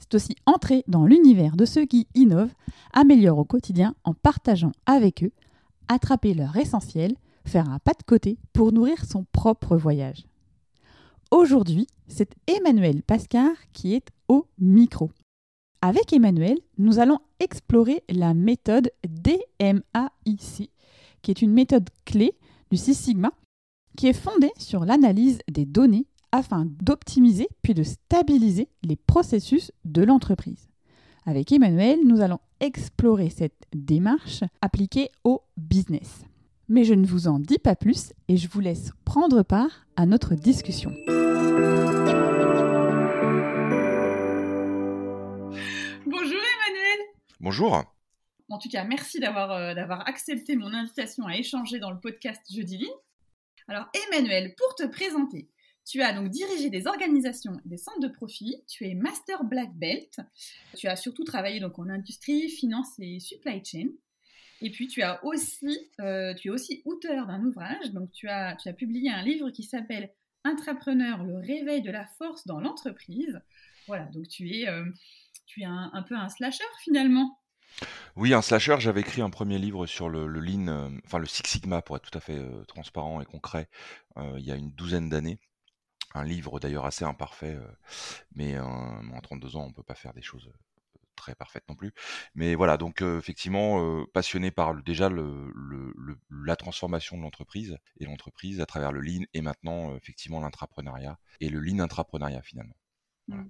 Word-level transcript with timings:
c'est 0.00 0.14
aussi 0.14 0.34
entrer 0.46 0.82
dans 0.88 1.06
l'univers 1.06 1.56
de 1.56 1.64
ceux 1.64 1.84
qui 1.86 2.08
innovent, 2.14 2.54
améliorent 2.92 3.38
au 3.38 3.44
quotidien 3.44 3.94
en 4.02 4.14
partageant 4.14 4.72
avec 4.86 5.22
eux, 5.22 5.32
attraper 5.88 6.34
leur 6.34 6.56
essentiel, 6.56 7.14
faire 7.44 7.68
un 7.68 7.78
pas 7.78 7.92
de 7.92 8.02
côté 8.04 8.38
pour 8.52 8.72
nourrir 8.72 9.04
son 9.04 9.24
propre 9.30 9.76
voyage. 9.76 10.26
Aujourd'hui, 11.30 11.86
c'est 12.08 12.34
Emmanuel 12.48 13.02
Pascard 13.02 13.54
qui 13.72 13.94
est 13.94 14.08
au 14.28 14.46
micro. 14.58 15.10
Avec 15.82 16.12
Emmanuel, 16.12 16.58
nous 16.78 16.98
allons 16.98 17.18
explorer 17.38 18.02
la 18.08 18.34
méthode 18.34 18.90
DMAIC, 19.08 20.70
qui 21.22 21.30
est 21.30 21.42
une 21.42 21.52
méthode 21.52 21.88
clé 22.04 22.34
du 22.70 22.76
Six 22.76 22.94
Sigma, 22.94 23.32
qui 23.96 24.08
est 24.08 24.12
fondée 24.12 24.52
sur 24.58 24.84
l'analyse 24.84 25.38
des 25.50 25.64
données 25.64 26.06
afin 26.32 26.66
d'optimiser 26.82 27.48
puis 27.62 27.74
de 27.74 27.82
stabiliser 27.82 28.68
les 28.82 28.96
processus 28.96 29.72
de 29.84 30.02
l'entreprise. 30.02 30.68
Avec 31.26 31.52
Emmanuel, 31.52 31.98
nous 32.04 32.20
allons 32.20 32.40
explorer 32.60 33.30
cette 33.30 33.66
démarche 33.74 34.42
appliquée 34.60 35.10
au 35.24 35.42
business. 35.56 36.24
Mais 36.68 36.84
je 36.84 36.94
ne 36.94 37.06
vous 37.06 37.28
en 37.28 37.38
dis 37.38 37.58
pas 37.58 37.76
plus 37.76 38.12
et 38.28 38.36
je 38.36 38.48
vous 38.48 38.60
laisse 38.60 38.92
prendre 39.04 39.42
part 39.42 39.86
à 39.96 40.06
notre 40.06 40.34
discussion. 40.34 40.92
Bonjour 46.06 46.40
Emmanuel. 46.40 46.98
Bonjour. 47.40 47.84
En 48.48 48.58
tout 48.58 48.68
cas, 48.68 48.84
merci 48.84 49.20
d'avoir 49.20 49.52
euh, 49.52 49.74
d'avoir 49.74 50.08
accepté 50.08 50.56
mon 50.56 50.72
invitation 50.72 51.26
à 51.26 51.36
échanger 51.36 51.78
dans 51.78 51.90
le 51.90 52.00
podcast 52.00 52.40
Jeudi 52.52 52.78
Ligne. 52.78 52.88
Alors 53.68 53.86
Emmanuel, 54.08 54.54
pour 54.56 54.74
te 54.74 54.86
présenter, 54.86 55.48
tu 55.90 56.02
as 56.02 56.12
donc 56.12 56.28
dirigé 56.28 56.70
des 56.70 56.86
organisations 56.86 57.54
et 57.64 57.68
des 57.68 57.76
centres 57.76 57.98
de 57.98 58.06
profit. 58.06 58.62
Tu 58.68 58.86
es 58.86 58.94
Master 58.94 59.42
Black 59.42 59.74
Belt. 59.74 60.20
Tu 60.76 60.86
as 60.86 60.94
surtout 60.94 61.24
travaillé 61.24 61.58
donc 61.58 61.80
en 61.80 61.88
industrie, 61.88 62.48
finance 62.48 62.90
et 63.00 63.18
supply 63.18 63.60
chain. 63.64 63.88
Et 64.60 64.70
puis 64.70 64.86
tu 64.86 65.02
as 65.02 65.24
aussi, 65.24 65.90
euh, 66.00 66.32
tu 66.34 66.48
es 66.48 66.50
aussi 66.52 66.82
auteur 66.84 67.26
d'un 67.26 67.44
ouvrage. 67.44 67.90
Donc 67.90 68.12
tu 68.12 68.28
as, 68.28 68.54
tu 68.54 68.68
as 68.68 68.72
publié 68.72 69.10
un 69.10 69.22
livre 69.22 69.50
qui 69.50 69.64
s'appelle 69.64 70.12
Intrapreneur, 70.44 71.24
le 71.24 71.38
réveil 71.38 71.82
de 71.82 71.90
la 71.90 72.06
force 72.18 72.46
dans 72.46 72.60
l'entreprise. 72.60 73.40
Voilà, 73.88 74.04
donc 74.04 74.28
tu 74.28 74.48
es, 74.48 74.68
euh, 74.68 74.84
tu 75.46 75.62
es 75.62 75.66
un, 75.66 76.04
peu 76.08 76.14
un 76.14 76.28
slasher 76.28 76.62
finalement. 76.84 77.36
Oui, 78.14 78.32
un 78.32 78.42
slasher. 78.42 78.76
J'avais 78.78 79.00
écrit 79.00 79.22
un 79.22 79.30
premier 79.30 79.58
livre 79.58 79.86
sur 79.86 80.08
le, 80.08 80.28
Lean, 80.28 80.68
euh, 80.68 80.88
enfin 81.04 81.18
le 81.18 81.26
Six 81.26 81.42
Sigma 81.46 81.82
pour 81.82 81.96
être 81.96 82.08
tout 82.08 82.16
à 82.16 82.20
fait 82.20 82.40
transparent 82.68 83.20
et 83.20 83.24
concret, 83.24 83.68
il 84.16 84.44
y 84.44 84.52
a 84.52 84.54
une 84.54 84.70
douzaine 84.70 85.08
d'années 85.08 85.40
un 86.14 86.24
livre 86.24 86.58
d'ailleurs 86.60 86.86
assez 86.86 87.04
imparfait, 87.04 87.58
mais 88.34 88.58
en 88.58 89.20
32 89.22 89.56
ans, 89.56 89.66
on 89.66 89.72
peut 89.72 89.82
pas 89.82 89.94
faire 89.94 90.12
des 90.12 90.22
choses 90.22 90.50
très 91.16 91.34
parfaites 91.34 91.68
non 91.68 91.74
plus. 91.74 91.92
Mais 92.34 92.54
voilà, 92.54 92.76
donc 92.76 93.02
effectivement, 93.02 94.04
passionné 94.12 94.50
par 94.50 94.74
déjà 94.82 95.08
le, 95.08 95.52
la 96.30 96.56
transformation 96.56 97.16
de 97.16 97.22
l'entreprise 97.22 97.76
et 97.98 98.06
l'entreprise 98.06 98.60
à 98.60 98.66
travers 98.66 98.92
le 98.92 99.00
lean 99.00 99.24
et 99.34 99.42
maintenant 99.42 99.94
effectivement 99.96 100.40
l'intrapreneuriat 100.40 101.18
et 101.40 101.48
le 101.48 101.60
lean 101.60 101.80
intrapreneuriat 101.80 102.42
finalement. 102.42 102.76
Mmh. 103.28 103.44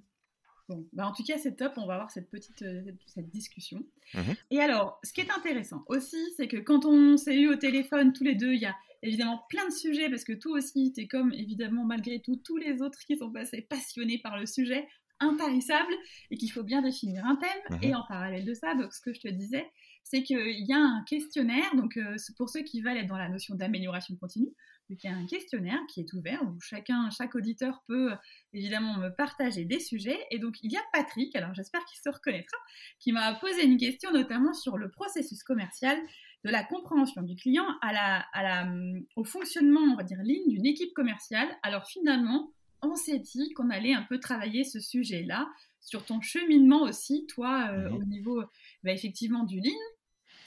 Bon, 0.69 0.87
bah 0.93 1.07
en 1.07 1.11
tout 1.11 1.23
cas, 1.23 1.37
c'est 1.37 1.55
top. 1.55 1.73
On 1.75 1.85
va 1.85 1.95
avoir 1.95 2.11
cette 2.11 2.29
petite 2.29 2.63
cette 3.07 3.29
discussion. 3.29 3.83
Mmh 4.13 4.19
et 4.51 4.59
alors, 4.59 4.99
ce 5.03 5.11
qui 5.11 5.21
est 5.21 5.31
intéressant 5.31 5.83
aussi, 5.87 6.17
c'est 6.37 6.47
que 6.47 6.57
quand 6.57 6.85
on 6.85 7.17
s'est 7.17 7.35
eu 7.35 7.49
au 7.49 7.55
téléphone 7.55 8.13
tous 8.13 8.23
les 8.23 8.35
deux, 8.35 8.53
il 8.53 8.61
y 8.61 8.65
a 8.65 8.75
évidemment 9.03 9.43
plein 9.49 9.65
de 9.67 9.73
sujets 9.73 10.09
parce 10.09 10.23
que 10.23 10.33
toi 10.33 10.57
aussi, 10.57 10.91
tu 10.93 11.01
es 11.01 11.07
comme 11.07 11.33
évidemment 11.33 11.85
malgré 11.85 12.21
tout 12.21 12.35
tous 12.35 12.57
les 12.57 12.81
autres 12.81 12.99
qui 13.05 13.17
sont 13.17 13.31
passés 13.31 13.61
passionnés 13.61 14.19
par 14.19 14.37
le 14.37 14.45
sujet, 14.45 14.87
intarissable 15.19 15.93
et 16.31 16.37
qu'il 16.37 16.51
faut 16.51 16.63
bien 16.63 16.81
définir 16.81 17.25
un 17.25 17.35
thème. 17.35 17.77
Mhm. 17.77 17.83
Et 17.83 17.95
en 17.95 18.03
parallèle 18.07 18.45
de 18.45 18.53
ça, 18.53 18.75
donc 18.75 18.93
ce 18.93 19.01
que 19.01 19.13
je 19.13 19.21
te 19.21 19.27
disais, 19.27 19.69
c'est 20.03 20.23
qu'il 20.23 20.65
y 20.67 20.73
a 20.73 20.79
un 20.79 21.03
questionnaire, 21.07 21.75
donc 21.75 21.95
euh, 21.97 22.15
pour 22.37 22.49
ceux 22.49 22.63
qui 22.63 22.81
veulent 22.81 22.97
être 22.97 23.07
dans 23.07 23.17
la 23.17 23.29
notion 23.29 23.55
d'amélioration 23.55 24.15
continue, 24.15 24.51
il 24.89 24.97
y 25.03 25.07
a 25.07 25.15
un 25.15 25.25
questionnaire 25.25 25.79
qui 25.87 26.01
est 26.01 26.13
ouvert 26.13 26.41
où 26.43 26.59
chacun, 26.59 27.09
chaque 27.11 27.35
auditeur 27.35 27.81
peut 27.87 28.11
évidemment 28.51 28.97
me 28.97 29.09
partager 29.09 29.63
des 29.63 29.79
sujets. 29.79 30.19
Et 30.31 30.39
donc 30.39 30.57
il 30.63 30.71
y 30.71 30.77
a 30.77 30.81
Patrick, 30.91 31.33
alors 31.35 31.53
j'espère 31.53 31.83
qu'il 31.85 31.99
se 31.99 32.09
reconnaîtra, 32.09 32.57
qui 32.99 33.13
m'a 33.13 33.33
posé 33.35 33.63
une 33.63 33.77
question 33.77 34.11
notamment 34.11 34.53
sur 34.53 34.77
le 34.77 34.91
processus 34.91 35.43
commercial 35.43 35.97
de 36.43 36.49
la 36.49 36.63
compréhension 36.63 37.21
du 37.21 37.35
client 37.35 37.65
à 37.81 37.93
la, 37.93 38.25
à 38.33 38.43
la, 38.43 38.63
hum, 38.63 39.05
au 39.15 39.23
fonctionnement, 39.23 39.81
on 39.81 39.95
va 39.95 40.03
dire, 40.03 40.21
ligne 40.23 40.47
d'une 40.47 40.65
équipe 40.65 40.93
commerciale. 40.93 41.47
Alors 41.63 41.85
finalement, 41.85 42.51
on 42.81 42.95
s'est 42.95 43.19
dit 43.19 43.53
qu'on 43.53 43.69
allait 43.69 43.93
un 43.93 44.03
peu 44.03 44.19
travailler 44.19 44.63
ce 44.63 44.79
sujet-là 44.79 45.47
sur 45.79 46.05
ton 46.05 46.21
cheminement 46.21 46.83
aussi, 46.83 47.25
toi, 47.27 47.69
euh, 47.71 47.89
mmh 47.89 47.93
au 47.93 48.03
niveau 48.03 48.43
bah, 48.83 48.91
effectivement 48.91 49.43
du 49.43 49.59
ligne, 49.59 49.73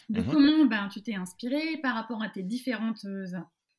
de 0.09 0.21
mmh 0.21 0.27
comment 0.31 0.65
ben, 0.67 0.89
tu 0.89 1.03
t'es 1.03 1.15
inspiré 1.15 1.79
par 1.79 1.95
rapport 1.95 2.23
à 2.23 2.29
tes 2.29 2.43
différentes 2.43 3.05
euh, 3.05 3.27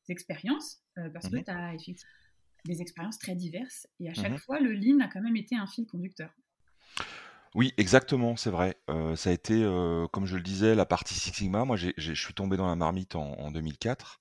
expériences, 0.09 0.79
euh, 0.97 1.09
parce 1.09 1.29
que 1.29 1.37
mmh 1.37 1.43
tu 1.43 1.51
as 1.51 1.73
effectivement 1.75 2.11
des 2.65 2.81
expériences 2.81 3.19
très 3.19 3.35
diverses, 3.35 3.87
et 3.99 4.09
à 4.09 4.13
chaque 4.13 4.39
fois, 4.39 4.59
le 4.59 4.73
lean 4.73 4.99
a 4.99 5.07
quand 5.07 5.21
même 5.21 5.35
été 5.35 5.55
un 5.55 5.67
fil 5.67 5.85
conducteur. 5.85 6.31
Oui, 7.55 7.73
exactement, 7.77 8.35
c'est 8.35 8.49
vrai. 8.49 8.75
ça 9.15 9.29
a 9.29 9.33
été, 9.33 9.61
comme 10.11 10.25
je 10.25 10.35
le 10.35 10.41
disais, 10.43 10.75
la 10.75 10.85
partie 10.85 11.13
Six 11.13 11.31
Sigma. 11.33 11.63
Moi, 11.63 11.77
je 11.77 12.13
suis 12.13 12.33
tombé 12.33 12.57
dans 12.57 12.67
la 12.67 12.75
marmite 12.75 13.15
en, 13.15 13.31
en 13.39 13.49
2004. 13.49 14.19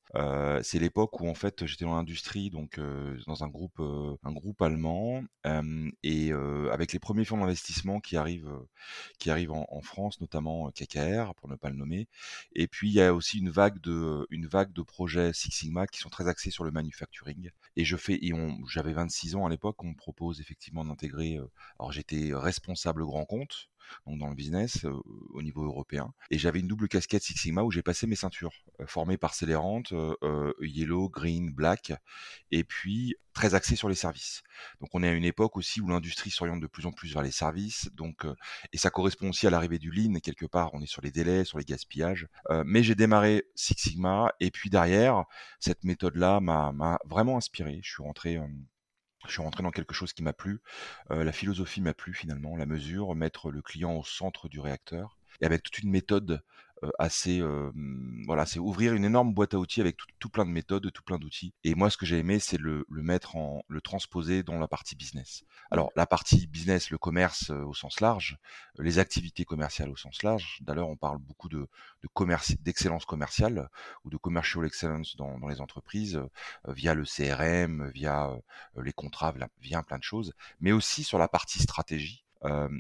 c'est 0.63 0.79
l'époque 0.79 1.21
où 1.21 1.27
en 1.29 1.35
fait 1.35 1.67
j'étais 1.67 1.85
dans 1.85 1.97
l'industrie, 1.97 2.51
donc 2.51 2.79
dans 3.27 3.43
un 3.43 3.49
groupe, 3.49 3.81
un 3.81 4.33
groupe 4.33 4.63
allemand, 4.63 5.25
et 6.05 6.31
avec 6.73 6.93
les 6.93 7.01
premiers 7.01 7.25
fonds 7.25 7.39
d'investissement 7.39 7.99
qui 7.99 8.17
arrivent, 8.17 8.53
qui 9.19 9.31
arrivent 9.31 9.53
en, 9.53 9.67
en 9.69 9.81
France, 9.81 10.21
notamment 10.21 10.71
KKR 10.71 11.35
pour 11.35 11.49
ne 11.49 11.57
pas 11.57 11.71
le 11.71 11.77
nommer. 11.77 12.07
Et 12.55 12.69
puis 12.69 12.89
il 12.91 12.95
y 12.95 13.01
a 13.01 13.13
aussi 13.15 13.39
une 13.39 13.51
vague 13.51 13.81
de, 13.81 14.27
une 14.31 14.47
vague 14.47 14.73
de 14.73 14.83
projets 14.83 15.33
Six 15.33 15.51
Sigma 15.51 15.87
qui 15.89 15.99
sont 15.99 16.09
très 16.09 16.29
axés 16.29 16.51
sur 16.51 16.65
le 16.65 16.71
manufacturing. 16.71 17.51
Et 17.77 17.85
je 17.85 17.97
fais, 17.97 18.21
j'avais 18.69 18.93
26 18.93 19.35
ans 19.35 19.47
à 19.47 19.49
l'époque, 19.51 19.83
on 19.83 19.89
me 19.89 19.97
propose 19.97 20.41
effectivement 20.41 20.85
d'intégrer. 20.85 21.41
alors 21.81 21.93
j'étais 21.93 22.31
responsable 22.33 23.05
grand 23.05 23.24
compte, 23.25 23.69
donc 24.07 24.19
dans 24.19 24.29
le 24.29 24.35
business 24.35 24.87
au 25.31 25.43
niveau 25.43 25.65
européen. 25.65 26.13
Et 26.31 26.39
j'avais 26.39 26.61
une 26.61 26.69
double 26.69 26.89
casquette 26.89 27.23
Six 27.23 27.35
Sigma 27.35 27.63
où 27.63 27.71
j'ai 27.71 27.83
passé 27.83 28.07
mes 28.07 28.17
ceintures, 28.17 28.53
formées 28.87 29.19
par 29.19 29.35
Célérante, 29.35 29.93
Yellow, 30.61 31.09
Green, 31.09 31.51
Black, 31.51 31.93
et 32.51 32.65
puis 32.65 33.17
très 33.35 33.55
axé 33.55 33.77
sur 33.77 33.89
les 33.89 33.95
services. 33.95 34.43
Donc 34.81 34.91
on 34.95 35.03
est 35.03 35.09
à 35.09 35.13
une 35.13 35.25
époque 35.25 35.57
aussi 35.57 35.81
où 35.81 35.89
l'industrie 35.89 36.31
s'oriente 36.31 36.61
de 36.61 36.67
plus 36.67 36.87
en 36.87 36.93
plus 36.93 37.13
vers 37.13 37.23
les 37.23 37.31
services, 37.31 37.91
donc 37.95 38.27
et 38.73 38.79
ça 38.79 38.91
correspond 38.91 39.29
aussi 39.31 39.47
à 39.47 39.51
l'arrivée 39.51 39.79
du 39.79 39.91
lean 39.91 40.21
quelque 40.21 40.47
part. 40.47 40.73
On 40.73 40.81
est 40.81 40.87
sur 40.87 41.03
les 41.03 41.11
délais, 41.11 41.45
sur 41.45 41.59
les 41.59 41.65
gaspillages. 41.65 42.29
mais 42.65 42.83
j'ai 42.83 42.95
démarré 42.95 43.45
Six 43.55 43.75
Sigma 43.77 44.33
et 44.41 44.51
puis 44.51 44.71
derrière 44.71 45.25
cette 45.61 45.85
méthode-là 45.85 46.41
m'a 46.41 46.99
vraiment 47.05 47.37
inspiré. 47.37 47.81
Je 47.83 47.91
suis 47.91 48.03
rentré 48.03 48.39
je 49.27 49.33
suis 49.33 49.43
rentré 49.43 49.63
dans 49.63 49.71
quelque 49.71 49.95
chose 49.95 50.13
qui 50.13 50.23
m'a 50.23 50.33
plu. 50.33 50.61
la 51.11 51.33
philosophie 51.33 51.81
m'a 51.81 51.95
plu 51.95 52.15
finalement, 52.15 52.57
la 52.57 52.67
mesure, 52.67 53.15
mettre 53.15 53.51
le 53.51 53.63
client 53.63 53.95
au 53.95 54.05
centre 54.05 54.49
du 54.49 54.61
réacteur, 54.61 55.19
et 55.41 55.47
avec 55.47 55.63
toute 55.63 55.79
une 55.79 55.91
méthode 55.91 56.43
assez 56.99 57.43
voilà 58.27 58.47
c'est 58.47 58.59
ouvrir 58.59 58.95
une 58.95 59.05
énorme 59.05 59.33
boîte 59.33 59.55
à 59.55 59.59
outils 59.59 59.81
avec 59.81 59.97
tout, 60.19 60.29
plein 60.29 60.45
de 60.45 60.51
méthodes 60.51 60.91
tout 60.93 61.03
plein 61.03 61.19
d'outils. 61.19 61.53
Et 61.65 61.75
moi 61.75 61.91
ce 61.91 61.97
que 61.97 62.07
j'ai 62.07 62.19
aimé 62.19 62.39
c'est 62.39 62.59
le, 62.59 62.85
le, 62.89 63.03
mettre 63.03 63.37
en 63.37 63.63
le 63.69 63.81
transposer 63.81 64.43
dans 64.43 64.59
la 64.59 64.69
partie 64.69 64.97
business. 64.97 65.45
Alors 65.71 65.91
la 65.97 66.07
partie 66.07 66.47
business 66.47 66.91
le 66.91 66.99
commerce 66.99 67.51
au 67.51 67.75
sens 67.75 68.01
large 68.01 68.39
les 68.79 68.99
activités 68.99 69.45
commerciales 69.45 69.91
au 69.91 69.97
sens 69.97 70.23
large. 70.23 70.59
D'ailleurs 70.63 70.89
on 70.89 70.97
parle 70.97 71.19
beaucoup 71.19 71.49
de, 71.49 71.69
de 72.03 72.09
commerce 72.13 72.55
d'excellence 72.61 73.05
commerciale 73.05 73.69
ou 74.05 74.11
de 74.11 74.17
commercial 74.17 74.65
excellence 74.65 75.17
dans, 75.17 75.39
dans 75.39 75.49
les 75.49 75.61
entreprises 75.61 76.21
via 76.69 76.95
le 76.95 77.05
CRM 77.05 77.91
via 77.91 78.31
les 78.77 78.93
contrats 78.93 79.35
via 79.61 79.83
plein 79.83 79.99
de 79.99 80.03
choses. 80.03 80.33
Mais 80.61 80.73
aussi 80.73 81.05
sur 81.05 81.19
la 81.19 81.29
partie 81.29 81.61
stratégie 81.61 82.24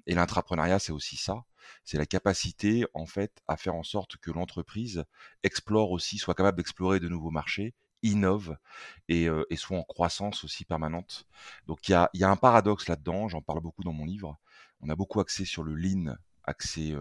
et 0.07 0.15
l'intrapreneuriat 0.15 0.79
c'est 0.79 0.93
aussi 0.93 1.17
ça 1.17 1.45
c'est 1.85 1.99
la 1.99 2.07
capacité 2.07 2.87
en 2.95 3.07
fait 3.07 3.43
à 3.49 3.57
faire 3.57 3.75
en 3.75 3.83
sorte 3.83 4.17
que 4.17 4.31
l'entreprise 4.31 5.05
explore 5.43 5.91
aussi, 5.91 6.19
soit 6.19 6.35
capable 6.35 6.59
d'explorer 6.59 7.01
de 7.01 7.09
nouveaux 7.09 7.31
marchés, 7.31 7.75
innove 8.03 8.57
et, 9.09 9.29
soit 9.57 9.79
en 9.79 9.83
croissance 9.83 10.45
aussi 10.45 10.65
permanente. 10.65 11.27
Donc 11.67 11.89
il 11.89 11.93
y 11.93 12.25
a, 12.25 12.31
un 12.31 12.37
paradoxe 12.37 12.89
là-dedans, 12.89 13.29
j'en 13.29 13.43
parle 13.43 13.61
beaucoup 13.61 13.83
dans 13.83 13.93
mon 13.93 14.05
livre. 14.05 14.39
On 14.81 14.89
a 14.89 14.97
beaucoup 14.97 15.21
axé 15.21 15.45
sur 15.45 15.63
le 15.63 15.75
lean, 15.75 16.17
axé 16.45 16.95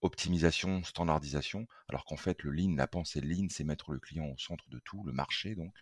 optimisation, 0.00 0.84
standardisation, 0.84 1.66
alors 1.88 2.04
qu'en 2.04 2.16
fait 2.16 2.42
le 2.42 2.52
lean, 2.52 2.76
la 2.76 2.86
pensée 2.86 3.20
lean, 3.20 3.46
c'est 3.50 3.64
mettre 3.64 3.92
le 3.92 3.98
client 3.98 4.26
au 4.26 4.38
centre 4.38 4.68
de 4.68 4.78
tout, 4.80 5.02
le 5.04 5.12
marché 5.12 5.54
donc, 5.54 5.74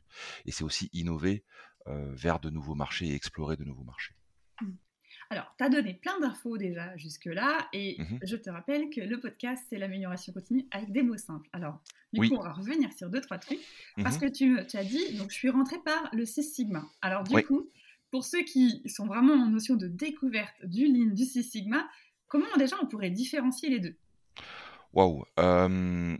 et 0.46 0.52
c'est 0.52 0.64
aussi 0.64 0.88
innover 0.92 1.44
vers 1.86 2.40
de 2.40 2.50
nouveaux 2.50 2.74
marchés 2.74 3.08
et 3.08 3.14
explorer 3.14 3.56
de 3.56 3.64
nouveaux 3.64 3.84
marchés. 3.84 4.14
Alors, 5.31 5.52
tu 5.58 5.64
as 5.64 5.69
donné 5.69 5.94
plein 5.94 6.19
d'infos 6.20 6.56
déjà 6.56 6.96
jusque-là, 6.96 7.69
et 7.73 7.96
mmh 7.99 8.19
je 8.23 8.37
te 8.37 8.50
rappelle 8.50 8.90
que 8.90 9.00
le 9.00 9.19
podcast, 9.20 9.64
c'est 9.69 9.78
l'amélioration 9.78 10.32
continue 10.32 10.67
avec 10.70 10.93
des 10.93 11.02
mots 11.02 11.17
simples. 11.17 11.49
Alors, 11.52 11.81
du 12.12 12.28
coup, 12.28 12.37
on 12.37 12.43
va 12.43 12.52
revenir 12.52 12.93
sur 12.93 13.11
deux, 13.11 13.20
trois 13.20 13.38
trucs, 13.38 13.61
mmh 13.96 14.02
parce 14.02 14.19
que 14.19 14.26
tu, 14.26 14.58
tu, 14.69 14.76
as 14.76 14.84
dit, 14.84 15.17
donc 15.17 15.31
je 15.31 15.37
suis 15.37 15.50
rentrée 15.50 15.78
par 15.84 16.08
le 16.12 16.25
Six 16.25 16.44
Sigma. 16.44 16.84
Alors, 17.02 17.25
du 17.25 17.43
coup, 17.44 17.70
pour 18.11 18.25
ceux 18.25 18.43
qui 18.43 18.82
sont 18.87 19.06
vraiment 19.06 19.34
en 19.34 19.49
notion 19.49 19.75
de 19.75 19.88
découverte 19.88 20.55
du 20.64 20.87
Lean, 20.87 21.12
du 21.12 21.25
Six 21.25 21.43
Sigma, 21.44 21.88
comment 22.28 22.46
déjà 22.58 22.76
on 22.82 22.87
pourrait 22.87 23.11
différencier 23.11 23.69
les 23.70 23.81
deux? 23.81 23.96
Waouh 24.93 25.25
euh, 25.38 26.17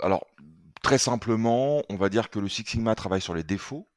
Alors, 0.00 0.26
très 0.82 0.98
simplement, 0.98 1.82
on 1.88 1.96
va 1.96 2.08
dire 2.08 2.30
que 2.30 2.38
le 2.38 2.48
Six 2.48 2.64
Sigma 2.66 2.94
travaille 2.94 3.20
sur 3.20 3.34
les 3.34 3.42
défauts, 3.42 3.88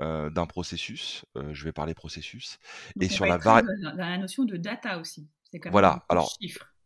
euh, 0.00 0.30
d'un 0.30 0.46
processus. 0.46 1.24
Euh, 1.36 1.52
je 1.52 1.64
vais 1.64 1.72
parler 1.72 1.94
processus. 1.94 2.58
et 3.00 3.08
sur 3.08 3.26
la, 3.26 3.38
dans 3.38 3.62
la 3.94 4.18
notion 4.18 4.44
de 4.44 4.56
data 4.56 4.98
aussi. 4.98 5.28
C'est 5.50 5.58
même 5.64 5.72
voilà, 5.72 6.04
alors, 6.08 6.34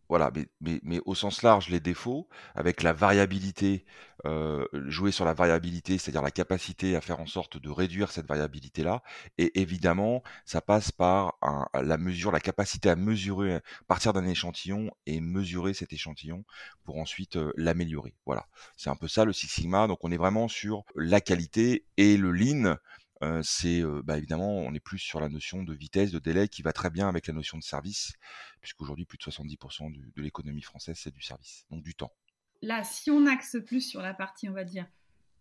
voilà, 0.08 0.30
mais, 0.60 0.80
mais, 0.82 1.00
au 1.04 1.14
sens 1.14 1.42
large, 1.42 1.68
les 1.68 1.80
défauts, 1.80 2.28
avec 2.54 2.82
la 2.82 2.92
variabilité, 2.92 3.84
euh, 4.24 4.66
jouer 4.72 5.12
sur 5.12 5.24
la 5.24 5.34
variabilité, 5.34 5.98
c'est-à-dire 5.98 6.22
la 6.22 6.30
capacité 6.30 6.96
à 6.96 7.00
faire 7.00 7.20
en 7.20 7.26
sorte 7.26 7.58
de 7.58 7.70
réduire 7.70 8.10
cette 8.10 8.26
variabilité-là. 8.26 9.02
Et 9.38 9.60
évidemment, 9.60 10.22
ça 10.44 10.60
passe 10.60 10.92
par 10.92 11.38
la 11.74 11.98
mesure, 11.98 12.32
la 12.32 12.40
capacité 12.40 12.88
à 12.88 12.96
mesurer, 12.96 13.60
partir 13.88 14.12
d'un 14.12 14.26
échantillon 14.26 14.90
et 15.06 15.20
mesurer 15.20 15.74
cet 15.74 15.92
échantillon 15.92 16.44
pour 16.84 16.98
ensuite 16.98 17.38
l'améliorer. 17.56 18.14
Voilà, 18.26 18.46
c'est 18.76 18.90
un 18.90 18.96
peu 18.96 19.08
ça 19.08 19.24
le 19.24 19.32
Six 19.32 19.48
Sigma. 19.48 19.86
Donc 19.86 19.98
on 20.02 20.12
est 20.12 20.16
vraiment 20.16 20.48
sur 20.48 20.84
la 20.94 21.20
qualité 21.20 21.84
et 21.96 22.16
le 22.16 22.30
lean 22.30 22.76
c'est 23.42 23.82
bah, 24.04 24.18
évidemment, 24.18 24.58
on 24.58 24.74
est 24.74 24.80
plus 24.80 24.98
sur 24.98 25.20
la 25.20 25.28
notion 25.28 25.62
de 25.62 25.74
vitesse, 25.74 26.10
de 26.10 26.18
délai 26.18 26.48
qui 26.48 26.62
va 26.62 26.72
très 26.72 26.90
bien 26.90 27.08
avec 27.08 27.26
la 27.26 27.34
notion 27.34 27.58
de 27.58 27.62
service, 27.62 28.12
puisqu'aujourd'hui, 28.60 29.04
plus 29.04 29.18
de 29.18 29.22
70% 29.22 29.92
de 30.14 30.22
l'économie 30.22 30.62
française, 30.62 30.98
c'est 30.98 31.12
du 31.12 31.22
service, 31.22 31.66
donc 31.70 31.82
du 31.82 31.94
temps. 31.94 32.12
Là, 32.62 32.84
si 32.84 33.10
on 33.10 33.26
axe 33.26 33.56
plus 33.64 33.82
sur 33.82 34.00
la 34.00 34.14
partie, 34.14 34.48
on 34.48 34.52
va 34.52 34.64
dire, 34.64 34.86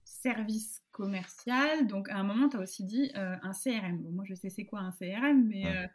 service 0.06 0.82
commercial. 0.92 1.88
Donc, 1.88 2.10
à 2.10 2.18
un 2.18 2.24
moment, 2.24 2.48
tu 2.48 2.58
as 2.58 2.60
aussi 2.62 2.86
dit 2.86 3.12
euh, 3.16 3.36
un 3.42 3.52
CRM. 3.52 3.98
Bon, 3.98 4.12
moi, 4.12 4.24
je 4.28 4.36
sais 4.36 4.50
c'est 4.50 4.66
quoi 4.66 4.80
un 4.80 4.92
CRM, 4.92 5.48
mais... 5.48 5.66
Euh, 5.66 5.88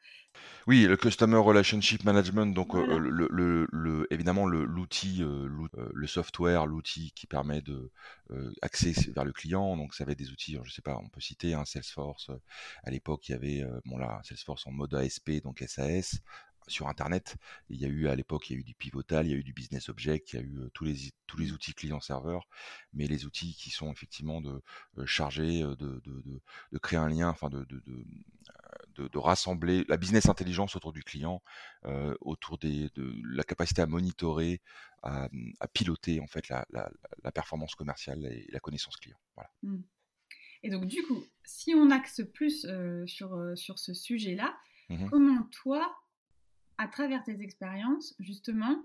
oui, 0.67 0.85
le 0.85 0.97
Customer 0.97 1.39
Relationship 1.39 2.05
Management, 2.05 2.55
donc 2.55 2.75
euh, 2.75 2.99
le, 2.99 3.67
le, 3.71 4.07
évidemment 4.13 4.47
l'outil, 4.47 5.25
le 5.25 6.07
software, 6.07 6.67
l'outil 6.67 7.13
qui 7.13 7.27
permet 7.27 7.63
de 7.63 7.91
vers 8.29 9.25
le 9.25 9.33
client. 9.33 9.77
Donc, 9.77 9.95
ça 9.95 10.05
va 10.05 10.13
être 10.13 10.19
des 10.19 10.31
outils, 10.31 10.59
je 10.63 10.71
sais 10.71 10.83
pas, 10.83 10.97
on 10.97 11.09
peut 11.09 11.21
citer 11.21 11.55
un 11.55 11.65
Salesforce. 11.65 12.31
À 12.85 12.91
l'époque, 12.91 13.29
il 13.29 13.33
y 13.33 13.35
avait, 13.35 13.65
bon 13.87 13.99
là, 13.99 14.21
Salesforce 14.23 14.67
en 14.67 14.73
mode 14.73 14.95
ASP, 14.95 15.43
donc 15.43 15.65
SAS 15.67 16.21
sur 16.67 16.89
Internet. 16.89 17.37
Il 17.69 17.81
y 17.81 17.85
a 17.85 17.89
eu 17.89 18.09
à 18.09 18.15
l'époque, 18.15 18.51
il 18.51 18.55
y 18.55 18.57
a 18.57 18.61
eu 18.61 18.65
du 18.65 18.75
pivotal, 18.75 19.27
il 19.27 19.31
y 19.31 19.35
a 19.35 19.37
eu 19.37 19.45
du 19.45 19.53
business 19.53 19.89
object, 19.89 20.33
il 20.33 20.37
y 20.37 20.39
a 20.39 20.43
eu 20.43 20.71
tous 20.73 20.85
les 20.85 20.97
tous 21.27 21.39
les 21.39 21.53
outils 21.53 21.75
client-serveur, 21.75 22.49
mais 22.93 23.07
les 23.07 23.25
outils 23.25 23.55
qui 23.55 23.71
sont 23.71 23.93
effectivement 23.93 24.41
de 24.41 24.63
charger, 25.07 25.63
de, 25.63 25.75
de, 25.75 26.43
de, 26.73 26.79
créer 26.79 26.99
un 26.99 27.09
lien, 27.09 27.29
enfin 27.29 27.49
de, 27.49 27.65
de, 27.65 27.83
de, 28.97 29.19
rassembler 29.19 29.85
la 29.89 29.97
business 29.97 30.29
intelligence 30.29 30.75
autour 30.77 30.93
du 30.93 31.03
client, 31.03 31.43
autour 32.21 32.59
des, 32.59 32.89
de 32.95 33.15
la 33.33 33.45
capacité 33.45 33.81
à 33.83 33.87
monitorer, 33.87 34.61
à, 35.03 35.29
à 35.61 35.69
piloter 35.69 36.21
en 36.21 36.27
fait 36.27 36.49
la, 36.49 36.67
la, 36.71 36.91
la, 37.23 37.33
performance 37.33 37.75
commerciale 37.75 38.25
et 38.27 38.49
la 38.51 38.61
connaissance 38.61 38.97
client. 38.97 39.19
Voilà. 39.37 39.51
Mmh. 39.63 39.83
Et 40.63 40.71
donc 40.71 40.87
du 40.87 41.03
coup, 41.05 41.25
si 41.45 41.75
on 41.75 41.91
axe 41.91 42.23
plus 42.35 42.67
sur, 43.07 43.53
sur 43.55 43.79
ce 43.79 43.95
sujet-là, 43.95 44.57
mmh 44.89 45.09
comment 45.09 45.45
toi, 45.63 45.97
à 46.81 46.89
travers 46.89 47.23
tes 47.23 47.43
expériences, 47.43 48.17
justement, 48.21 48.83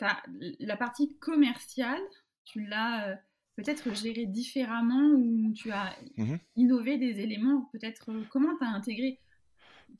as, 0.00 0.22
la 0.60 0.76
partie 0.76 1.16
commerciale, 1.18 2.00
tu 2.44 2.64
l'as 2.64 3.08
euh, 3.08 3.16
peut-être 3.56 3.92
gérée 3.92 4.26
différemment 4.26 5.10
ou 5.16 5.52
tu 5.52 5.72
as 5.72 5.96
mmh 6.16 6.36
innové 6.56 6.96
des 6.96 7.20
éléments, 7.20 7.68
peut-être 7.72 8.12
euh, 8.12 8.22
comment 8.30 8.56
tu 8.56 8.64
as 8.64 8.68
intégré 8.68 9.20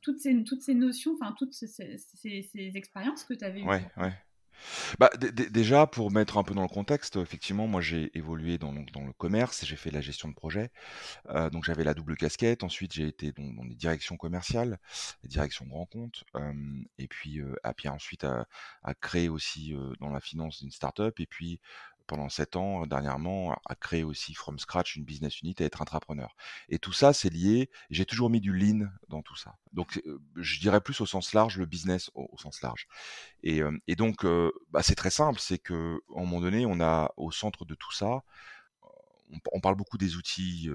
toutes 0.01 0.19
ces, 0.19 0.43
toutes 0.45 0.61
ces 0.61 0.75
notions, 0.75 1.13
enfin 1.19 1.35
toutes 1.37 1.53
ces, 1.53 1.67
ces, 1.67 2.71
expériences 2.75 3.25
que 3.25 3.33
tu 3.33 3.43
avais 3.43 3.63
ouais, 3.63 3.85
Ouais. 3.97 4.13
Bah, 4.99 5.09
déjà, 5.17 5.87
pour 5.87 6.11
mettre 6.11 6.37
un 6.37 6.43
peu 6.43 6.53
dans 6.53 6.61
le 6.61 6.67
contexte, 6.67 7.17
effectivement, 7.17 7.67
moi 7.67 7.81
j'ai 7.81 8.15
évolué 8.17 8.57
dans, 8.57 8.71
le 8.71 9.13
commerce, 9.13 9.65
j'ai 9.65 9.75
fait 9.75 9.89
de 9.89 9.95
la 9.95 10.01
gestion 10.01 10.29
de 10.29 10.33
projet, 10.33 10.71
euh, 11.29 11.49
donc 11.49 11.65
j'avais 11.65 11.83
la 11.83 11.93
double 11.93 12.15
casquette. 12.17 12.63
Ensuite, 12.63 12.93
j'ai 12.93 13.07
été 13.07 13.31
dans, 13.31 13.53
dans 13.53 13.63
les 13.63 13.75
directions 13.75 14.17
commerciales, 14.17 14.79
les 15.23 15.29
directions 15.29 15.65
grand 15.65 15.85
compte, 15.85 16.23
et 16.97 17.07
puis, 17.07 17.39
euh, 17.39 17.55
ensuite 17.87 18.23
à, 18.23 18.47
à 18.83 18.93
créer 18.93 19.29
aussi 19.29 19.73
euh, 19.73 19.93
dans 19.99 20.09
la 20.09 20.19
finance 20.19 20.61
une 20.61 20.71
start-up, 20.71 21.19
et 21.19 21.25
puis 21.27 21.59
pendant 22.07 22.29
sept 22.29 22.55
ans, 22.55 22.85
dernièrement, 22.85 23.55
à 23.65 23.75
créer 23.75 24.03
aussi 24.03 24.33
from 24.33 24.59
scratch 24.59 24.95
une 24.95 25.03
business 25.03 25.41
unit 25.41 25.55
et 25.59 25.63
être 25.63 25.81
entrepreneur. 25.81 26.35
Et 26.69 26.79
tout 26.79 26.93
ça, 26.93 27.13
c'est 27.13 27.29
lié. 27.29 27.69
J'ai 27.89 28.05
toujours 28.05 28.29
mis 28.29 28.41
du 28.41 28.53
lean 28.53 28.87
dans 29.09 29.21
tout 29.21 29.35
ça. 29.35 29.55
Donc, 29.73 30.01
je 30.35 30.59
dirais 30.59 30.81
plus 30.81 31.01
au 31.01 31.05
sens 31.05 31.33
large, 31.33 31.57
le 31.57 31.65
business 31.65 32.11
au, 32.13 32.29
sens 32.37 32.61
large. 32.61 32.87
Et, 33.43 33.61
et 33.87 33.95
donc, 33.95 34.25
bah, 34.71 34.83
c'est 34.83 34.95
très 34.95 35.09
simple, 35.09 35.39
c'est 35.39 35.59
que 35.59 36.01
un 36.15 36.21
moment 36.21 36.41
donné, 36.41 36.65
on 36.65 36.79
a 36.79 37.11
au 37.17 37.31
centre 37.31 37.65
de 37.65 37.75
tout 37.75 37.91
ça, 37.91 38.23
on, 39.51 39.59
parle 39.59 39.75
beaucoup 39.75 39.97
des 39.97 40.15
outils 40.15 40.69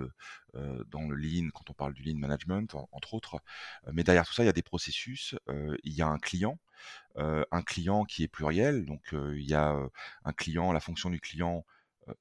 dans 0.54 1.08
le 1.08 1.16
lean, 1.16 1.50
quand 1.54 1.70
on 1.70 1.74
parle 1.74 1.94
du 1.94 2.02
lean 2.02 2.18
management, 2.18 2.74
entre 2.92 3.14
autres. 3.14 3.40
Mais 3.92 4.04
derrière 4.04 4.26
tout 4.26 4.32
ça, 4.32 4.42
il 4.42 4.46
y 4.46 4.50
a 4.50 4.52
des 4.52 4.62
processus. 4.62 5.34
il 5.84 5.92
y 5.92 6.02
a 6.02 6.06
un 6.06 6.18
client 6.18 6.58
un 7.16 7.62
client 7.62 8.04
qui 8.04 8.22
est 8.22 8.28
pluriel. 8.28 8.86
Donc 8.86 9.12
il 9.12 9.48
y 9.48 9.54
a 9.54 9.76
un 10.24 10.32
client, 10.32 10.72
la 10.72 10.80
fonction 10.80 11.10
du 11.10 11.20
client 11.20 11.64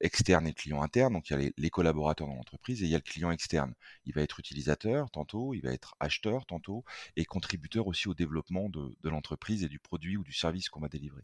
externe 0.00 0.46
et 0.46 0.50
le 0.50 0.54
client 0.54 0.82
interne. 0.82 1.12
Donc 1.12 1.30
il 1.30 1.40
y 1.40 1.46
a 1.46 1.50
les, 1.56 1.70
collaborateurs 1.70 2.26
dans 2.26 2.34
l'entreprise 2.34 2.82
et 2.82 2.86
il 2.86 2.90
y 2.90 2.94
a 2.94 2.98
le 2.98 3.02
client 3.02 3.30
externe. 3.30 3.74
Il 4.04 4.14
va 4.14 4.22
être 4.22 4.38
utilisateur 4.38 5.10
tantôt, 5.10 5.54
il 5.54 5.60
va 5.60 5.72
être 5.72 5.94
acheteur 6.00 6.46
tantôt 6.46 6.84
et 7.16 7.24
contributeur 7.24 7.86
aussi 7.86 8.08
au 8.08 8.14
développement 8.14 8.68
de, 8.68 8.96
l'entreprise 9.04 9.64
et 9.64 9.68
du 9.68 9.78
produit 9.78 10.16
ou 10.16 10.24
du 10.24 10.32
service 10.32 10.68
qu'on 10.68 10.80
va 10.80 10.88
délivrer. 10.88 11.22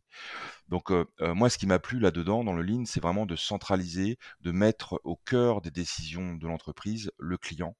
Donc 0.68 0.90
moi 1.20 1.50
ce 1.50 1.58
qui 1.58 1.66
m'a 1.66 1.78
plu 1.78 1.98
là-dedans 1.98 2.44
dans 2.44 2.52
le 2.52 2.62
Lean, 2.62 2.84
c'est 2.84 3.00
vraiment 3.00 3.26
de 3.26 3.36
centraliser, 3.36 4.18
de 4.40 4.50
mettre 4.50 5.00
au 5.04 5.16
cœur 5.16 5.60
des 5.60 5.70
décisions 5.70 6.34
de 6.34 6.46
l'entreprise 6.46 7.10
le 7.18 7.38
client. 7.38 7.76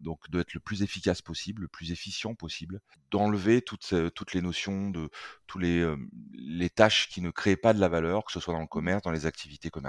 donc 0.00 0.30
d'être 0.30 0.54
le 0.54 0.60
plus 0.60 0.82
efficace 0.82 1.22
possible, 1.22 1.62
le 1.62 1.68
plus 1.68 1.92
efficient 1.92 2.34
possible, 2.34 2.80
d'enlever 3.10 3.62
toutes, 3.62 3.92
les 4.34 4.42
notions 4.42 4.90
de 4.90 5.10
tous 5.46 5.58
les, 5.58 5.94
les 6.32 6.70
tâches 6.70 7.08
qui 7.08 7.20
ne 7.20 7.30
créent 7.30 7.56
pas 7.56 7.72
de 7.72 7.80
la 7.80 7.88
valeur, 7.88 8.24
que 8.24 8.32
ce 8.32 8.40
soit 8.40 8.54
dans 8.54 8.60
le 8.60 8.66
commerce, 8.66 9.02
dans 9.02 9.10
les 9.10 9.26
activités 9.26 9.70
commerciales. 9.70 9.87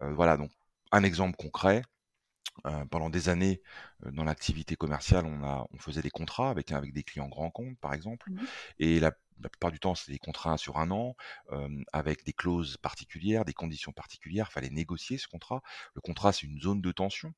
Voilà, 0.00 0.36
donc 0.36 0.50
un 0.92 1.02
exemple 1.02 1.36
concret. 1.36 1.82
pendant 2.90 3.10
des 3.10 3.28
années, 3.28 3.62
dans 4.12 4.24
l'activité 4.24 4.76
commerciale, 4.76 5.24
on, 5.26 5.44
a, 5.44 5.66
on 5.72 5.78
faisait 5.78 6.02
des 6.02 6.10
contrats 6.10 6.50
avec, 6.50 6.72
avec 6.72 6.92
des 6.92 7.02
clients 7.04 7.28
grands 7.28 7.50
comptes, 7.50 7.78
par 7.80 7.94
exemple. 7.94 8.30
Mmh 8.30 8.38
Et 8.80 9.00
la, 9.00 9.12
la, 9.42 9.48
plupart 9.48 9.72
du 9.72 9.80
temps, 9.80 9.94
c'était 9.94 10.12
des 10.12 10.18
contrats 10.18 10.56
sur 10.58 10.78
un 10.78 10.90
an, 10.90 11.16
avec 11.92 12.24
des 12.24 12.32
clauses 12.32 12.76
particulières, 12.76 13.44
des 13.44 13.54
conditions 13.54 13.92
particulières. 13.92 14.48
Il 14.50 14.52
fallait 14.52 14.70
négocier 14.70 15.18
ce 15.18 15.28
contrat. 15.28 15.62
Le 15.94 16.00
contrat, 16.00 16.32
c'est 16.32 16.46
une 16.46 16.60
zone 16.60 16.80
de 16.80 16.92
tension 16.92 17.34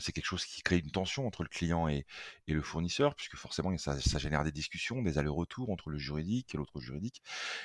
c'est 0.00 0.12
quelque 0.12 0.26
chose 0.26 0.44
qui 0.44 0.62
crée 0.62 0.78
une 0.78 0.90
tension 0.90 1.26
entre 1.26 1.42
le 1.42 1.48
client 1.48 1.88
et, 1.88 2.04
le 2.46 2.62
fournisseur, 2.62 3.14
puisque 3.14 3.36
forcément 3.36 3.76
ça, 3.78 3.98
ça 4.00 4.18
génère 4.18 4.44
des 4.44 4.52
discussions, 4.52 5.02
des 5.02 5.18
allers-retours 5.18 5.70
entre 5.70 5.90
le 5.90 5.98
juridique 5.98 6.54
et 6.54 6.58
l'autre 6.58 6.80
juridique. 6.80 7.22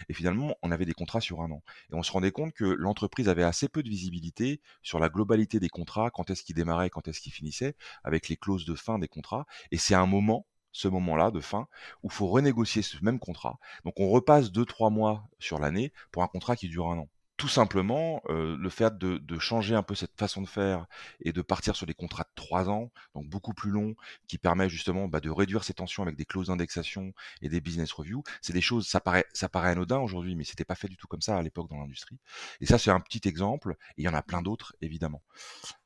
Et 0.09 0.13
finalement, 0.13 0.55
on 0.61 0.71
avait 0.71 0.85
des 0.85 0.93
contrats 0.93 1.21
sur 1.21 1.41
un 1.41 1.51
an. 1.51 1.63
Et 1.91 1.95
on 1.95 2.03
se 2.03 2.11
rendait 2.11 2.31
compte 2.31 2.53
que 2.53 2.65
l'entreprise 2.65 3.29
avait 3.29 3.43
assez 3.43 3.67
peu 3.67 3.83
de 3.83 3.89
visibilité 3.89 4.61
sur 4.81 4.99
la 4.99 5.09
globalité 5.09 5.59
des 5.59 5.69
contrats, 5.69 6.11
quand 6.11 6.29
est-ce 6.29 6.43
qu'ils 6.43 6.55
démarraient, 6.55 6.89
quand 6.89 7.07
est-ce 7.07 7.21
qu'ils 7.21 7.33
finissaient, 7.33 7.75
avec 8.03 8.29
les 8.29 8.37
clauses 8.37 8.65
de 8.65 8.75
fin 8.75 8.99
des 8.99 9.07
contrats. 9.07 9.45
Et 9.71 9.77
c'est 9.77 9.95
un 9.95 10.05
moment 10.05 10.45
ce 10.73 10.89
moment-là 10.89 11.31
de 11.31 11.39
fin 11.39 11.67
où 12.03 12.07
il 12.07 12.11
faut 12.11 12.27
renégocier 12.27 12.81
ce 12.81 12.97
même 13.03 13.19
contrat. 13.19 13.59
Donc 13.85 13.93
on 13.99 14.09
repasse 14.09 14.51
deux 14.51 14.65
trois 14.65 14.89
mois 14.89 15.23
sur 15.39 15.59
l'année 15.59 15.93
pour 16.11 16.23
un 16.23 16.27
contrat 16.27 16.55
qui 16.57 16.67
dure 16.67 16.89
un 16.89 16.97
an 16.99 17.07
tout 17.43 17.49
simplement, 17.49 18.21
le 18.29 18.69
fait 18.69 18.97
de, 18.97 19.37
changer 19.37 19.75
un 19.75 19.83
peu 19.83 19.95
cette 19.95 20.17
façon 20.17 20.41
de 20.41 20.47
faire 20.47 20.85
et 21.19 21.33
de 21.33 21.41
partir 21.41 21.75
sur 21.75 21.85
des 21.85 21.93
contrats 21.93 22.23
de 22.23 22.31
trois 22.35 22.69
ans, 22.69 22.89
donc 23.15 23.27
beaucoup 23.27 23.53
plus 23.53 23.69
longs, 23.69 23.95
qui 24.29 24.37
permet 24.37 24.69
justement 24.69 25.09
bah, 25.09 25.19
de 25.19 25.29
réduire 25.29 25.65
ces 25.65 25.73
tensions 25.73 26.03
avec 26.03 26.15
des 26.15 26.23
clauses 26.23 26.47
d'indexation 26.47 27.11
et 27.41 27.49
des 27.49 27.59
business 27.59 27.91
reviews, 27.91 28.23
c'est 28.41 28.53
des 28.53 28.61
choses, 28.61 28.87
ça 28.87 29.01
paraît, 29.01 29.25
ça 29.33 29.49
paraît 29.49 29.71
anodin 29.71 29.99
aujourd'hui, 29.99 30.37
mais 30.37 30.45
c'était 30.45 30.63
pas 30.63 30.75
fait 30.75 30.87
du 30.87 30.95
tout 30.95 31.05
comme 31.07 31.19
ça 31.19 31.37
à 31.37 31.41
l'époque 31.41 31.69
dans 31.69 31.79
l'industrie. 31.79 32.17
Et 32.61 32.65
ça, 32.65 32.77
c'est 32.77 32.91
un 32.91 33.01
petit 33.01 33.27
exemple, 33.27 33.75
et 33.97 34.03
il 34.03 34.05
y 34.05 34.07
en 34.07 34.13
a 34.13 34.21
plein 34.21 34.41
d'autres, 34.41 34.73
évidemment. 34.79 35.21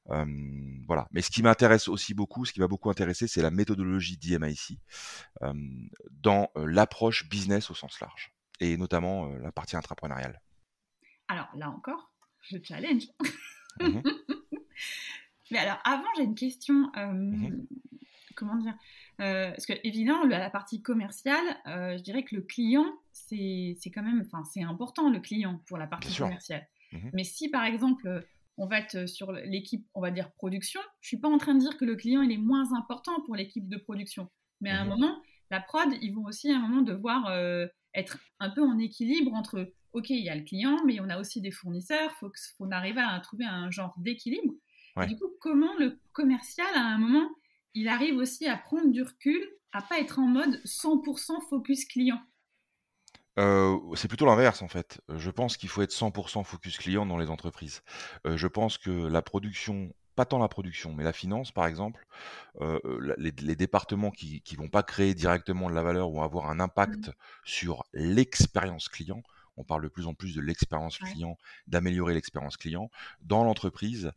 voilà. 0.06 1.08
Mais 1.10 1.24
ce 1.24 1.32
qui 1.32 1.42
m'intéresse 1.42 1.88
aussi 1.88 2.14
beaucoup, 2.14 2.46
ce 2.46 2.54
qui 2.54 2.60
m'a 2.60 2.68
beaucoup 2.68 2.92
intéressé, 2.92 3.28
c'est 3.28 3.42
la 3.42 3.50
méthodologie 3.50 4.18
d'IMIC 4.18 4.80
dans 6.12 6.52
l'approche 6.56 7.28
business 7.28 7.72
au 7.72 7.74
sens 7.74 8.00
large. 8.00 8.36
et 8.60 8.78
notamment 8.78 9.26
la 9.38 9.52
partie 9.52 9.76
intrapreneuriale. 9.76 10.40
Alors 11.28 11.50
là 11.56 11.70
encore, 11.70 12.12
je 12.42 12.58
challenge. 12.64 13.04
Mmh 13.80 14.02
Mais 15.52 15.60
alors 15.60 15.80
avant, 15.86 16.08
j'ai 16.18 16.24
une 16.24 16.36
question. 16.36 16.92
Mmh 16.96 17.66
comment 18.36 18.58
dire 18.58 18.76
Parce 19.18 19.66
que 19.66 19.74
évidemment, 19.84 20.24
la 20.24 20.50
partie 20.50 20.82
commerciale, 20.82 21.46
je 21.66 22.02
dirais 22.02 22.24
que 22.24 22.36
le 22.36 22.42
client, 22.42 22.86
c'est 23.12 23.78
quand 23.94 24.04
même, 24.04 24.24
enfin, 24.26 24.44
c'est 24.44 24.64
important 24.64 25.10
le 25.10 25.20
client 25.20 25.62
pour 25.68 25.78
la 25.78 25.88
partie 25.88 26.16
commerciale. 26.16 26.68
Mmh 26.92 27.10
Mais 27.14 27.24
si 27.24 27.50
par 27.50 27.64
exemple 27.66 28.26
on 28.60 28.66
va 28.66 28.80
être 28.80 29.08
sur 29.08 29.32
l'équipe, 29.32 29.86
on 29.94 30.02
va 30.02 30.10
dire 30.10 30.32
production. 30.32 30.82
Je 31.02 31.10
suis 31.10 31.20
pas 31.20 31.30
en 31.30 31.38
train 31.38 31.54
de 31.54 31.60
dire 31.60 31.78
que 31.78 31.86
le 31.86 31.96
client 31.96 32.22
il 32.22 32.32
est 32.32 32.38
moins 32.38 32.74
important 32.74 33.22
pour 33.26 33.36
l'équipe 33.36 33.68
de 33.68 33.78
production, 33.78 34.30
mais 34.62 34.72
à 34.72 34.82
un 34.82 34.86
moment, 34.86 35.22
la 35.52 35.62
prod, 35.62 35.90
ils 36.02 36.14
vont 36.14 36.26
aussi 36.26 36.52
à 36.52 36.58
un 36.58 36.60
moment 36.60 36.82
devoir 36.82 37.32
être 37.94 38.20
un 38.40 38.50
peu 38.50 38.62
en 38.62 38.78
équilibre 38.78 39.34
entre, 39.34 39.72
ok, 39.94 40.10
il 40.10 40.24
y 40.24 40.30
a 40.30 40.36
le 40.36 40.44
client, 40.44 40.78
mais 40.86 41.00
on 41.00 41.10
a 41.10 41.20
aussi 41.20 41.42
des 41.42 41.52
fournisseurs, 41.52 42.12
faut 42.20 42.32
qu'on 42.58 42.72
arrive 42.72 42.98
à 42.98 43.20
trouver 43.20 43.46
un 43.46 43.72
genre 43.72 43.94
d'équilibre. 43.98 44.54
Du 45.08 45.16
coup, 45.16 45.30
comment 45.40 45.76
le 45.78 46.00
commercial, 46.12 46.68
à 46.76 46.82
un 46.82 46.98
moment, 46.98 47.30
il 47.74 47.88
arrive 47.88 48.18
aussi 48.18 48.48
à 48.48 48.58
prendre 48.58 48.92
du 48.92 49.04
recul, 49.04 49.48
à 49.72 49.82
pas 49.84 50.00
être 50.00 50.18
en 50.18 50.26
mode 50.28 50.60
100% 50.66 51.48
focus 51.50 51.86
client? 51.86 52.20
C'est 53.96 54.08
plutôt 54.08 54.26
l'inverse 54.26 54.64
en 54.64 54.68
fait. 54.68 55.00
Je 55.10 55.30
pense 55.30 55.58
qu'il 55.58 55.70
faut 55.70 55.84
être 55.84 55.94
100% 55.94 56.44
focus 56.44 56.78
client 56.78 57.06
dans 57.06 57.20
les 57.20 57.30
entreprises. 57.30 57.84
je 58.26 58.48
pense 58.48 58.80
que 58.80 58.90
la 58.90 59.22
production 59.22 59.94
pas 60.16 60.26
tant 60.26 60.40
la 60.40 60.48
production, 60.48 60.94
mais 60.94 61.04
la 61.04 61.14
finance 61.14 61.52
par 61.52 61.68
exemple, 61.68 62.08
les 62.60 63.56
départements 63.56 64.10
qui 64.10 64.42
qui 64.42 64.56
vont 64.56 64.70
pas 64.70 64.82
créer 64.82 65.14
directement 65.14 65.70
de 65.70 65.76
la 65.76 65.84
valeur 65.84 66.10
vont 66.10 66.24
avoir 66.24 66.50
un 66.50 66.56
mmh 66.56 66.62
impact 66.62 67.12
sur 67.44 67.84
l'expérience 67.94 68.90
client 68.90 69.22
on 69.58 69.64
parle 69.64 69.84
de 69.84 69.88
plus 69.88 70.08
en 70.08 70.14
plus 70.14 70.36
de 70.36 70.42
l'expérience 70.42 70.98
client, 70.98 71.38
d'améliorer 71.68 72.14
l'expérience 72.14 72.58
client. 72.58 72.90
Dans 73.22 73.44
l'entreprise, 73.44 74.12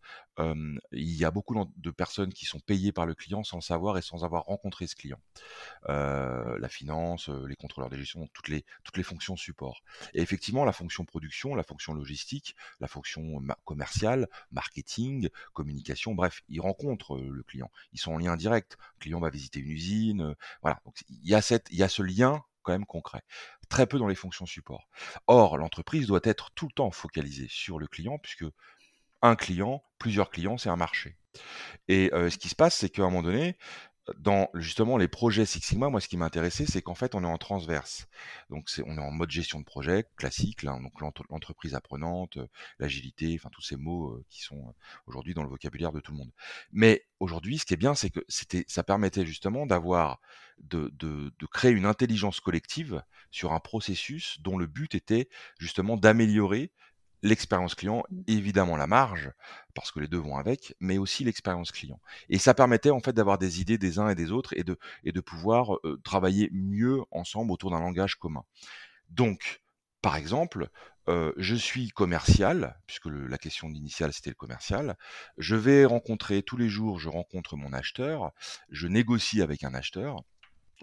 il 0.92 1.12
y 1.12 1.24
a 1.24 1.30
beaucoup 1.30 1.54
de 1.76 1.90
personnes 1.90 2.32
qui 2.32 2.46
sont 2.46 2.60
payées 2.60 2.92
par 2.92 3.04
le 3.04 3.14
client 3.14 3.44
sans 3.44 3.58
le 3.58 3.62
savoir 3.62 3.98
et 3.98 4.02
sans 4.02 4.24
avoir 4.24 4.44
rencontré 4.44 4.86
ce 4.86 4.96
client. 4.96 5.20
la 5.88 6.68
finance, 6.68 7.28
les 7.28 7.56
contrôleurs 7.56 7.90
de 7.90 7.96
gestion, 7.96 8.28
toutes 8.32 8.48
les, 8.48 8.64
toutes 8.84 8.96
les 8.96 9.02
fonctions 9.02 9.36
support. 9.36 9.82
Et 10.14 10.22
effectivement, 10.22 10.64
la 10.64 10.72
fonction 10.72 11.04
production, 11.04 11.54
la 11.54 11.62
fonction 11.62 11.92
logistique, 11.94 12.56
la 12.80 12.88
fonction 12.88 13.42
commerciale, 13.64 14.28
marketing, 14.50 15.28
communication, 15.52 16.14
bref, 16.14 16.42
ils 16.48 16.60
rencontrent 16.60 17.18
le 17.18 17.42
client. 17.42 17.70
Ils 17.92 18.00
sont 18.00 18.12
en 18.12 18.18
lien 18.18 18.36
direct. 18.36 18.76
Le 18.98 19.00
client 19.00 19.20
va 19.20 19.30
visiter 19.30 19.60
une 19.60 19.70
usine. 19.70 20.34
voilà. 20.62 20.80
Donc, 20.84 21.02
il 21.08 21.28
y 21.28 21.34
a 21.34 21.42
cette, 21.42 21.68
il 21.70 21.78
y 21.78 21.82
a 21.82 21.88
ce 21.88 22.02
lien 22.02 22.42
quand 22.62 22.72
même 22.72 22.86
concret. 22.86 23.22
Très 23.68 23.86
peu 23.86 23.98
dans 23.98 24.08
les 24.08 24.14
fonctions 24.14 24.46
support. 24.46 24.88
Or, 25.26 25.58
l'entreprise 25.58 26.06
doit 26.06 26.20
être 26.24 26.50
tout 26.52 26.66
le 26.66 26.72
temps 26.72 26.90
focalisée 26.90 27.48
sur 27.48 27.78
le 27.78 27.86
client, 27.86 28.18
puisque 28.18 28.44
un 29.22 29.36
client, 29.36 29.82
plusieurs 29.98 30.30
clients, 30.30 30.58
c'est 30.58 30.70
un 30.70 30.76
marché. 30.76 31.16
Et 31.88 32.10
ce 32.12 32.36
qui 32.38 32.48
se 32.48 32.54
passe, 32.56 32.76
c'est 32.76 32.88
qu'à 32.88 33.02
un 33.02 33.10
moment 33.10 33.22
donné, 33.22 33.56
dans 34.18 34.48
justement 34.54 34.96
les 34.96 35.06
projets 35.06 35.46
Six 35.46 35.60
Sigma, 35.60 35.88
moi 35.88 36.00
ce 36.00 36.08
qui 36.08 36.16
m'intéressait, 36.16 36.66
c'est 36.66 36.82
qu'en 36.82 36.96
fait 36.96 37.14
on 37.14 37.22
est 37.22 37.28
en 37.28 37.38
transverse. 37.38 38.08
Donc 38.48 38.68
on 38.84 38.96
est 38.96 39.00
en 39.00 39.12
mode 39.12 39.30
gestion 39.30 39.60
de 39.60 39.64
projet 39.64 40.08
classique, 40.16 40.64
donc 40.64 41.00
l'entreprise 41.00 41.76
apprenante, 41.76 42.38
l'agilité, 42.80 43.36
enfin 43.38 43.50
tous 43.52 43.62
ces 43.62 43.76
mots 43.76 44.20
qui 44.28 44.42
sont 44.42 44.74
aujourd'hui 45.06 45.34
dans 45.34 45.44
le 45.44 45.48
vocabulaire 45.48 45.92
de 45.92 46.00
tout 46.00 46.10
le 46.10 46.18
monde. 46.18 46.32
Mais 46.72 47.06
aujourd'hui, 47.20 47.58
ce 47.58 47.66
qui 47.66 47.74
est 47.74 47.76
bien, 47.76 47.94
c'est 47.94 48.10
que 48.10 48.20
ça 48.66 48.82
permettait 48.82 49.26
justement 49.26 49.66
d'avoir, 49.66 50.20
de, 50.62 50.90
de, 50.94 51.32
de 51.38 51.46
créer 51.46 51.72
une 51.72 51.86
intelligence 51.86 52.40
collective 52.40 53.02
sur 53.30 53.52
un 53.52 53.60
processus 53.60 54.40
dont 54.40 54.58
le 54.58 54.66
but 54.66 54.94
était 54.94 55.28
justement 55.58 55.96
d'améliorer 55.96 56.72
l'expérience 57.22 57.74
client, 57.74 58.02
mmh. 58.10 58.22
évidemment 58.28 58.76
la 58.76 58.86
marge, 58.86 59.30
parce 59.74 59.92
que 59.92 60.00
les 60.00 60.08
deux 60.08 60.18
vont 60.18 60.36
avec, 60.36 60.74
mais 60.80 60.96
aussi 60.96 61.22
l'expérience 61.24 61.70
client. 61.70 62.00
Et 62.28 62.38
ça 62.38 62.54
permettait 62.54 62.90
en 62.90 63.00
fait 63.00 63.12
d'avoir 63.12 63.36
des 63.36 63.60
idées 63.60 63.78
des 63.78 63.98
uns 63.98 64.08
et 64.08 64.14
des 64.14 64.32
autres 64.32 64.54
et 64.56 64.64
de, 64.64 64.78
et 65.04 65.12
de 65.12 65.20
pouvoir 65.20 65.78
travailler 66.02 66.48
mieux 66.52 67.00
ensemble 67.10 67.52
autour 67.52 67.70
d'un 67.70 67.80
langage 67.80 68.14
commun. 68.14 68.42
Donc, 69.10 69.60
par 70.00 70.16
exemple, 70.16 70.70
je 71.36 71.54
suis 71.56 71.88
commercial, 71.90 72.78
puisque 72.86 73.06
la 73.06 73.36
question 73.36 73.68
initiale 73.68 74.12
c'était 74.12 74.30
le 74.30 74.36
commercial. 74.36 74.96
Je 75.36 75.56
vais 75.56 75.84
rencontrer 75.84 76.42
tous 76.42 76.56
les 76.56 76.68
jours, 76.68 77.00
je 77.00 77.08
rencontre 77.08 77.56
mon 77.56 77.72
acheteur, 77.72 78.30
je 78.70 78.86
négocie 78.86 79.42
avec 79.42 79.64
un 79.64 79.74
acheteur. 79.74 80.22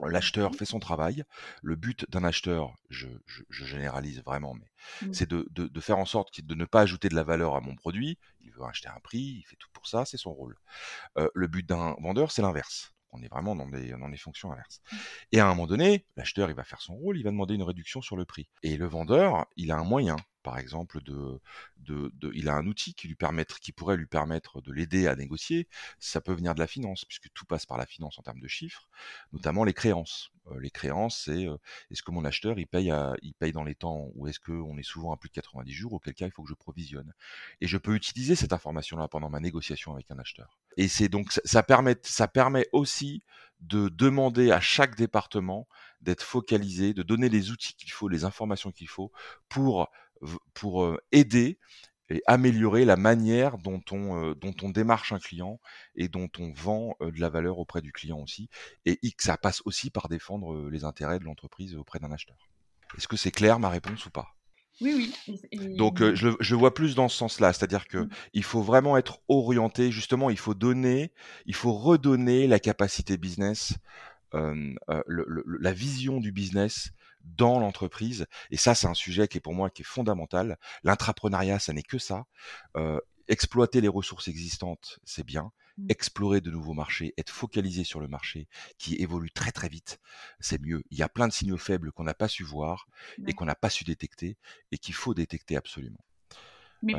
L'acheteur 0.05 0.55
fait 0.55 0.65
son 0.65 0.79
travail. 0.79 1.23
Le 1.61 1.75
but 1.75 2.05
d'un 2.09 2.23
acheteur, 2.23 2.73
je, 2.89 3.07
généralise 3.49 4.21
vraiment, 4.23 4.53
mais 4.53 5.07
mmh. 5.07 5.13
c'est 5.13 5.29
de, 5.29 5.79
faire 5.79 5.97
en 5.97 6.05
sorte 6.05 6.41
de 6.41 6.55
ne 6.55 6.65
pas 6.65 6.81
ajouter 6.81 7.09
de 7.09 7.15
la 7.15 7.23
valeur 7.23 7.55
à 7.55 7.61
mon 7.61 7.75
produit. 7.75 8.17
Il 8.41 8.51
veut 8.51 8.63
acheter 8.63 8.89
un 8.89 8.99
prix, 8.99 9.39
il 9.39 9.43
fait 9.43 9.55
tout 9.55 9.69
pour 9.73 9.87
ça, 9.87 10.05
c'est 10.05 10.17
son 10.17 10.33
rôle. 10.33 10.57
le 11.15 11.47
but 11.47 11.67
d'un 11.67 11.95
vendeur, 12.01 12.31
c'est 12.31 12.41
l'inverse. 12.41 12.93
On 13.11 13.21
est 13.21 13.29
vraiment 13.29 13.55
dans 13.55 13.67
des, 13.67 13.91
dans 13.91 14.09
des 14.09 14.17
fonctions 14.17 14.51
inverses. 14.51 14.81
Mmh. 14.91 14.95
Et 15.31 15.39
à 15.39 15.45
un 15.45 15.49
moment 15.49 15.67
donné, 15.67 16.05
l'acheteur, 16.17 16.49
il 16.49 16.55
va 16.55 16.63
faire 16.63 16.81
son 16.81 16.95
rôle, 16.95 17.17
il 17.17 17.23
va 17.23 17.31
demander 17.31 17.55
une 17.55 17.63
réduction 17.63 18.01
sur 18.01 18.17
le 18.17 18.25
prix. 18.25 18.49
Et 18.63 18.77
le 18.77 18.85
vendeur, 18.85 19.45
il 19.55 19.71
a 19.71 19.77
un 19.77 19.83
moyen 19.83 20.17
par 20.47 20.59
exemple, 20.59 21.01
de, 21.01 21.41
de, 21.79 22.09
il 22.33 22.47
a 22.47 22.55
un 22.55 22.65
outil 22.67 22.93
qui 22.93 23.09
lui 23.09 23.15
permettre, 23.15 23.59
qui 23.59 23.73
pourrait 23.73 23.97
lui 23.97 24.05
permettre 24.05 24.61
de 24.61 24.71
l'aider 24.71 25.05
à 25.05 25.17
négocier. 25.17 25.67
Ça 25.99 26.21
peut 26.21 26.31
venir 26.31 26.55
de 26.55 26.59
la 26.61 26.67
finance, 26.67 27.03
puisque 27.03 27.27
tout 27.33 27.43
passe 27.43 27.65
par 27.65 27.77
la 27.77 27.85
finance 27.85 28.17
en 28.17 28.21
termes 28.21 28.39
de 28.39 28.47
chiffres, 28.47 28.87
notamment 29.33 29.65
les 29.65 29.73
créances. 29.73 30.31
Euh, 30.49 30.57
les 30.61 30.69
créances, 30.69 31.23
c'est 31.25 31.49
euh, 31.49 31.57
est-ce 31.91 32.01
que 32.01 32.11
mon 32.11 32.23
acheteur 32.23 32.57
il 32.59 32.65
paye, 32.65 32.93
il 33.23 33.33
paye 33.33 33.51
dans 33.51 33.65
les 33.65 33.75
temps 33.75 34.07
ou 34.15 34.29
est-ce 34.29 34.39
qu'on 34.39 34.77
est 34.77 34.83
souvent 34.83 35.11
à 35.11 35.17
plus 35.17 35.27
de 35.27 35.33
90 35.33 35.73
jours, 35.73 35.91
auquel 35.91 36.13
cas 36.13 36.27
il 36.27 36.31
faut 36.31 36.43
que 36.43 36.49
je 36.49 36.55
provisionne. 36.55 37.13
Et 37.59 37.67
je 37.67 37.77
peux 37.77 37.93
utiliser 37.93 38.37
cette 38.37 38.53
information-là 38.53 39.09
pendant 39.09 39.29
ma 39.29 39.41
négociation 39.41 39.91
avec 39.91 40.09
un 40.11 40.19
acheteur. 40.19 40.57
Et 40.77 40.87
c'est 40.87 41.09
donc 41.09 41.33
ça, 41.43 41.61
permet, 41.61 41.97
ça 42.03 42.29
permet 42.29 42.69
aussi 42.71 43.21
de 43.59 43.89
demander 43.89 44.51
à 44.51 44.61
chaque 44.61 44.95
département 44.95 45.67
d'être 46.01 46.23
focalisé, 46.23 46.93
de 46.93 47.03
donner 47.03 47.27
les 47.27 47.51
outils 47.51 47.75
qu'il 47.75 47.91
faut, 47.91 48.07
les 48.07 48.23
informations 48.23 48.71
qu'il 48.71 48.87
faut 48.87 49.11
pour 49.49 49.89
pour 50.53 50.97
aider 51.11 51.59
et 52.09 52.21
améliorer 52.25 52.85
la 52.85 52.95
manière 52.95 53.57
dont 53.57 53.81
on, 53.91 54.31
dont 54.33 54.55
on 54.61 54.69
démarche 54.69 55.11
un 55.11 55.19
client 55.19 55.59
et 55.95 56.07
dont 56.07 56.29
on 56.39 56.51
vend 56.53 56.95
de 57.01 57.19
la 57.19 57.29
valeur 57.29 57.59
auprès 57.59 57.81
du 57.81 57.91
client 57.91 58.19
aussi. 58.19 58.49
Et 58.85 58.99
ça 59.17 59.37
passe 59.37 59.61
aussi 59.65 59.89
par 59.89 60.07
défendre 60.07 60.69
les 60.69 60.83
intérêts 60.85 61.19
de 61.19 61.25
l'entreprise 61.25 61.75
auprès 61.75 61.99
d'un 61.99 62.11
acheteur. 62.11 62.37
Est-ce 62.97 63.07
que 63.07 63.17
c'est 63.17 63.31
clair 63.31 63.59
ma 63.59 63.69
réponse 63.69 64.05
ou 64.05 64.09
pas? 64.09 64.27
Oui, 64.79 65.11
oui. 65.25 65.75
Donc 65.75 66.03
je, 66.13 66.29
je, 66.39 66.55
vois 66.55 66.73
plus 66.73 66.93
dans 66.93 67.09
ce 67.09 67.17
sens-là, 67.17 67.51
c'est-à-dire 67.51 67.87
que 67.87 67.97
mmh. 67.97 68.09
il 68.33 68.43
faut 68.43 68.61
vraiment 68.61 68.95
être 68.95 69.21
orienté. 69.27 69.91
Justement, 69.91 70.29
il 70.29 70.37
faut 70.37 70.53
donner, 70.53 71.11
il 71.47 71.55
faut 71.55 71.73
redonner 71.73 72.45
la 72.45 72.59
capacité 72.59 73.17
business, 73.17 73.73
la 74.33 75.73
vision 75.73 76.19
du 76.19 76.31
business 76.31 76.91
dans 77.35 77.59
l'entreprise. 77.59 78.25
Et 78.51 78.57
ça, 78.57 78.75
c'est 78.75 78.87
un 78.87 78.93
sujet 78.93 79.27
qui 79.27 79.37
est 79.37 79.41
pour 79.41 79.53
moi 79.53 79.69
qui 79.69 79.81
est 79.81 79.85
fondamental. 79.85 80.57
L'intrapreneuriat, 80.83 81.59
ça 81.59 81.73
n'est 81.73 81.83
que 81.83 81.97
ça. 81.97 82.25
Euh, 82.75 82.99
exploiter 83.27 83.81
les 83.81 83.87
ressources 83.87 84.27
existantes, 84.27 84.99
c'est 85.03 85.25
bien. 85.25 85.51
Mmh. 85.77 85.85
Explorer 85.89 86.41
de 86.41 86.49
nouveaux 86.49 86.73
marchés, 86.73 87.13
être 87.17 87.29
focalisé 87.29 87.83
sur 87.83 87.99
le 87.99 88.07
marché 88.07 88.47
qui 88.77 88.95
évolue 88.95 89.31
très 89.31 89.51
très 89.51 89.69
vite, 89.69 89.99
c'est 90.39 90.61
mieux. 90.61 90.83
Il 90.89 90.97
y 90.97 91.03
a 91.03 91.09
plein 91.09 91.27
de 91.27 91.33
signaux 91.33 91.57
faibles 91.57 91.91
qu'on 91.91 92.03
n'a 92.03 92.15
pas 92.15 92.27
su 92.27 92.43
voir 92.43 92.87
et 93.27 93.33
qu'on 93.33 93.45
n'a 93.45 93.55
pas 93.55 93.69
su 93.69 93.83
détecter 93.83 94.37
et 94.71 94.77
qu'il 94.77 94.95
faut 94.95 95.13
détecter 95.13 95.55
absolument. 95.55 96.03
Mais 96.83 96.93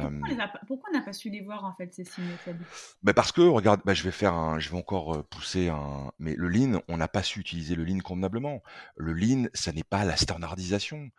pourquoi, 0.67 0.91
on 0.91 0.97
n'a 0.97 1.03
pas 1.03 1.13
su 1.13 1.31
les 1.31 1.41
voir 1.41 1.65
en 1.65 1.73
fait 1.73 1.93
ces 1.95 2.05
signes 2.05 2.25
faibles 2.45 2.65
bah 3.03 3.13
Parce 3.15 3.33
que 3.33 3.41
regarde, 3.41 3.81
bah 3.85 3.95
je 3.95 4.03
vais 4.03 4.11
faire 4.11 4.35
un, 4.35 4.59
je 4.59 4.71
vais 4.71 4.77
encore 4.77 5.25
pousser 5.29 5.69
un, 5.69 6.13
mais 6.19 6.35
le 6.35 6.49
lean, 6.49 6.81
on 6.89 6.97
n'a 6.97 7.09
pas 7.09 7.23
su 7.23 7.41
utiliser 7.41 7.75
le 7.75 7.85
lean 7.85 7.99
convenablement. 7.99 8.63
Le 8.97 9.13
lean, 9.13 9.47
ça 9.55 9.73
n'est 9.73 9.85
pas 9.85 10.05
la 10.05 10.17
standardisation. 10.17 11.11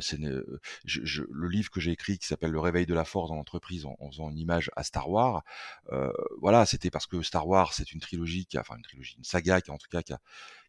c'est 0.00 0.18
je, 0.84 1.22
le 1.30 1.48
livre 1.48 1.70
que 1.70 1.80
j'ai 1.80 1.92
écrit 1.92 2.18
qui 2.18 2.26
s'appelle 2.26 2.50
Le 2.50 2.60
réveil 2.60 2.86
de 2.86 2.94
la 2.94 3.04
force 3.04 3.30
dans 3.30 3.36
l'entreprise 3.36 3.86
en, 3.86 3.96
faisant 4.10 4.30
une 4.30 4.38
image 4.38 4.70
à 4.76 4.82
Star 4.82 5.08
Wars, 5.10 5.42
voilà, 6.40 6.66
c'était 6.66 6.90
parce 6.90 7.06
que 7.06 7.22
Star 7.22 7.46
Wars 7.46 7.72
c'est 7.72 7.92
une 7.92 8.00
trilogie, 8.00 8.46
qui 8.46 8.56
a, 8.56 8.60
enfin 8.60 8.76
une 8.76 8.82
trilogie, 8.82 9.16
une 9.18 9.24
saga 9.24 9.60
qui 9.60 9.70
en 9.70 9.78
tout 9.78 9.88
cas 9.90 10.02
qui 10.02 10.12
a, 10.12 10.20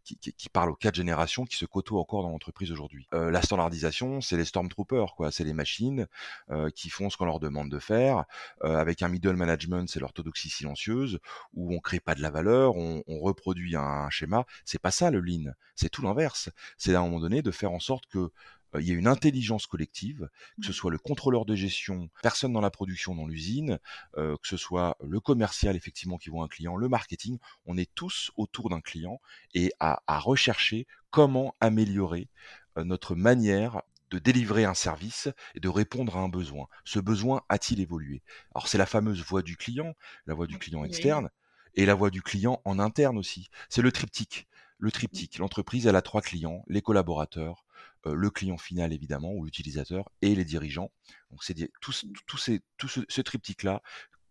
qui, 0.04 0.50
parle 0.50 0.72
aux 0.72 0.76
quatre 0.76 0.96
générations 0.96 1.46
qui 1.46 1.56
se 1.56 1.66
côtoient 1.66 2.00
encore 2.00 2.24
dans 2.24 2.30
l'entreprise 2.30 2.72
aujourd'hui. 2.72 3.08
Euh, 3.14 3.32
la 3.32 3.42
standardisation, 3.42 4.22
c'est 4.22 4.38
les 4.38 4.46
Stormtroopers, 4.46 5.16
quoi. 5.16 5.32
C'est 5.32 5.44
les 5.44 5.54
machines 5.54 6.08
euh, 6.50 6.70
qui 6.70 6.90
font 6.90 7.10
ce 7.10 7.18
qu'on 7.18 7.26
leur 7.26 7.40
demande 7.40 7.70
de 7.70 7.80
faire. 7.80 8.26
Euh, 8.64 8.78
avec 8.78 9.02
un 9.02 9.08
middle 9.08 9.36
management, 9.36 9.88
c'est 9.90 10.00
l'orthodoxie 10.00 10.50
silencieuse, 10.50 11.20
où 11.54 11.74
on 11.74 11.80
crée 11.80 12.00
pas 12.00 12.16
de 12.16 12.22
la 12.22 12.32
valeur, 12.32 12.76
on, 12.76 13.04
on 13.08 13.20
reproduit 13.20 13.76
un, 13.76 14.10
schéma. 14.10 14.46
C'est 14.66 14.82
pas 14.82 14.92
ça 14.92 15.12
le 15.12 15.20
lean. 15.20 15.52
C'est 15.76 15.90
tout 15.90 16.02
l'inverse. 16.02 16.50
C'est 16.78 16.96
à 16.96 17.00
un 17.00 17.04
moment 17.04 17.20
donné 17.20 17.42
de 17.42 17.52
faire 17.52 17.72
en 17.72 17.80
sorte 17.80 18.06
que 18.08 18.32
il 18.78 18.88
y 18.88 18.92
a 18.92 18.94
une 18.94 19.08
intelligence 19.08 19.68
collective, 19.68 20.30
que 20.58 20.66
ce 20.66 20.72
mmh. 20.72 20.74
soit 20.74 20.92
le 20.92 20.98
contrôleur 20.98 21.46
de 21.46 21.56
gestion, 21.56 22.10
personne 22.22 22.54
dans 22.54 22.62
la 22.62 22.72
production, 22.72 23.16
dans 23.16 23.26
l'usine, 23.26 23.80
que 24.16 24.38
ce 24.44 24.58
soit 24.58 24.98
le 25.02 25.20
commercial 25.20 25.76
effectivement 25.76 26.18
qui 26.18 26.30
voit 26.30 26.44
un 26.44 26.48
client, 26.48 26.76
le 26.76 26.90
marketing, 26.90 27.38
on 27.66 27.78
est 27.78 27.90
tous 27.96 28.32
autour 28.38 28.70
d'un 28.70 28.82
client 28.82 29.20
et 29.54 29.72
à, 29.80 30.02
rechercher 30.20 30.88
comment 31.10 31.56
améliorer 31.60 32.30
notre 32.78 33.16
manière 33.16 33.82
de 34.10 34.20
délivrer 34.20 34.66
un 34.66 34.74
service 34.74 35.30
et 35.56 35.60
de 35.60 35.70
répondre 35.70 36.18
à 36.18 36.20
un 36.20 36.30
besoin. 36.30 36.68
Ce 36.84 37.00
besoin 37.00 37.44
a-t-il 37.50 37.80
évolué? 37.80 38.22
Alors 38.56 38.68
c'est 38.68 38.78
la 38.78 38.86
fameuse 38.86 39.24
voix 39.24 39.42
du 39.42 39.56
client, 39.56 39.96
la 40.26 40.34
voix 40.34 40.48
du 40.48 40.58
client 40.58 40.84
externe, 40.84 41.30
et 41.76 41.86
la 41.86 41.94
voix 41.94 42.10
du 42.10 42.22
client 42.22 42.62
en 42.66 42.80
interne 42.80 43.18
aussi. 43.18 43.50
C'est 43.70 43.82
le 43.82 43.92
triptyque. 43.92 44.48
Le 44.80 44.92
triptyque. 44.92 45.38
L'entreprise, 45.38 45.88
elle 45.88 45.96
a 45.96 46.02
trois 46.02 46.22
clients, 46.22 46.64
les 46.68 46.82
collaborateurs, 46.82 47.66
le 48.06 48.30
client 48.30 48.58
final 48.58 48.94
évidemment, 48.94 49.34
ou 49.34 49.46
l'utilisateur, 49.46 50.10
et 50.22 50.36
les 50.36 50.46
dirigeants. 50.46 50.92
Donc 51.32 51.44
c'est 51.44 51.56
tout, 51.82 51.94
tout, 52.28 52.38
ces, 52.38 52.62
tout 52.78 52.88
ce, 52.88 53.22
triptyque-là 53.22 53.82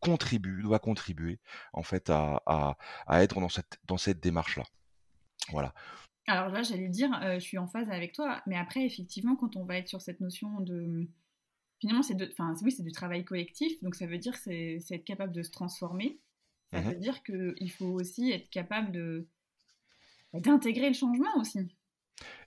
contribue, 0.00 0.62
doit 0.62 0.78
contribuer 0.78 1.40
en 1.72 1.82
fait 1.82 2.10
à, 2.10 2.42
à, 2.46 3.22
être 3.22 3.40
dans 3.40 3.48
cette, 3.48 3.78
dans 3.84 3.98
cette 3.98 4.20
démarche-là. 4.20 4.64
Voilà. 5.50 5.74
Alors 6.26 6.48
là, 6.50 6.62
j'allais 6.62 6.88
dire, 6.88 7.10
euh, 7.22 7.34
je 7.34 7.44
suis 7.44 7.58
en 7.58 7.66
phase 7.66 7.88
avec 7.90 8.12
toi, 8.12 8.42
mais 8.46 8.56
après, 8.56 8.84
effectivement, 8.84 9.34
quand 9.34 9.56
on 9.56 9.64
va 9.64 9.78
être 9.78 9.88
sur 9.88 10.02
cette 10.02 10.20
notion 10.20 10.60
de... 10.60 11.08
Finalement, 11.80 12.02
c'est 12.02 12.20
enfin, 12.32 12.54
oui, 12.62 12.72
c'est 12.72 12.82
du 12.82 12.92
travail 12.92 13.24
collectif, 13.24 13.80
donc 13.82 13.94
ça 13.94 14.06
veut 14.06 14.18
dire 14.18 14.34
c'est 14.34 14.82
être 14.90 15.04
capable 15.04 15.32
de 15.32 15.42
se 15.42 15.50
transformer. 15.50 16.20
Ça 16.70 16.80
mmh 16.80 16.84
veut 16.84 16.96
dire 16.96 17.22
qu'il 17.22 17.70
faut 17.70 17.86
aussi 17.86 18.30
être 18.30 18.50
capable 18.50 18.92
de 18.92 19.26
d'intégrer 20.34 20.88
le 20.88 20.94
changement 20.94 21.34
aussi. 21.36 21.60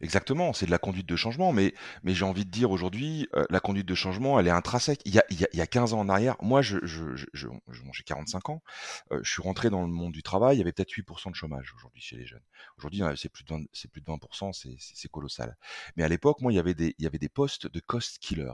Exactement, 0.02 0.54
c'est 0.54 0.66
de 0.66 0.72
la 0.72 0.80
conduite 0.80 1.08
de 1.08 1.16
changement, 1.16 1.54
mais, 1.54 1.74
mais 2.04 2.14
j'ai 2.14 2.26
envie 2.26 2.46
de 2.46 2.50
dire 2.50 2.72
aujourd'hui, 2.72 3.28
euh, 3.36 3.46
la 3.50 3.60
conduite 3.60 3.88
de 3.88 3.96
changement, 3.96 4.40
elle 4.40 4.48
est 4.48 4.52
intrinsèque. 4.52 5.02
Il 5.06 5.14
y 5.14 5.20
a, 5.20 5.24
il 5.30 5.40
y 5.40 5.62
a, 5.62 5.68
15 5.68 5.94
ans 5.94 6.00
en 6.00 6.10
arrière, 6.10 6.36
moi, 6.42 6.62
je, 6.62 6.78
je, 6.84 7.16
je, 7.16 7.48
j'ai 7.94 8.04
45 8.04 8.50
ans, 8.50 8.64
euh, 9.12 9.20
je 9.24 9.32
suis 9.32 9.42
rentré 9.42 9.70
dans 9.70 9.82
le 9.82 9.88
monde 9.88 10.12
du 10.12 10.24
travail, 10.24 10.56
il 10.56 10.60
y 10.60 10.62
avait 10.62 10.72
peut-être 10.72 10.92
8% 10.92 11.30
de 11.32 11.36
chômage 11.36 11.74
aujourd'hui 11.76 12.02
chez 12.02 12.18
les 12.18 12.26
jeunes. 12.26 12.44
Aujourd'hui, 12.78 13.02
c'est 13.16 13.30
plus 13.30 13.44
de 13.44 13.50
20%, 13.50 13.68
c'est 13.74 13.92
plus 13.92 14.02
de 14.02 14.08
20%, 14.08 14.54
c'est, 14.54 14.76
c'est 14.80 15.10
colossal. 15.10 15.56
Mais 15.96 16.04
à 16.04 16.08
l'époque, 16.08 16.42
moi, 16.42 16.52
il 16.52 16.56
y 16.56 16.60
avait 16.60 16.74
des, 16.74 16.96
il 16.98 17.04
y 17.04 17.08
avait 17.08 17.20
des 17.20 17.30
postes 17.30 17.68
de 17.68 17.80
cost 17.80 18.18
killer. 18.20 18.54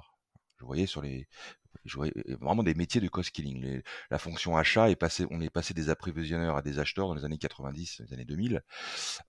Je 0.59 0.65
voyais 0.65 0.87
sur 0.87 1.01
les, 1.01 1.27
vraiment 2.39 2.63
des 2.63 2.73
métiers 2.73 3.01
de 3.01 3.07
cost 3.07 3.31
killing. 3.31 3.81
la 4.09 4.17
fonction 4.17 4.57
achat 4.57 4.89
est 4.89 4.95
passée, 4.95 5.25
on 5.31 5.41
est 5.41 5.49
passé 5.49 5.73
des 5.73 5.89
approvisionneurs 5.89 6.57
à 6.57 6.61
des 6.61 6.79
acheteurs 6.79 7.07
dans 7.07 7.13
les 7.13 7.25
années 7.25 7.37
90, 7.37 8.01
les 8.07 8.13
années 8.13 8.25
2000, 8.25 8.63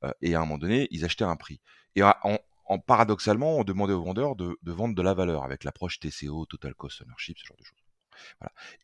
euh, 0.04 0.12
et 0.22 0.34
à 0.34 0.38
un 0.38 0.40
moment 0.42 0.58
donné, 0.58 0.88
ils 0.90 1.04
achetaient 1.04 1.24
un 1.24 1.36
prix. 1.36 1.60
Et 1.94 2.02
en, 2.02 2.78
paradoxalement, 2.86 3.56
on 3.56 3.64
demandait 3.64 3.94
aux 3.94 4.02
vendeurs 4.02 4.36
de, 4.36 4.56
vendre 4.66 4.94
de 4.94 5.02
la 5.02 5.14
valeur 5.14 5.44
avec 5.44 5.64
l'approche 5.64 6.00
TCO, 6.00 6.46
Total 6.46 6.74
Cost 6.74 7.02
Ownership, 7.02 7.38
ce 7.38 7.46
genre 7.46 7.56
de 7.58 7.64
choses. 7.64 7.78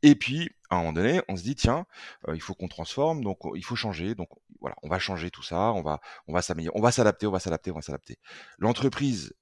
Et 0.02 0.14
puis, 0.14 0.50
à 0.70 0.76
un 0.76 0.78
moment 0.78 0.92
donné, 0.92 1.20
on 1.28 1.36
se 1.36 1.42
dit, 1.42 1.56
tiens, 1.56 1.86
euh, 2.28 2.36
il 2.36 2.40
faut 2.40 2.54
qu'on 2.54 2.68
transforme, 2.68 3.24
donc 3.24 3.38
il 3.56 3.64
faut 3.64 3.74
changer, 3.74 4.14
donc 4.14 4.28
voilà, 4.60 4.76
on 4.82 4.88
va 4.88 4.98
changer 5.00 5.30
tout 5.30 5.42
ça, 5.42 5.72
on 5.72 5.82
va, 5.82 6.00
on 6.28 6.32
va 6.32 6.40
s'améliorer, 6.40 6.78
on 6.78 6.82
va 6.82 6.92
s'adapter, 6.92 7.26
on 7.26 7.32
va 7.32 7.40
s'adapter, 7.40 7.72
on 7.72 7.74
va 7.74 7.82
s'adapter. 7.82 8.18
L'entreprise 8.58 9.34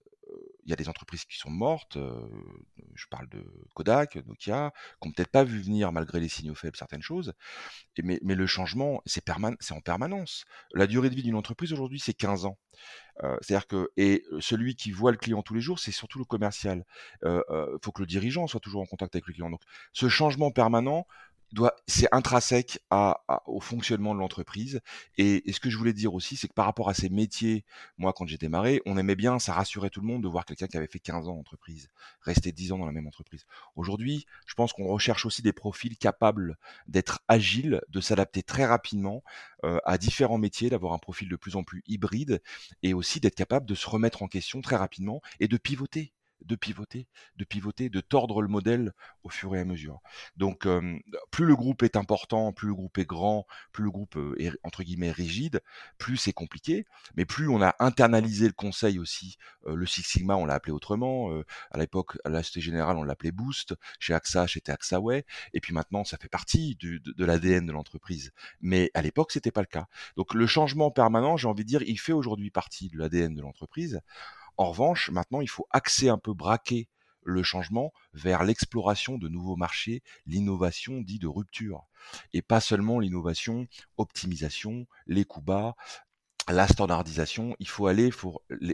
il 0.64 0.70
y 0.70 0.72
a 0.72 0.76
des 0.76 0.88
entreprises 0.88 1.24
qui 1.24 1.36
sont 1.36 1.50
mortes. 1.50 1.98
je 2.94 3.06
parle 3.08 3.28
de 3.28 3.44
Kodak, 3.74 4.16
Nokia, 4.26 4.72
qui 5.00 5.08
n'ont 5.08 5.12
peut-être 5.12 5.30
pas 5.30 5.44
vu 5.44 5.60
venir 5.60 5.92
malgré 5.92 6.20
les 6.20 6.28
signaux 6.28 6.54
faibles 6.54 6.76
certaines 6.76 7.02
choses. 7.02 7.32
mais, 8.02 8.18
le 8.22 8.46
changement, 8.46 9.02
c'est 9.06 9.24
en 9.30 9.80
permanence. 9.80 10.44
La 10.74 10.86
durée 10.86 11.10
de 11.10 11.14
vie 11.14 11.22
d'une 11.22 11.34
entreprise 11.34 11.72
aujourd'hui, 11.72 12.00
c'est 12.00 12.14
15 12.14 12.44
ans. 12.44 12.58
C'est-à-dire 13.40 13.66
que 13.66 13.90
et 13.96 14.24
celui 14.40 14.74
qui 14.74 14.90
voit 14.90 15.10
le 15.10 15.18
client 15.18 15.42
tous 15.42 15.54
les 15.54 15.60
jours, 15.60 15.78
c'est 15.78 15.92
surtout 15.92 16.18
le 16.18 16.24
commercial. 16.24 16.84
Il 17.24 17.78
faut 17.82 17.92
que 17.92 18.02
le 18.02 18.06
dirigeant 18.06 18.46
soit 18.46 18.60
toujours 18.60 18.82
en 18.82 18.86
contact 18.86 19.14
avec 19.14 19.26
le 19.26 19.32
client. 19.32 19.50
Donc, 19.50 19.62
ce 19.92 20.08
changement 20.08 20.50
permanent, 20.50 21.06
c'est 21.86 22.08
intrinsèque 22.12 22.80
au 23.46 23.60
fonctionnement 23.60 24.14
de 24.14 24.20
l'entreprise. 24.20 24.80
Et, 25.18 25.42
ce 25.52 25.60
que 25.60 25.70
je 25.70 25.76
voulais 25.76 25.92
dire 25.92 26.14
aussi, 26.14 26.36
c'est 26.36 26.48
que 26.48 26.54
par 26.54 26.64
rapport 26.64 26.88
à 26.88 26.94
ces 26.94 27.08
métiers, 27.08 27.64
moi, 27.98 28.12
quand 28.12 28.26
j'ai 28.26 28.38
démarré, 28.38 28.80
on 28.86 28.96
aimait 28.96 29.16
bien, 29.16 29.38
ça 29.38 29.52
rassurait 29.52 29.90
tout 29.90 30.00
le 30.00 30.06
monde 30.06 30.22
de 30.22 30.28
voir 30.28 30.44
quelqu'un 30.44 30.66
qui 30.66 30.76
avait 30.76 30.86
fait 30.86 30.98
15 30.98 31.28
ans 31.28 31.36
d'entreprise, 31.36 31.88
rester 32.22 32.52
10 32.52 32.72
ans 32.72 32.78
dans 32.78 32.86
la 32.86 32.92
même 32.92 33.06
entreprise. 33.06 33.46
Aujourd'hui, 33.76 34.26
je 34.46 34.54
pense 34.54 34.72
qu'on 34.72 34.86
recherche 34.86 35.26
aussi 35.26 35.42
des 35.42 35.52
profils 35.52 35.96
capables 35.96 36.56
d'être 36.88 37.20
agiles, 37.28 37.80
de 37.88 38.00
s'adapter 38.00 38.42
très 38.42 38.64
rapidement 38.64 39.22
euh, 39.64 39.78
à 39.84 39.98
différents 39.98 40.38
métiers, 40.38 40.70
d'avoir 40.70 40.92
un 40.92 40.98
profil 40.98 41.28
de 41.28 41.36
plus 41.36 41.56
en 41.56 41.64
plus 41.64 41.82
hybride 41.86 42.42
et 42.82 42.94
aussi 42.94 43.20
d'être 43.20 43.34
capable 43.34 43.66
de 43.66 43.74
se 43.74 43.88
remettre 43.88 44.22
en 44.22 44.28
question 44.28 44.60
très 44.60 44.76
rapidement 44.76 45.20
et 45.40 45.48
de 45.48 45.56
pivoter 45.56 46.12
de 46.44 46.56
pivoter, 46.56 47.06
de 47.36 47.44
pivoter, 47.44 47.88
de 47.88 48.00
tordre 48.00 48.42
le 48.42 48.48
modèle 48.48 48.92
au 49.22 49.28
fur 49.28 49.54
et 49.54 49.60
à 49.60 49.64
mesure. 49.64 50.00
Donc, 50.36 50.66
plus 51.30 51.44
le 51.44 51.56
groupe 51.56 51.82
est 51.82 51.96
important, 51.96 52.52
plus 52.52 52.68
le 52.68 52.74
groupe 52.74 52.98
est 52.98 53.04
grand, 53.04 53.46
plus 53.72 53.84
le 53.84 53.90
groupe 53.90 54.18
est 54.38 54.52
entre 54.62 54.82
guillemets 54.82 55.10
rigide, 55.10 55.60
plus 55.98 56.16
c'est 56.16 56.32
compliqué. 56.32 56.86
Mais 57.16 57.24
plus 57.24 57.48
on 57.48 57.62
a 57.62 57.74
internalisé 57.78 58.46
le 58.46 58.52
conseil 58.52 58.98
aussi, 58.98 59.36
le 59.66 59.86
Six 59.86 60.02
Sigma, 60.02 60.36
on 60.36 60.44
l'a 60.44 60.54
appelé 60.54 60.72
autrement. 60.72 61.30
à 61.70 61.78
l'époque, 61.78 62.18
à 62.24 62.28
la 62.28 62.42
Société 62.42 62.60
Générale, 62.60 62.96
on 62.96 63.04
l'appelait 63.04 63.32
Boost. 63.32 63.74
Chez 63.98 64.14
AXA, 64.14 64.46
c'était 64.48 64.72
AXAway. 64.72 65.24
Et 65.52 65.60
puis 65.60 65.72
maintenant, 65.72 66.04
ça 66.04 66.16
fait 66.18 66.28
partie 66.28 66.76
de, 66.76 66.98
de 66.98 67.24
l'ADN 67.24 67.66
de 67.66 67.72
l'entreprise. 67.72 68.32
Mais 68.60 68.90
à 68.94 69.02
l'époque, 69.02 69.32
c'était 69.32 69.50
pas 69.50 69.60
le 69.60 69.66
cas. 69.66 69.86
Donc, 70.16 70.34
le 70.34 70.46
changement 70.46 70.90
permanent, 70.90 71.36
j'ai 71.36 71.48
envie 71.48 71.64
de 71.64 71.68
dire, 71.68 71.82
il 71.82 71.98
fait 71.98 72.12
aujourd'hui 72.12 72.50
partie 72.50 72.88
de 72.88 72.98
l'ADN 72.98 73.34
de 73.34 73.42
l'entreprise. 73.42 74.00
En 74.62 74.70
revanche, 74.70 75.10
maintenant, 75.10 75.40
il 75.40 75.48
faut 75.48 75.66
axer 75.70 76.08
un 76.08 76.18
peu, 76.18 76.34
braquer 76.34 76.88
le 77.24 77.42
changement 77.42 77.92
vers 78.12 78.44
l'exploration 78.44 79.18
de 79.18 79.26
nouveaux 79.28 79.56
marchés, 79.56 80.04
l'innovation 80.24 81.00
dit 81.00 81.18
de 81.18 81.26
rupture. 81.26 81.88
Et 82.32 82.42
pas 82.42 82.60
seulement 82.60 83.00
l'innovation, 83.00 83.66
optimisation, 83.96 84.86
les 85.08 85.24
coûts 85.24 85.42
bas, 85.42 85.74
la 86.48 86.66
standardisation, 86.66 87.54
il 87.60 87.68
faut 87.68 87.86
aller 87.86 88.10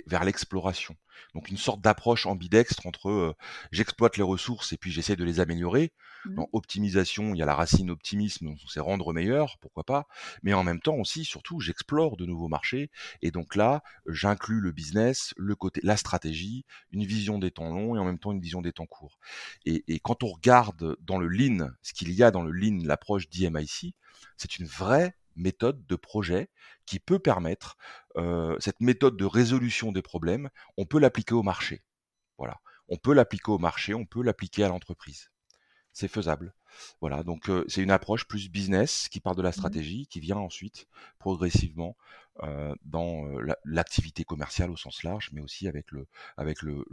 vers 0.07 0.25
l'exploration. 0.25 0.97
Donc 1.35 1.51
une 1.51 1.57
sorte 1.57 1.81
d'approche 1.81 2.27
ambidextre 2.27 2.87
entre 2.87 3.11
euh, 3.11 3.35
j'exploite 3.73 4.17
les 4.17 4.23
ressources 4.23 4.73
et 4.73 4.77
puis 4.77 4.91
j'essaie 4.91 5.17
de 5.17 5.25
les 5.25 5.41
améliorer. 5.41 5.93
Mmh. 6.25 6.35
Dans 6.37 6.49
optimisation, 6.53 7.35
il 7.35 7.39
y 7.39 7.43
a 7.43 7.47
la 7.47 7.55
racine 7.55 7.91
optimisme, 7.91 8.55
c'est 8.69 8.81
rendre 8.81 9.13
meilleur, 9.13 9.59
pourquoi 9.61 9.85
pas. 9.85 10.07
Mais 10.43 10.55
en 10.55 10.65
même 10.65 10.81
temps 10.81 10.95
aussi, 10.95 11.25
surtout, 11.25 11.61
j'explore 11.61 12.17
de 12.17 12.25
nouveaux 12.25 12.49
marchés 12.49 12.91
et 13.21 13.31
donc 13.31 13.57
là, 13.57 13.83
j'inclus 14.07 14.61
le 14.61 14.73
business, 14.73 15.35
le 15.37 15.55
côté, 15.55 15.81
la 15.85 15.97
stratégie, 15.97 16.65
une 16.93 17.05
vision 17.05 17.39
des 17.39 17.51
temps 17.51 17.71
longs 17.71 17.97
et 17.97 17.99
en 17.99 18.05
même 18.05 18.19
temps 18.19 18.33
une 18.33 18.41
vision 18.41 18.63
des 18.63 18.73
temps 18.73 18.87
courts. 18.87 19.19
Et, 19.67 19.85
et 19.89 20.01
quand 20.01 20.23
on 20.23 20.29
regarde 20.29 20.97
dans 21.01 21.19
le 21.19 21.29
lean, 21.29 21.71
ce 21.83 21.93
qu'il 21.93 22.13
y 22.13 22.23
a 22.23 22.31
dans 22.31 22.43
le 22.43 22.53
lean, 22.53 22.79
l'approche 22.85 23.29
d'IMIC, 23.29 23.95
c'est 24.37 24.59
une 24.59 24.67
vraie 24.67 25.15
méthode 25.39 25.87
de 25.87 25.97
projet 25.97 26.51
qui 26.87 27.01
peut 27.01 27.19
permettre 27.19 27.77
cette 28.59 28.81
méthode 28.81 29.17
de 29.17 29.25
résolution 29.25 29.93
des 29.93 30.03
problèmes, 30.03 30.51
on 30.77 30.85
peut 30.85 30.99
l'appliquer 30.99 31.35
au 31.35 31.43
marché. 31.43 31.83
Voilà, 32.37 32.61
on 32.89 32.97
peut 32.97 33.15
l'appliquer 33.15 33.53
au 33.53 33.59
marché, 33.59 33.95
on 33.95 34.05
peut 34.05 34.23
l'appliquer 34.23 34.65
à 34.65 34.69
l'entreprise. 34.69 35.31
C'est 35.93 36.09
faisable. 36.09 36.55
Voilà, 37.01 37.25
donc 37.25 37.51
c'est 37.67 37.83
une 37.83 37.91
approche 37.91 38.27
plus 38.27 38.49
business 38.51 39.09
qui 39.09 39.21
part 39.21 39.35
de 39.35 39.43
la 39.43 39.49
mmh 39.49 39.53
stratégie, 39.53 40.07
qui 40.07 40.21
vient 40.21 40.37
ensuite 40.37 40.87
progressivement 41.19 41.97
dans 42.85 43.25
l'activité 43.65 44.25
commerciale 44.25 44.71
au 44.71 44.77
sens 44.77 45.03
large, 45.03 45.31
mais 45.33 45.41
aussi 45.41 45.67
avec 45.67 45.91
le, 45.91 46.07
avec 46.37 46.63
le 46.63 46.85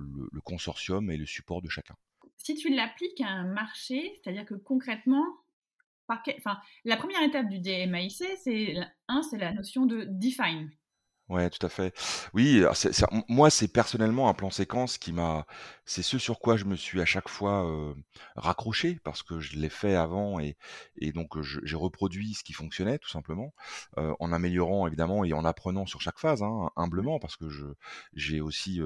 consortium 0.44 1.12
et 1.12 1.18
le 1.18 1.26
support 1.26 1.62
de 1.62 1.70
chacun. 1.70 1.96
Si 2.38 2.56
tu 2.56 2.74
l'appliques 2.74 3.22
à 3.22 3.28
un 3.28 3.46
marché, 3.46 4.20
c'est-à-dire 4.22 4.46
que 4.46 4.56
concrètement, 4.56 5.26
la 6.84 6.98
première 6.98 7.22
étape 7.24 7.50
du 7.50 7.60
DMAIC, 7.60 8.24
c'est 8.44 8.76
un, 9.08 9.22
c'est 9.24 9.38
la 9.38 9.54
notion 9.54 9.86
de 9.86 10.06
define. 10.10 10.70
Ouais, 11.28 11.50
tout 11.50 11.66
à 11.66 11.70
fait. 11.70 11.92
Oui, 12.36 12.64
moi, 13.30 13.50
c'est 13.50 13.68
personnellement 13.68 14.30
un 14.30 14.36
plan 14.36 14.52
séquence 14.52 15.00
qui 15.00 15.12
m'a, 15.12 15.48
c'est 15.84 16.04
ce 16.04 16.20
sur 16.20 16.38
quoi 16.40 16.56
je 16.56 16.66
me 16.66 16.76
suis 16.76 17.02
à 17.02 17.06
chaque 17.06 17.30
fois 17.30 17.68
raccroché 18.36 19.00
parce 19.04 19.24
que 19.24 19.40
je 19.40 19.58
l'ai 19.58 19.70
fait 19.70 19.96
avant 19.96 20.40
et, 20.40 20.56
et 20.98 21.12
donc 21.14 21.42
j'ai 21.42 21.76
reproduit 21.76 22.36
ce 22.36 22.44
qui 22.44 22.54
fonctionnait 22.54 23.00
tout 23.00 23.10
simplement 23.10 23.56
en 23.98 24.32
améliorant 24.32 24.86
évidemment 24.86 25.26
et 25.26 25.34
en 25.34 25.46
apprenant 25.46 25.88
sur 25.88 26.00
chaque 26.00 26.20
phase, 26.20 26.44
hein, 26.44 26.70
humblement 26.76 27.18
parce 27.20 27.38
que 27.38 27.50
je 27.50 27.66
j'ai 28.14 28.40
aussi, 28.40 28.80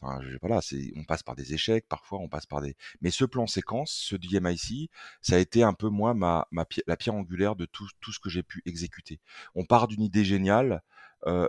enfin 0.00 0.20
voilà, 0.40 0.60
c'est 0.60 0.92
on 0.96 1.04
passe 1.04 1.22
par 1.22 1.34
des 1.36 1.54
échecs 1.54 1.86
parfois, 1.88 2.18
on 2.18 2.28
passe 2.28 2.46
par 2.46 2.60
des, 2.60 2.76
mais 3.00 3.10
ce 3.10 3.24
plan 3.24 3.46
séquence, 3.46 3.90
ce 3.92 4.16
DMIC, 4.16 4.90
ça 5.22 5.36
a 5.36 5.38
été 5.38 5.62
un 5.62 5.72
peu 5.72 5.88
moi 5.88 6.14
ma, 6.14 6.46
ma 6.50 6.66
la 6.86 6.96
pierre 6.96 7.14
angulaire 7.14 7.56
de 7.56 7.64
tout 7.66 7.88
tout 8.00 8.12
ce 8.12 8.18
que 8.20 8.28
j'ai 8.30 8.42
pu 8.42 8.62
exécuter. 8.66 9.20
On 9.54 9.64
part 9.64 9.88
d'une 9.88 10.02
idée 10.02 10.24
géniale 10.24 10.82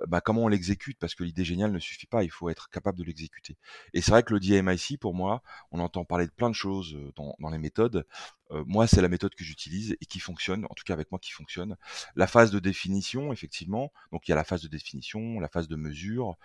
bah, 0.08 0.22
comment 0.22 0.44
on 0.44 0.48
l'exécute? 0.48 0.98
Parce 1.00 1.16
que 1.16 1.24
l'idée 1.24 1.44
géniale 1.44 1.72
ne 1.72 1.80
suffit 1.80 2.08
pas, 2.08 2.24
il 2.24 2.32
faut 2.32 2.50
être 2.50 2.70
capable 2.70 2.98
de 2.98 3.04
l'exécuter. 3.04 3.58
Et 3.94 4.02
c'est 4.02 4.12
vrai 4.12 4.24
que 4.24 4.34
le 4.34 4.40
DMIC, 4.40 5.00
pour 5.00 5.14
moi, 5.14 5.42
on 5.72 5.80
entend 5.80 6.06
parler 6.06 6.26
de 6.26 6.32
plein 6.32 6.50
de 6.50 6.56
choses 6.56 6.98
dans, 7.16 7.50
les 7.50 7.58
méthodes. 7.58 8.06
moi, 8.52 8.88
c'est 8.88 9.02
la 9.02 9.10
méthode 9.10 9.36
que 9.36 9.44
j'utilise 9.44 9.96
et 10.00 10.06
qui 10.06 10.20
fonctionne, 10.20 10.66
en 10.66 10.74
tout 10.74 10.84
cas 10.86 10.94
avec 10.94 11.12
moi 11.12 11.20
qui 11.20 11.32
fonctionne. 11.32 11.76
La 12.16 12.28
phase 12.28 12.52
de 12.52 12.60
définition, 12.60 13.34
effectivement, 13.34 13.92
donc 14.12 14.28
il 14.28 14.32
y 14.32 14.34
a 14.34 14.36
la 14.36 14.44
phase 14.44 14.62
de 14.62 14.68
définition, 14.68 15.40
la 15.40 15.50
phase 15.50 15.68
de 15.68 15.76
mesure, 15.76 16.38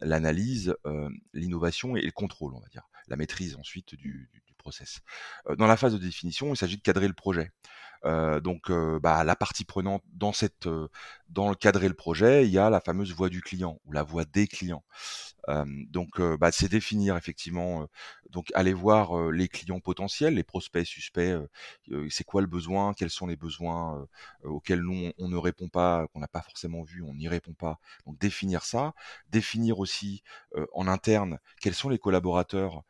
l'analyse, 0.00 0.74
l'innovation 1.32 1.96
et 1.96 2.02
le 2.02 2.12
contrôle, 2.12 2.54
on 2.54 2.60
va 2.60 2.68
dire, 2.68 2.88
la 3.08 3.16
maîtrise 3.16 3.56
ensuite 3.56 3.94
du, 3.94 4.30
du 4.32 4.54
process. 4.60 5.00
dans 5.56 5.66
la 5.66 5.76
phase 5.76 5.94
de 5.94 5.98
définition, 5.98 6.52
il 6.52 6.56
s'agit 6.56 6.76
de 6.76 6.82
cadrer 6.82 7.08
le 7.08 7.14
projet 7.14 7.50
donc 8.04 8.70
bah, 9.02 9.24
la 9.24 9.36
partie 9.36 9.64
prenante 9.64 10.02
dans 10.12 10.32
cette 10.32 10.68
dans 11.28 11.48
le 11.48 11.54
cadrer 11.54 11.88
le 11.88 11.94
projet, 11.94 12.46
il 12.46 12.50
y 12.50 12.58
a 12.58 12.70
la 12.70 12.80
fameuse 12.80 13.12
voix 13.12 13.28
du 13.28 13.42
client 13.42 13.78
ou 13.84 13.92
la 13.92 14.02
voix 14.02 14.24
des 14.24 14.46
clients. 14.46 14.84
Donc, 15.48 16.20
bah, 16.38 16.52
c'est 16.52 16.68
définir 16.68 17.16
effectivement, 17.16 17.86
donc 18.30 18.50
aller 18.54 18.72
voir 18.72 19.30
les 19.30 19.48
clients 19.48 19.80
potentiels, 19.80 20.34
les 20.34 20.42
prospects 20.42 20.86
suspects. 20.86 21.36
c'est 22.10 22.24
quoi 22.24 22.40
le 22.40 22.46
besoin 22.46 22.94
Quels 22.94 23.10
sont 23.10 23.26
les 23.26 23.36
besoins 23.36 24.06
auxquels 24.44 24.80
nous 24.80 25.12
on, 25.18 25.28
ne 25.28 25.36
répond 25.36 25.68
pas, 25.68 26.06
qu'on 26.08 26.20
n'a 26.20 26.28
pas 26.28 26.42
forcément 26.42 26.82
vu, 26.82 27.02
on 27.02 27.14
n'y 27.14 27.28
répond 27.28 27.54
pas. 27.54 27.78
Donc 28.06 28.18
définir 28.18 28.64
ça, 28.64 28.94
définir 29.30 29.78
aussi 29.78 30.22
en 30.72 30.86
interne 30.88 31.38
quels 31.60 31.74
sont 31.74 31.88
les 31.88 31.98
collaborateurs, 31.98 32.82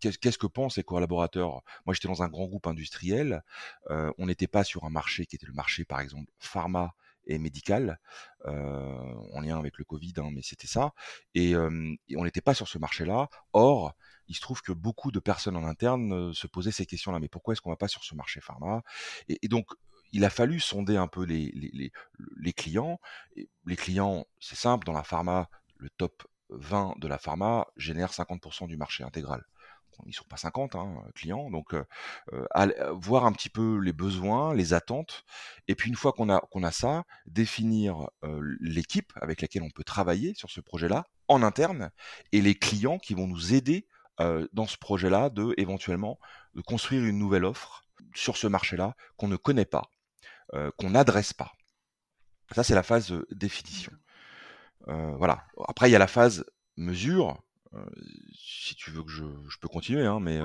qu'est-ce 0.00 0.38
que 0.38 0.46
pensent 0.46 0.76
les 0.76 0.82
collaborateurs? 0.82 1.62
Moi, 1.86 1.94
j'étais 1.94 2.08
dans 2.08 2.22
un 2.22 2.28
grand 2.28 2.46
groupe 2.46 2.66
industriel. 2.66 3.42
on 3.90 4.26
n'était 4.26 4.46
pas 4.46 4.64
sur 4.64 4.84
un 4.84 4.90
marché 4.90 5.26
qui 5.26 5.36
était 5.36 5.46
le 5.46 5.52
marché, 5.52 5.84
par 5.84 6.00
exemple, 6.00 6.30
pharma 6.38 6.94
et 7.26 7.38
médical, 7.38 7.98
en 8.44 9.40
lien 9.40 9.58
avec 9.58 9.78
le 9.78 9.84
Covid, 9.84 10.14
hein, 10.18 10.30
mais 10.32 10.42
c'était 10.42 10.66
ça. 10.66 10.92
Et, 11.34 11.56
on 11.56 12.24
n'était 12.24 12.40
pas 12.40 12.54
sur 12.54 12.68
ce 12.68 12.78
marché-là. 12.78 13.28
Or, 13.52 13.94
il 14.28 14.34
se 14.34 14.40
trouve 14.40 14.62
que 14.62 14.72
beaucoup 14.72 15.12
de 15.12 15.20
personnes 15.20 15.56
en 15.56 15.64
interne 15.64 16.32
se 16.32 16.46
posaient 16.46 16.72
ces 16.72 16.86
questions-là. 16.86 17.18
Mais 17.20 17.28
pourquoi 17.28 17.52
est-ce 17.52 17.60
qu'on 17.60 17.70
va 17.70 17.76
pas 17.76 17.88
sur 17.88 18.04
ce 18.04 18.14
marché 18.14 18.40
pharma? 18.40 18.82
Et, 19.28 19.48
donc, 19.48 19.66
il 20.12 20.24
a 20.24 20.30
fallu 20.30 20.60
sonder 20.60 20.96
un 20.96 21.08
peu 21.08 21.24
les, 21.24 21.50
les, 21.54 21.92
les, 22.36 22.52
clients. 22.52 23.00
les 23.36 23.76
clients, 23.76 24.26
c'est 24.40 24.56
simple, 24.56 24.86
dans 24.86 24.92
la 24.92 25.04
pharma, 25.04 25.48
le 25.76 25.88
top 25.90 26.24
20 26.50 26.94
de 26.98 27.08
la 27.08 27.18
pharma 27.18 27.66
génère 27.76 28.12
50% 28.12 28.68
du 28.68 28.76
marché 28.76 29.04
intégral 29.04 29.44
ils 30.06 30.14
sont 30.14 30.24
pas 30.24 30.36
50 30.36 30.74
hein, 30.74 31.04
clients, 31.14 31.50
donc 31.50 31.74
voir 32.92 33.26
un 33.26 33.32
petit 33.32 33.50
peu 33.50 33.78
les 33.78 33.92
besoins, 33.92 34.54
les 34.54 34.74
attentes, 34.74 35.24
et 35.68 35.74
puis 35.74 35.88
une 35.88 35.96
fois 35.96 36.12
qu'on 36.12 36.28
a 36.28 36.40
qu'on 36.50 36.62
a 36.62 36.72
ça, 36.72 37.04
définir 37.26 38.08
l'équipe 38.60 39.12
avec 39.20 39.40
laquelle 39.42 39.62
on 39.62 39.70
peut 39.70 39.84
travailler 39.84 40.34
sur 40.34 40.50
ce 40.50 40.60
projet-là 40.60 41.06
en 41.28 41.42
interne, 41.42 41.90
et 42.32 42.40
les 42.40 42.54
clients 42.54 42.98
qui 42.98 43.14
vont 43.14 43.26
nous 43.26 43.54
aider 43.54 43.86
dans 44.52 44.66
ce 44.66 44.76
projet-là 44.76 45.30
de 45.30 45.54
éventuellement 45.56 46.18
de 46.54 46.60
construire 46.60 47.04
une 47.04 47.18
nouvelle 47.18 47.44
offre 47.44 47.84
sur 48.14 48.36
ce 48.36 48.46
marché-là 48.46 48.94
qu'on 49.16 49.28
ne 49.28 49.36
connaît 49.36 49.64
pas, 49.64 49.90
qu'on 50.76 50.90
n'adresse 50.90 51.32
pas. 51.32 51.52
Ça 52.54 52.62
c'est 52.62 52.74
la 52.74 52.82
phase 52.82 53.14
définition. 53.30 53.92
voilà. 54.86 55.44
Après 55.66 55.88
il 55.88 55.92
y 55.92 55.96
a 55.96 55.98
la 55.98 56.06
phase 56.06 56.44
mesure 56.76 57.42
si 58.34 58.74
tu 58.74 58.90
veux 58.90 59.02
que 59.02 59.10
je, 59.10 59.24
je 59.48 59.58
peux 59.58 59.68
continuer, 59.68 60.06
hein, 60.06 60.20
mais 60.20 60.40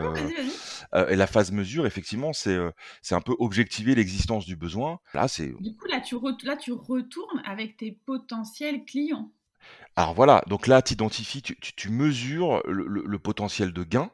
et 1.09 1.15
la 1.15 1.27
phase 1.27 1.51
mesure, 1.51 1.85
effectivement, 1.85 2.33
c'est 2.33 2.57
c'est 3.01 3.15
un 3.15 3.21
peu 3.21 3.35
objectiver 3.39 3.95
l'existence 3.95 4.45
du 4.45 4.55
besoin. 4.55 4.99
Là, 5.13 5.27
c'est. 5.27 5.53
Du 5.59 5.75
coup, 5.75 5.87
là, 5.87 5.99
tu 6.01 6.15
là, 6.43 6.55
tu 6.55 6.71
retournes 6.71 7.41
avec 7.45 7.77
tes 7.77 7.91
potentiels 7.91 8.85
clients. 8.85 9.31
Alors 9.95 10.13
voilà, 10.13 10.43
donc 10.47 10.67
là, 10.67 10.81
tu 10.81 10.93
identifies, 10.93 11.41
tu, 11.41 11.57
tu, 11.59 11.89
mesures 11.89 12.61
le, 12.67 12.85
le, 12.87 13.19
potentiel 13.19 13.73
de 13.73 13.83
gain 13.83 14.11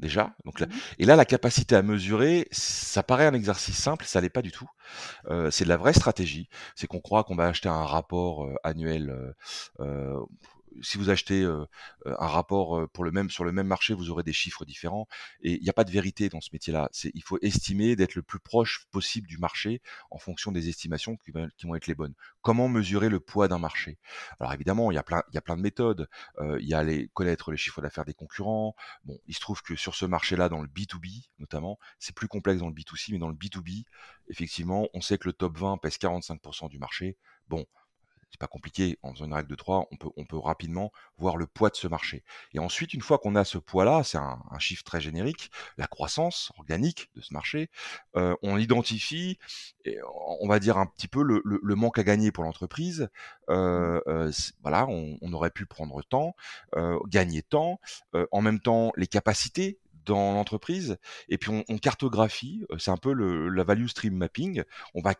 déjà. 0.00 0.34
Donc 0.44 0.58
là, 0.58 0.66
mmh 0.66 0.70
et 0.98 1.04
là, 1.04 1.14
la 1.14 1.24
capacité 1.24 1.76
à 1.76 1.82
mesurer, 1.82 2.48
ça 2.50 3.02
paraît 3.02 3.26
un 3.26 3.34
exercice 3.34 3.78
simple, 3.78 4.04
ça 4.06 4.20
l'est 4.20 4.28
pas 4.28 4.42
du 4.42 4.50
tout. 4.50 4.68
Euh, 5.26 5.50
c'est 5.50 5.64
de 5.64 5.68
la 5.68 5.76
vraie 5.76 5.92
stratégie. 5.92 6.48
C'est 6.74 6.88
qu'on 6.88 7.00
croit 7.00 7.22
qu'on 7.22 7.36
va 7.36 7.46
acheter 7.46 7.68
un 7.68 7.84
rapport 7.84 8.48
annuel. 8.64 9.34
Euh, 10.72 10.82
si 10.82 10.98
vous 10.98 11.10
achetez 11.10 11.44
un 11.44 12.26
rapport 12.26 12.88
pour 12.90 13.04
le 13.04 13.10
même 13.10 13.30
sur 13.30 13.44
le 13.44 13.52
même 13.52 13.66
marché, 13.66 13.94
vous 13.94 14.10
aurez 14.10 14.22
des 14.22 14.32
chiffres 14.32 14.64
différents. 14.64 15.06
Et 15.42 15.54
il 15.54 15.62
n'y 15.62 15.70
a 15.70 15.72
pas 15.72 15.84
de 15.84 15.90
vérité 15.90 16.28
dans 16.28 16.40
ce 16.40 16.50
métier-là. 16.52 16.90
Il 17.14 17.22
faut 17.22 17.38
estimer 17.42 17.96
d'être 17.96 18.14
le 18.14 18.22
plus 18.22 18.40
proche 18.40 18.86
possible 18.90 19.26
du 19.26 19.38
marché 19.38 19.82
en 20.10 20.18
fonction 20.18 20.52
des 20.52 20.68
estimations 20.68 21.16
qui, 21.16 21.30
vont 21.32 21.74
être 21.74 21.86
les 21.86 21.94
bonnes. 21.94 22.14
Comment 22.42 22.68
mesurer 22.68 23.08
le 23.08 23.20
poids 23.20 23.48
d'un 23.48 23.58
marché? 23.58 23.98
Alors 24.38 24.52
évidemment, 24.52 24.90
il 24.90 24.94
y 24.94 24.98
a 24.98 25.02
plein 25.02 25.22
il 25.30 25.34
y 25.34 25.38
a 25.38 25.42
plein 25.42 25.56
de 25.56 25.62
méthodes. 25.62 26.08
il 26.40 26.66
y 26.66 26.74
a 26.74 26.82
les 26.82 27.08
connaître 27.08 27.50
les 27.50 27.56
chiffres 27.56 27.82
d'affaires 27.82 28.04
des 28.04 28.14
concurrents. 28.14 28.74
Bon, 29.04 29.18
il 29.26 29.34
se 29.34 29.40
trouve 29.40 29.62
que 29.62 29.76
sur 29.76 29.94
ce 29.94 30.06
marché-là, 30.06 30.48
dans 30.48 30.60
le 30.60 30.68
B2B 30.68 31.10
notamment, 31.38 31.78
c'est 31.98 32.14
plus 32.14 32.28
complexe 32.28 32.60
dans 32.60 32.68
le 32.68 32.74
B2C, 32.74 33.12
mais 33.12 33.18
dans 33.18 33.28
le 33.28 33.34
B2B, 33.34 33.84
effectivement, 34.28 34.88
on 34.94 35.00
sait 35.00 35.18
que 35.18 35.28
le 35.28 35.32
top 35.32 35.58
20 35.58 35.78
pèse 35.78 35.96
45% 35.96 36.68
du 36.68 36.78
marché. 36.78 37.16
Bon, 37.48 37.66
c'est 38.30 38.38
pas 38.38 38.46
compliqué, 38.46 38.98
en 39.02 39.12
faisant 39.12 39.26
une 39.26 39.34
règle 39.34 39.48
de 39.48 39.54
3, 39.54 39.88
on 39.90 39.96
peut, 39.96 40.08
on 40.16 40.24
peut 40.24 40.38
rapidement 40.38 40.92
voir 41.18 41.36
le 41.36 41.46
poids 41.46 41.70
de 41.70 41.76
ce 41.76 41.88
marché. 41.88 42.22
Et 42.54 42.58
ensuite, 42.58 42.94
une 42.94 43.02
fois 43.02 43.18
qu'on 43.18 43.34
a 43.34 43.44
ce 43.44 43.58
poids-là, 43.58 44.02
c'est 44.04 44.18
un, 44.18 44.38
chiffre 44.58 44.84
très 44.84 45.00
générique, 45.00 45.50
la 45.78 45.86
croissance 45.86 46.52
organique 46.58 47.10
de 47.14 47.22
ce 47.22 47.32
marché, 47.32 47.70
euh, 48.16 48.36
on 48.42 48.58
identifie, 48.58 49.38
on 50.40 50.48
va 50.48 50.58
dire 50.58 50.76
un 50.76 50.86
petit 50.86 51.08
peu 51.08 51.22
le, 51.22 51.40
le, 51.44 51.74
manque 51.74 51.98
à 51.98 52.04
gagner 52.04 52.30
pour 52.30 52.44
l'entreprise. 52.44 53.08
Euh, 53.48 54.00
euh, 54.06 54.30
voilà, 54.62 54.86
on, 54.86 55.16
on, 55.22 55.32
aurait 55.32 55.50
pu 55.50 55.64
prendre 55.66 56.02
temps, 56.02 56.34
gagner 57.08 57.42
temps, 57.42 57.80
en 58.30 58.42
même 58.42 58.60
temps 58.60 58.92
les 58.96 59.06
capacités 59.06 59.78
dans 60.04 60.32
l'entreprise 60.32 60.96
et 61.28 61.38
puis 61.38 61.50
on, 61.50 61.64
on 61.68 61.78
cartographie, 61.78 62.64
c'est 62.78 62.90
un 62.90 62.96
peu 62.96 63.12
le, 63.12 63.48
la 63.48 63.64
value 63.64 63.86
stream 63.86 64.14
mapping, 64.14 64.62
on 64.94 65.02
va 65.02 65.14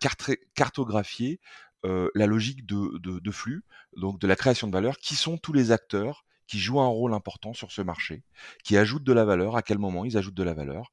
cartographier 0.55 1.41
la 1.85 2.27
logique 2.27 2.67
de, 2.67 3.31
flux, 3.31 3.65
donc 3.97 4.21
de 4.21 4.27
la 4.27 4.37
création 4.37 4.67
de 4.67 4.73
valeur, 4.73 4.99
qui 4.99 5.15
sont 5.15 5.39
tous 5.39 5.53
les 5.53 5.73
acteurs 5.73 6.25
qui 6.47 6.59
jouent 6.59 6.81
un 6.81 6.89
rôle 6.89 7.15
important 7.15 7.55
sur 7.55 7.71
ce 7.71 7.81
marché, 7.81 8.25
qui 8.65 8.77
ajoutent 8.77 9.05
de 9.05 9.13
la 9.13 9.25
valeur, 9.25 9.57
à 9.57 9.63
quel 9.63 9.79
moment 9.79 10.05
ils 10.05 10.17
ajoutent 10.17 10.35
de 10.35 10.43
la 10.43 10.55
valeur, 10.55 10.93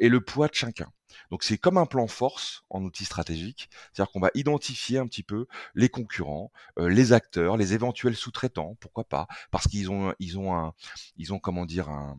et 0.00 0.08
le 0.08 0.20
poids 0.20 0.48
de 0.48 0.54
chacun. 0.54 0.90
Donc 1.30 1.42
c'est 1.42 1.58
comme 1.58 1.76
un 1.76 1.86
plan 1.86 2.06
force 2.06 2.64
en 2.70 2.82
outil 2.82 3.04
stratégique, 3.04 3.68
c'est-à-dire 3.92 4.10
qu'on 4.10 4.20
va 4.20 4.30
identifier 4.34 4.98
un 4.98 5.06
petit 5.06 5.22
peu 5.22 5.46
les 5.74 5.90
concurrents, 5.90 6.50
les 6.78 7.12
acteurs, 7.12 7.56
les 7.56 7.74
éventuels 7.74 8.16
sous-traitants, 8.16 8.76
pourquoi 8.80 9.04
pas, 9.04 9.26
parce 9.50 9.68
qu'ils 9.68 9.90
ont 9.90 10.14
ils 10.18 10.38
ont 10.38 10.56
un 10.56 10.72
ils 11.16 11.32
ont 11.32 11.38
comment 11.38 11.66
dire 11.66 11.90
un, 11.90 12.18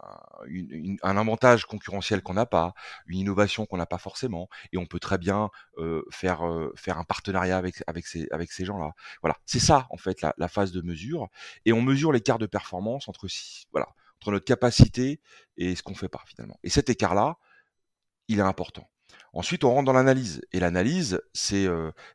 un 0.00 1.16
avantage 1.16 1.64
concurrentiel 1.64 2.22
qu'on 2.22 2.34
n'a 2.34 2.46
pas, 2.46 2.74
une 3.06 3.18
innovation 3.18 3.66
qu'on 3.66 3.76
n'a 3.76 3.86
pas 3.86 3.98
forcément, 3.98 4.48
et 4.72 4.78
on 4.78 4.86
peut 4.86 5.00
très 5.00 5.18
bien 5.18 5.50
faire 6.10 6.42
faire 6.76 6.98
un 6.98 7.04
partenariat 7.04 7.56
avec 7.56 7.82
avec 7.86 8.06
ces 8.06 8.28
avec 8.30 8.52
ces 8.52 8.64
gens-là. 8.64 8.92
Voilà, 9.22 9.36
c'est 9.46 9.58
ça 9.58 9.86
en 9.90 9.96
fait 9.96 10.22
la, 10.22 10.48
phase 10.48 10.72
de 10.72 10.82
mesure, 10.82 11.28
et 11.64 11.72
on 11.72 11.82
mesure 11.82 12.12
l'écart 12.12 12.38
de 12.38 12.46
performance 12.46 13.08
entre 13.08 13.26
voilà 13.72 13.88
entre 14.20 14.32
notre 14.32 14.44
capacité 14.44 15.20
et 15.56 15.76
ce 15.76 15.82
qu'on 15.82 15.94
fait 15.94 16.08
pas 16.08 16.22
finalement. 16.26 16.58
Et 16.64 16.70
cet 16.70 16.90
écart-là, 16.90 17.36
il 18.28 18.40
est 18.40 18.42
important. 18.42 18.88
Ensuite, 19.32 19.64
on 19.64 19.72
rentre 19.72 19.86
dans 19.86 19.92
l'analyse, 19.92 20.42
et 20.52 20.60
l'analyse, 20.60 21.20
c'est 21.32 21.66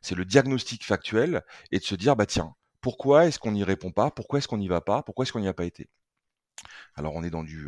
c'est 0.02 0.14
le 0.14 0.24
diagnostic 0.24 0.84
factuel 0.84 1.42
et 1.70 1.78
de 1.78 1.84
se 1.84 1.94
dire 1.94 2.16
bah 2.16 2.26
tiens, 2.26 2.54
pourquoi 2.80 3.26
est-ce 3.26 3.38
qu'on 3.38 3.52
n'y 3.52 3.64
répond 3.64 3.92
pas? 3.92 4.10
Pourquoi 4.10 4.38
est-ce 4.38 4.48
qu'on 4.48 4.58
n'y 4.58 4.68
va 4.68 4.80
pas? 4.80 5.02
Pourquoi 5.02 5.24
est-ce 5.24 5.32
qu'on 5.32 5.40
n'y 5.40 5.48
a 5.48 5.54
pas 5.54 5.64
été? 5.64 5.88
Alors 6.96 7.14
on 7.14 7.22
est 7.22 7.30
dans 7.30 7.42
du, 7.42 7.66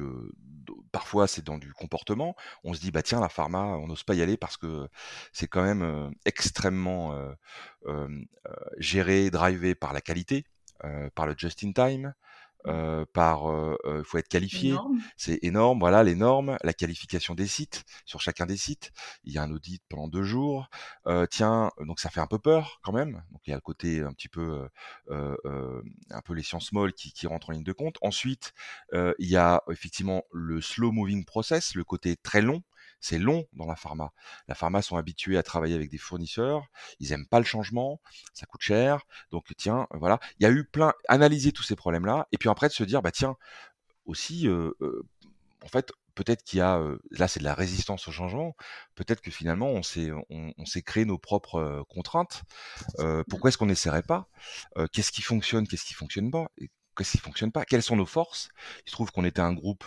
parfois 0.93 1.27
c'est 1.27 1.45
dans 1.45 1.59
du 1.59 1.73
comportement. 1.73 2.37
On 2.65 2.75
se 2.75 2.81
dit 2.81 2.91
bah 2.91 3.03
tiens 3.03 3.21
la 3.21 3.29
pharma, 3.29 3.65
on 3.65 3.87
n'ose 3.87 4.05
pas 4.05 4.15
y 4.15 4.23
aller 4.23 4.37
parce 4.37 4.57
que 4.57 4.89
c'est 5.33 5.49
quand 5.49 5.63
même 5.63 6.13
extrêmement 6.25 7.19
géré, 8.79 9.31
drivé 9.31 9.75
par 9.75 9.93
la 9.93 10.01
qualité, 10.01 10.47
par 11.15 11.27
le 11.27 11.35
just 11.37 11.65
in 11.65 11.73
time, 11.73 12.15
euh, 12.67 13.05
par, 13.13 13.51
euh, 13.51 13.77
il 13.99 14.05
faut 14.05 14.19
être 14.19 14.29
qualifié. 14.29 14.75
C'est 15.17 15.39
énorme. 15.43 15.79
Voilà 15.79 16.03
les 16.03 16.15
normes, 16.15 16.57
la 16.63 16.73
qualification 16.73 17.35
des 17.35 17.47
sites 17.47 17.85
sur 18.05 18.21
chacun 18.21 18.47
des 18.47 18.57
sites. 18.57 18.93
Il 19.25 19.33
y 19.33 19.39
a 19.39 19.43
un 19.43 19.51
audit 19.51 19.83
pendant 19.89 20.09
deux 20.09 20.23
jours. 20.23 20.69
Euh, 21.07 21.27
tiens, 21.31 21.71
donc 21.81 22.01
ça 22.01 22.11
fait 22.11 22.21
un 22.21 22.27
peu 22.27 22.39
peur 22.39 22.81
quand 22.83 22.93
même. 22.93 23.23
Donc 23.31 23.43
il 23.47 23.51
y 23.51 23.53
a 23.53 23.57
le 23.57 23.63
côté 23.63 24.01
un 24.01 24.13
petit 24.13 24.29
peu, 24.29 24.69
un 25.11 26.21
peu 26.25 26.35
les 26.35 26.43
sciences 26.43 26.73
molles 26.73 26.93
qui, 26.93 27.13
qui 27.13 27.27
rentrent 27.27 27.51
en 27.51 27.53
ligne 27.53 27.65
de 27.65 27.73
compte. 27.73 27.97
Ensuite, 28.03 28.53
il 28.93 29.29
y 29.29 29.37
a 29.37 29.63
effectivement 29.71 30.25
le 30.33 30.61
slow 30.61 30.93
moving 30.93 31.25
process, 31.25 31.75
le 31.75 31.85
côté 31.85 32.17
très 32.17 32.43
long 32.43 32.63
c'est 33.01 33.19
long 33.19 33.47
dans 33.53 33.67
la 33.67 33.77
pharma. 33.77 34.13
La 34.49 34.55
pharma 34.55 34.83
sont 34.83 34.97
habitués 34.97 35.39
à 35.39 35.43
travailler 35.43 35.75
avec 35.75 35.91
des 35.91 35.99
fournisseurs, 35.99 36.67
ils 37.01 37.13
aiment 37.13 37.27
pas 37.27 37.39
le 37.39 37.45
changement, 37.45 38.01
ça 38.35 38.47
coûte 38.47 38.63
cher. 38.63 39.03
Donc 39.31 39.47
tiens, 39.57 39.87
voilà, 39.93 40.21
il 40.39 40.45
y 40.45 40.47
a 40.47 40.51
eu 40.51 40.65
plein 40.65 40.93
analyser 41.09 41.53
tous 41.53 41.63
ces 41.63 41.77
problèmes-là 41.77 42.29
et 42.33 42.39
puis 42.39 42.49
après 42.49 42.69
de 42.69 42.73
se 42.73 42.85
dire 42.85 43.03
bah 43.03 43.13
tiens, 43.13 43.37
aussi 44.07 44.49
en 44.49 45.69
fait 45.69 45.93
peut-être 46.15 46.43
qu'il 46.45 46.59
y 46.59 46.63
a 46.63 46.81
là 47.11 47.29
c'est 47.29 47.41
de 47.41 47.45
la 47.45 47.55
résistance 47.55 48.09
au 48.09 48.13
changement 48.13 48.57
peut-être 48.95 49.21
que 49.21 49.31
finalement 49.31 49.69
on 49.69 49.83
s'est 49.83 50.11
on, 50.31 50.65
s'est 50.65 50.83
créé 50.83 51.05
nos 51.05 51.19
propres 51.19 51.85
contraintes 51.89 52.45
pourquoi 53.29 53.49
est-ce 53.49 53.59
qu'on 53.59 53.67
n'essaierait 53.67 54.03
pas 54.03 54.29
qu'est-ce 54.93 55.13
qui 55.13 55.23
fonctionne 55.23 55.67
qu'est-ce 55.67 55.85
qui 55.85 55.95
fonctionne 55.95 56.31
pas 56.31 56.49
qu'est-ce 56.97 57.13
qui 57.13 57.19
fonctionne 57.19 57.53
pas 57.53 57.65
quelles 57.65 57.83
sont 57.83 57.97
nos 57.97 58.07
forces? 58.07 58.49
Il 58.87 58.91
se 58.91 58.93
trouve 58.93 59.11
qu'on 59.13 59.25
était 59.25 59.41
un 59.41 59.53
groupe 59.53 59.85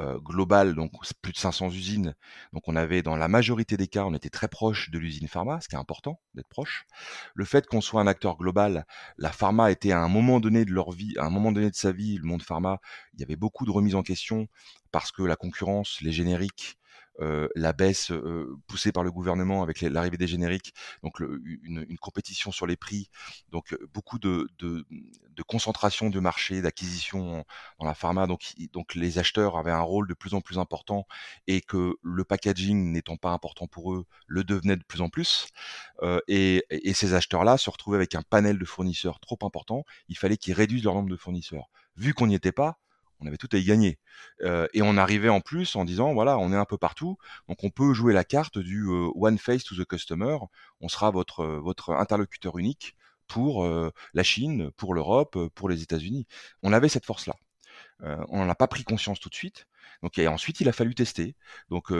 euh, 0.00 0.18
global, 0.18 0.74
donc 0.74 0.92
plus 1.20 1.32
de 1.32 1.38
500 1.38 1.68
usines. 1.70 2.14
Donc 2.52 2.62
on 2.66 2.76
avait 2.76 3.02
dans 3.02 3.16
la 3.16 3.28
majorité 3.28 3.76
des 3.76 3.86
cas, 3.86 4.04
on 4.04 4.14
était 4.14 4.30
très 4.30 4.48
proche 4.48 4.90
de 4.90 4.98
l'usine 4.98 5.28
pharma, 5.28 5.60
ce 5.60 5.68
qui 5.68 5.74
est 5.74 5.78
important 5.78 6.20
d'être 6.34 6.48
proche. 6.48 6.86
Le 7.34 7.44
fait 7.44 7.66
qu'on 7.66 7.80
soit 7.80 8.00
un 8.00 8.06
acteur 8.06 8.36
global, 8.36 8.86
la 9.18 9.30
pharma 9.30 9.70
était 9.70 9.92
à 9.92 10.00
un 10.00 10.08
moment 10.08 10.40
donné 10.40 10.64
de 10.64 10.72
leur 10.72 10.90
vie, 10.90 11.14
à 11.18 11.24
un 11.24 11.30
moment 11.30 11.52
donné 11.52 11.70
de 11.70 11.76
sa 11.76 11.92
vie, 11.92 12.16
le 12.16 12.24
monde 12.24 12.42
pharma, 12.42 12.78
il 13.14 13.20
y 13.20 13.22
avait 13.22 13.36
beaucoup 13.36 13.66
de 13.66 13.70
remises 13.70 13.94
en 13.94 14.02
question 14.02 14.48
parce 14.90 15.12
que 15.12 15.22
la 15.22 15.36
concurrence, 15.36 16.00
les 16.00 16.12
génériques, 16.12 16.79
la 17.20 17.72
baisse 17.72 18.12
poussée 18.66 18.92
par 18.92 19.04
le 19.04 19.10
gouvernement 19.10 19.62
avec 19.62 19.80
l'arrivée 19.80 20.16
des 20.16 20.26
génériques, 20.26 20.74
donc 21.02 21.20
une, 21.20 21.86
compétition 22.00 22.50
sur 22.50 22.66
les 22.66 22.76
prix, 22.76 23.10
donc 23.50 23.76
beaucoup 23.92 24.18
de, 24.18 24.48
de, 24.58 24.84
concentration 25.46 26.10
du 26.10 26.20
marché, 26.20 26.62
d'acquisition 26.62 27.44
dans 27.78 27.86
la 27.86 27.94
pharma, 27.94 28.26
donc, 28.26 28.52
donc 28.72 28.94
les 28.94 29.18
acheteurs 29.18 29.56
avaient 29.56 29.70
un 29.70 29.80
rôle 29.80 30.06
de 30.06 30.14
plus 30.14 30.34
en 30.34 30.40
plus 30.40 30.58
important 30.58 31.06
et 31.46 31.60
que 31.60 31.96
le 32.02 32.24
packaging 32.24 32.92
n'étant 32.92 33.16
pas 33.16 33.30
important 33.30 33.66
pour 33.66 33.94
eux, 33.94 34.04
le 34.26 34.44
devenait 34.44 34.76
de 34.76 34.84
plus 34.84 35.00
en 35.00 35.08
plus. 35.08 35.48
et, 36.28 36.64
et 36.70 36.94
ces 36.94 37.14
acheteurs-là 37.14 37.58
se 37.58 37.70
retrouvaient 37.70 37.96
avec 37.96 38.14
un 38.14 38.22
panel 38.22 38.58
de 38.58 38.64
fournisseurs 38.64 39.20
trop 39.20 39.38
important, 39.42 39.84
il 40.08 40.16
fallait 40.16 40.36
qu'ils 40.36 40.54
réduisent 40.54 40.84
leur 40.84 40.94
nombre 40.94 41.10
de 41.10 41.16
fournisseurs. 41.16 41.68
Vu 41.96 42.14
qu'on 42.14 42.26
n'y 42.26 42.34
était 42.34 42.52
pas, 42.52 42.78
on 43.20 43.26
avait 43.26 43.36
tout 43.36 43.48
à 43.52 43.58
y 43.58 43.64
gagner. 43.64 43.98
et 44.42 44.82
on 44.82 44.96
arrivait 44.96 45.28
en 45.28 45.40
plus 45.40 45.76
en 45.76 45.84
disant, 45.84 46.12
voilà, 46.14 46.38
on 46.38 46.52
est 46.52 46.56
un 46.56 46.64
peu 46.64 46.78
partout, 46.78 47.16
donc 47.48 47.62
on 47.64 47.70
peut 47.70 47.92
jouer 47.92 48.12
la 48.12 48.24
carte 48.24 48.58
du 48.58 48.86
one 48.88 49.38
face 49.38 49.64
to 49.64 49.74
the 49.74 49.84
customer, 49.86 50.38
on 50.80 50.88
sera 50.88 51.10
votre, 51.10 51.44
votre 51.44 51.90
interlocuteur 51.90 52.58
unique 52.58 52.96
pour 53.28 53.66
la 54.14 54.22
Chine, 54.22 54.70
pour 54.72 54.94
l'Europe, 54.94 55.38
pour 55.54 55.68
les 55.68 55.82
États-Unis. 55.82 56.26
On 56.62 56.72
avait 56.72 56.88
cette 56.88 57.06
force-là. 57.06 57.34
on 58.02 58.38
n'en 58.38 58.48
a 58.48 58.54
pas 58.54 58.68
pris 58.68 58.84
conscience 58.84 59.20
tout 59.20 59.28
de 59.28 59.34
suite. 59.34 59.66
Donc 60.02 60.18
et 60.18 60.28
ensuite, 60.28 60.60
il 60.60 60.68
a 60.68 60.72
fallu 60.72 60.94
tester. 60.94 61.34
Donc 61.68 61.92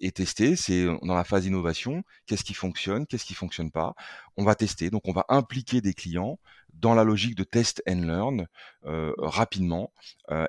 et 0.00 0.12
tester, 0.12 0.56
c'est 0.56 0.86
dans 1.02 1.14
la 1.14 1.24
phase 1.24 1.46
innovation, 1.46 2.02
qu'est-ce 2.26 2.44
qui 2.44 2.54
fonctionne, 2.54 3.06
qu'est-ce 3.06 3.24
qui 3.24 3.34
fonctionne 3.34 3.70
pas? 3.70 3.94
On 4.36 4.44
va 4.44 4.54
tester. 4.54 4.90
Donc 4.90 5.08
on 5.08 5.12
va 5.12 5.24
impliquer 5.28 5.80
des 5.80 5.94
clients 5.94 6.38
dans 6.74 6.94
la 6.94 7.04
logique 7.04 7.34
de 7.34 7.44
test 7.44 7.82
and 7.88 8.02
learn 8.02 8.46
rapidement. 9.18 9.92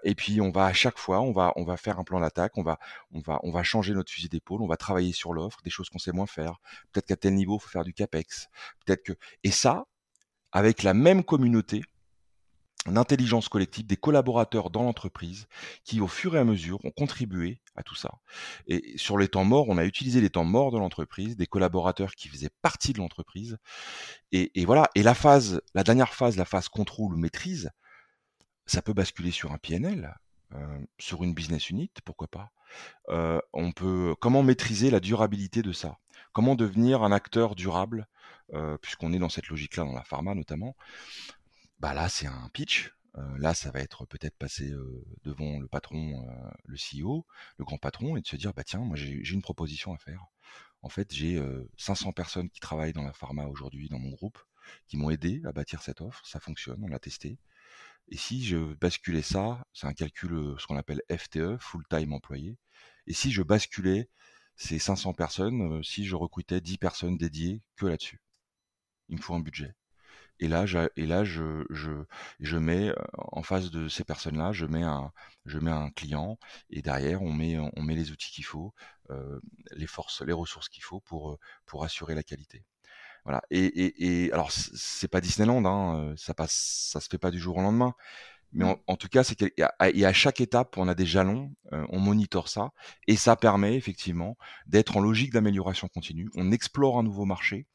et 0.03 0.15
puis 0.15 0.41
on 0.41 0.51
va 0.51 0.65
à 0.65 0.73
chaque 0.73 0.97
fois, 0.97 1.21
on 1.21 1.31
va 1.31 1.53
on 1.55 1.63
va 1.63 1.77
faire 1.77 1.99
un 1.99 2.03
plan 2.03 2.19
d'attaque, 2.19 2.57
on 2.57 2.63
va 2.63 2.79
on 3.11 3.19
va 3.19 3.39
on 3.43 3.51
va 3.51 3.63
changer 3.63 3.93
notre 3.93 4.11
fusil 4.11 4.29
d'épaule, 4.29 4.61
on 4.61 4.67
va 4.67 4.77
travailler 4.77 5.13
sur 5.13 5.33
l'offre, 5.33 5.61
des 5.63 5.69
choses 5.69 5.89
qu'on 5.89 5.99
sait 5.99 6.11
moins 6.11 6.27
faire. 6.27 6.59
Peut-être 6.91 7.07
qu'à 7.07 7.17
tel 7.17 7.33
niveau, 7.35 7.57
il 7.57 7.61
faut 7.61 7.69
faire 7.69 7.83
du 7.83 7.93
capex. 7.93 8.49
Peut-être 8.85 9.03
que 9.03 9.13
et 9.43 9.51
ça 9.51 9.85
avec 10.51 10.83
la 10.83 10.93
même 10.93 11.23
communauté 11.23 11.83
d'intelligence 12.85 13.47
collective, 13.47 13.85
des 13.85 13.95
collaborateurs 13.95 14.69
dans 14.69 14.83
l'entreprise 14.83 15.47
qui, 15.83 16.01
au 16.01 16.07
fur 16.07 16.35
et 16.35 16.39
à 16.39 16.43
mesure, 16.43 16.83
ont 16.83 16.91
contribué 16.91 17.61
à 17.75 17.83
tout 17.83 17.95
ça. 17.95 18.11
Et 18.67 18.97
sur 18.97 19.17
les 19.17 19.29
temps 19.29 19.45
morts, 19.45 19.69
on 19.69 19.77
a 19.77 19.85
utilisé 19.85 20.19
les 20.21 20.29
temps 20.29 20.43
morts 20.43 20.71
de 20.71 20.77
l'entreprise, 20.77 21.37
des 21.37 21.47
collaborateurs 21.47 22.13
qui 22.15 22.27
faisaient 22.27 22.51
partie 22.61 22.93
de 22.93 22.97
l'entreprise. 22.97 23.57
Et, 24.31 24.65
voilà. 24.65 24.89
Et 24.95 25.03
la 25.03 25.13
phase, 25.13 25.61
la 25.73 25.83
dernière 25.83 26.13
phase, 26.13 26.35
la 26.35 26.45
phase 26.45 26.67
contrôle 26.67 27.13
ou 27.13 27.17
maîtrise, 27.17 27.71
ça 28.65 28.81
peut 28.81 28.93
basculer 28.93 29.31
sur 29.31 29.51
un 29.51 29.57
PNL, 29.57 30.13
euh, 30.53 30.79
sur 30.99 31.23
une 31.23 31.33
business 31.33 31.69
unit, 31.69 31.91
pourquoi 32.03 32.27
pas. 32.27 32.51
Euh, 33.09 33.39
on 33.53 33.71
peut, 33.71 34.15
comment 34.19 34.43
maîtriser 34.43 34.89
la 34.89 34.99
durabilité 34.99 35.61
de 35.61 35.71
ça? 35.71 35.97
Comment 36.33 36.55
devenir 36.55 37.03
un 37.03 37.11
acteur 37.11 37.55
durable, 37.55 38.07
euh, 38.53 38.77
puisqu'on 38.77 39.13
est 39.13 39.19
dans 39.19 39.29
cette 39.29 39.47
logique-là 39.47 39.83
dans 39.83 39.93
la 39.93 40.03
pharma 40.03 40.35
notamment? 40.35 40.75
Bah 41.83 41.93
là, 41.93 42.07
c'est 42.07 42.27
un 42.27 42.49
pitch. 42.53 42.93
là, 43.37 43.53
ça 43.53 43.69
va 43.69 43.81
être 43.81 44.05
peut-être 44.05 44.37
passer 44.37 44.71
devant 45.23 45.59
le 45.59 45.67
patron, 45.67 46.25
le 46.65 46.77
CEO, 46.77 47.27
le 47.57 47.65
grand 47.65 47.77
patron, 47.77 48.15
et 48.15 48.21
de 48.21 48.27
se 48.27 48.37
dire, 48.37 48.53
bah 48.53 48.63
tiens, 48.63 48.79
moi 48.79 48.95
j'ai 48.95 49.11
une 49.11 49.41
proposition 49.41 49.93
à 49.93 49.97
faire. 49.97 50.25
En 50.81 50.87
fait, 50.87 51.13
j'ai 51.13 51.41
500 51.77 52.13
personnes 52.13 52.49
qui 52.49 52.61
travaillent 52.61 52.93
dans 52.93 53.03
la 53.03 53.11
pharma 53.11 53.47
aujourd'hui 53.47 53.89
dans 53.89 53.99
mon 53.99 54.11
groupe, 54.11 54.39
qui 54.87 54.95
m'ont 54.95 55.09
aidé 55.09 55.41
à 55.45 55.51
bâtir 55.51 55.81
cette 55.81 55.99
offre. 55.99 56.25
Ça 56.25 56.39
fonctionne, 56.39 56.81
on 56.83 56.87
l'a 56.87 56.99
testé. 56.99 57.37
Et 58.07 58.17
si 58.17 58.45
je 58.45 58.75
basculais 58.75 59.21
ça, 59.21 59.67
c'est 59.73 59.87
un 59.87 59.93
calcul, 59.93 60.55
ce 60.59 60.65
qu'on 60.67 60.77
appelle 60.77 61.01
FTE, 61.11 61.57
full 61.59 61.83
time 61.89 62.13
employé. 62.13 62.57
Et 63.07 63.13
si 63.13 63.31
je 63.33 63.43
basculais 63.43 64.09
ces 64.55 64.79
500 64.79 65.13
personnes, 65.13 65.83
si 65.83 66.05
je 66.05 66.15
recrutais 66.15 66.61
10 66.61 66.77
personnes 66.77 67.17
dédiées 67.17 67.61
que 67.75 67.87
là-dessus, 67.87 68.21
il 69.09 69.17
me 69.17 69.21
faut 69.21 69.35
un 69.35 69.41
budget. 69.41 69.75
Et 70.39 70.47
là, 70.47 70.65
et 70.97 71.05
là 71.05 71.23
je, 71.23 71.63
je, 71.69 71.91
je 72.39 72.57
mets 72.57 72.93
en 73.13 73.43
face 73.43 73.71
de 73.71 73.87
ces 73.87 74.03
personnes-là, 74.03 74.51
je 74.51 74.65
mets 74.65 74.83
un, 74.83 75.11
je 75.45 75.59
mets 75.59 75.71
un 75.71 75.89
client 75.91 76.37
et 76.69 76.81
derrière 76.81 77.21
on 77.21 77.31
met, 77.31 77.57
on 77.59 77.81
met 77.81 77.95
les 77.95 78.11
outils 78.11 78.31
qu'il 78.31 78.45
faut, 78.45 78.73
les 79.71 79.87
forces, 79.87 80.21
les 80.21 80.33
ressources 80.33 80.69
qu'il 80.69 80.83
faut 80.83 80.99
pour, 80.99 81.37
pour 81.65 81.83
assurer 81.83 82.15
la 82.15 82.23
qualité. 82.23 82.63
Voilà. 83.25 83.41
Et, 83.51 83.63
et, 83.65 84.25
et 84.25 84.33
alors 84.33 84.51
c'est 84.51 85.07
pas 85.07 85.21
Disneyland, 85.21 85.65
hein, 85.65 86.13
ça 86.17 86.33
passe, 86.33 86.89
ça 86.91 86.99
se 86.99 87.07
fait 87.09 87.17
pas 87.17 87.31
du 87.31 87.39
jour 87.39 87.57
au 87.57 87.61
lendemain. 87.61 87.93
Mais 88.53 88.65
mmh. 88.65 88.75
en, 88.87 88.95
tout 88.95 89.07
cas, 89.07 89.23
c'est 89.23 89.35
qu'à 89.35 90.13
chaque 90.13 90.41
étape, 90.41 90.77
on 90.77 90.87
a 90.87 90.95
des 90.95 91.05
jalons, 91.05 91.53
euh, 91.73 91.85
on 91.89 91.99
monitore 91.99 92.49
ça, 92.49 92.71
et 93.07 93.15
ça 93.15 93.35
permet 93.35 93.75
effectivement 93.75 94.37
d'être 94.67 94.97
en 94.97 94.99
logique 94.99 95.33
d'amélioration 95.33 95.87
continue. 95.87 96.29
On 96.35 96.51
explore 96.51 96.99
un 96.99 97.03
nouveau 97.03 97.25
marché, 97.25 97.65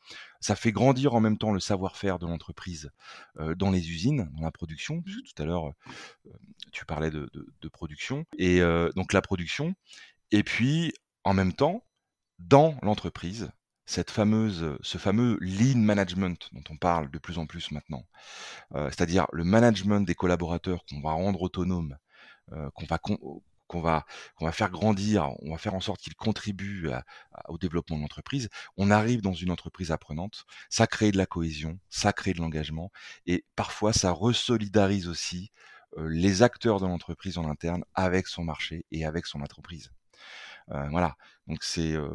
ça 0.40 0.54
fait 0.54 0.72
grandir 0.72 1.14
en 1.14 1.20
même 1.20 1.36
temps 1.36 1.52
le 1.52 1.60
savoir-faire 1.60 2.18
de 2.18 2.26
l'entreprise 2.26 2.90
euh, 3.40 3.54
dans 3.54 3.70
les 3.70 3.90
usines, 3.90 4.30
dans 4.36 4.44
la 4.44 4.52
production. 4.52 5.02
Puisque 5.02 5.34
tout 5.34 5.42
à 5.42 5.46
l'heure, 5.46 5.66
euh, 5.66 6.30
tu 6.72 6.84
parlais 6.86 7.10
de, 7.10 7.28
de 7.32 7.68
production, 7.68 8.24
et 8.38 8.60
donc 8.94 9.12
la 9.12 9.22
production. 9.22 9.74
Et 10.30 10.42
puis, 10.42 10.92
en 11.24 11.34
même 11.34 11.52
temps, 11.52 11.84
dans 12.38 12.76
l'entreprise, 12.82 13.50
cette 13.88 14.11
fameuse, 14.11 14.77
ce 14.83 14.98
fameux 14.98 15.38
lean 15.40 15.79
management 15.79 16.51
dont 16.53 16.62
on 16.68 16.77
parle 16.77 17.11
de 17.11 17.18
plus 17.18 17.38
en 17.38 17.46
plus 17.46 17.70
maintenant, 17.70 18.05
euh, 18.74 18.90
c'est-à-dire 18.90 19.27
le 19.33 19.44
management 19.44 20.03
des 20.07 20.14
collaborateurs 20.14 20.85
qu'on 20.85 21.01
va 21.01 21.12
rendre 21.12 21.40
autonomes, 21.40 21.96
euh, 22.53 22.68
qu'on 22.74 22.85
va 22.85 22.98
va 23.81 24.05
va 24.40 24.53
faire 24.53 24.70
grandir, 24.70 25.31
on 25.40 25.53
va 25.53 25.59
faire 25.59 25.74
en 25.74 25.81
sorte 25.81 26.03
qu'ils 26.03 26.16
contribuent 26.16 26.90
au 27.48 27.57
développement 27.57 27.96
de 27.96 28.03
l'entreprise. 28.03 28.51
On 28.77 28.90
arrive 28.90 29.22
dans 29.22 29.33
une 29.33 29.51
entreprise 29.51 29.90
apprenante, 29.90 30.44
ça 30.68 30.87
crée 30.87 31.11
de 31.11 31.18
la 31.18 31.27
cohésion, 31.27 31.79
ça 31.88 32.12
crée 32.12 32.35
de 32.35 32.40
l'engagement 32.40 32.90
et 33.27 33.46
parfois 33.57 33.94
ça 33.94 34.11
resolidarise 34.11 35.09
aussi 35.09 35.51
euh, 35.96 36.09
les 36.11 36.42
acteurs 36.42 36.79
de 36.81 36.87
l'entreprise 36.87 37.38
en 37.38 37.48
interne 37.48 37.85
avec 37.94 38.27
son 38.27 38.44
marché 38.44 38.85
et 38.90 39.07
avec 39.07 39.24
son 39.24 39.40
entreprise. 39.40 39.90
Euh, 40.70 40.88
voilà. 40.90 41.16
Donc 41.46 41.62
c'est 41.62 41.94
euh, 41.94 42.09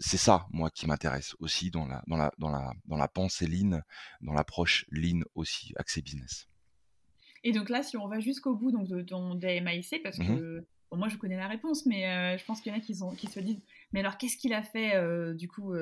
c'est 0.00 0.18
ça 0.18 0.46
moi 0.50 0.70
qui 0.70 0.86
m'intéresse 0.86 1.34
aussi 1.40 1.70
dans 1.70 1.86
la 1.86 2.02
dans 2.06 2.16
la 2.16 2.30
dans 2.38 2.50
la 2.50 2.72
dans 2.86 2.96
la 2.96 3.08
pensée 3.08 3.46
lean, 3.46 3.80
dans 4.20 4.32
l'approche 4.32 4.84
lean 4.90 5.22
aussi 5.34 5.72
accès 5.76 6.02
business. 6.02 6.46
Et 7.42 7.52
donc 7.52 7.70
là, 7.70 7.82
si 7.82 7.96
on 7.96 8.06
va 8.06 8.20
jusqu'au 8.20 8.54
bout 8.54 8.70
donc 8.70 8.86
de 8.86 9.00
ton 9.00 9.34
DMAIC, 9.34 10.02
parce 10.02 10.18
mmh 10.18 10.62
que 10.90 10.96
moi 10.96 11.08
je 11.08 11.16
connais 11.16 11.36
la 11.36 11.48
réponse, 11.48 11.86
mais 11.86 12.06
euh, 12.06 12.38
je 12.38 12.44
pense 12.44 12.60
qu'il 12.60 12.72
y 12.72 12.74
en 12.74 12.78
a 12.78 12.80
qui, 12.80 12.94
sont, 12.94 13.10
qui 13.12 13.26
se 13.26 13.40
disent 13.40 13.60
mais 13.92 14.00
alors 14.00 14.18
qu'est-ce 14.18 14.36
qu'il 14.36 14.52
a 14.52 14.62
fait 14.62 14.94
du 15.34 15.48
coup, 15.48 15.74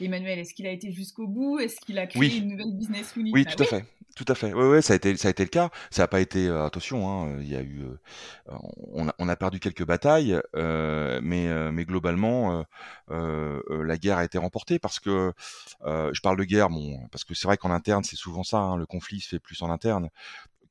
Emmanuel? 0.00 0.38
Est-ce 0.38 0.54
qu'il 0.54 0.66
a 0.66 0.70
été 0.70 0.90
jusqu'au 0.90 1.26
bout? 1.26 1.58
Est-ce 1.58 1.80
qu'il 1.80 1.98
a 1.98 2.06
créé 2.06 2.38
une 2.38 2.48
nouvelle 2.48 2.76
business 2.76 3.14
unit? 3.16 3.32
Oui, 3.32 3.44
tout 3.44 3.62
à 3.62 3.66
fait. 3.66 3.84
Tout 4.14 4.26
à 4.28 4.34
fait. 4.34 4.52
Oui, 4.52 4.64
ouais, 4.64 4.82
ça 4.82 4.92
a 4.92 4.96
été, 4.96 5.16
ça 5.16 5.28
a 5.28 5.30
été 5.30 5.42
le 5.42 5.48
cas. 5.48 5.70
Ça 5.90 6.02
n'a 6.02 6.08
pas 6.08 6.20
été. 6.20 6.46
Euh, 6.46 6.66
attention, 6.66 7.08
hein, 7.08 7.38
il 7.40 7.48
y 7.48 7.56
a 7.56 7.62
eu. 7.62 7.82
Euh, 7.82 7.96
on, 8.92 9.08
a, 9.08 9.14
on, 9.18 9.28
a, 9.28 9.36
perdu 9.36 9.58
quelques 9.58 9.86
batailles, 9.86 10.38
euh, 10.54 11.18
mais, 11.22 11.48
mais 11.72 11.84
globalement, 11.84 12.64
la 13.08 13.98
guerre 13.98 14.18
a 14.18 14.24
été 14.24 14.38
remportée 14.38 14.78
parce 14.78 15.00
que 15.00 15.32
je 15.82 16.20
parle 16.20 16.36
de 16.38 16.44
guerre, 16.44 16.68
bon, 16.68 17.06
parce 17.10 17.24
que 17.24 17.34
c'est 17.34 17.48
vrai 17.48 17.56
qu'en 17.56 17.70
interne, 17.70 18.04
c'est 18.04 18.16
souvent 18.16 18.44
ça. 18.44 18.58
Hein, 18.58 18.76
le 18.76 18.86
conflit 18.86 19.20
se 19.20 19.28
fait 19.28 19.38
plus 19.38 19.60
en 19.62 19.70
interne. 19.70 20.10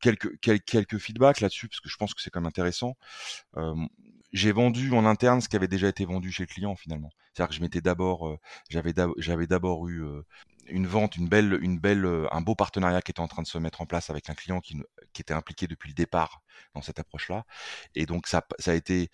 Quelques, 0.02 0.40
quelques, 0.40 0.66
quelques 0.66 0.98
feedbacks 0.98 1.42
là-dessus, 1.42 1.68
parce 1.68 1.80
que 1.80 1.90
je 1.90 1.98
pense 1.98 2.14
que 2.14 2.22
c'est 2.22 2.30
quand 2.30 2.42
même 2.42 2.48
intéressant. 2.48 2.98
j'ai 4.34 4.52
vendu 4.52 4.92
en 4.94 5.06
interne 5.06 5.42
ce 5.42 5.50
qui 5.50 5.56
avait 5.56 5.68
déjà 5.68 5.88
été 5.88 6.06
vendu 6.06 6.32
chez 6.32 6.44
le 6.44 6.48
client 6.48 6.76
finalement. 6.76 7.10
C'est-à-dire 7.34 7.50
que 7.50 7.56
je 7.56 7.62
m'étais 7.62 7.82
d'abord, 7.82 8.38
j'avais 8.70 8.94
j'avais 9.18 9.48
d'abord 9.48 9.88
eu 9.88 10.04
une 10.68 10.88
vente, 10.88 11.18
une 11.18 11.28
belle, 11.28 11.60
une 11.62 11.80
belle, 11.80 12.06
un 12.32 12.42
beau 12.42 12.56
partenariat 12.56 13.02
qui 13.02 13.12
était 13.12 13.20
en 13.20 13.28
train 13.28 13.42
de 13.42 13.48
se 13.48 13.58
mettre 13.58 13.82
en 13.82 13.86
place 13.86 14.10
avec 14.10 14.30
un 14.30 14.34
client 14.34 14.60
qui, 14.60 14.78
qui 15.14 15.22
était 15.22 15.34
impliqué 15.34 15.68
depuis 15.68 15.90
le 15.90 15.94
départ 15.94 16.42
dans 16.74 16.82
cette 16.82 17.00
approche-là. 17.00 17.46
Et 17.96 18.06
donc 18.06 18.28
ça, 18.28 18.46
ça 18.60 18.72
a 18.72 18.74
été, 18.74 19.10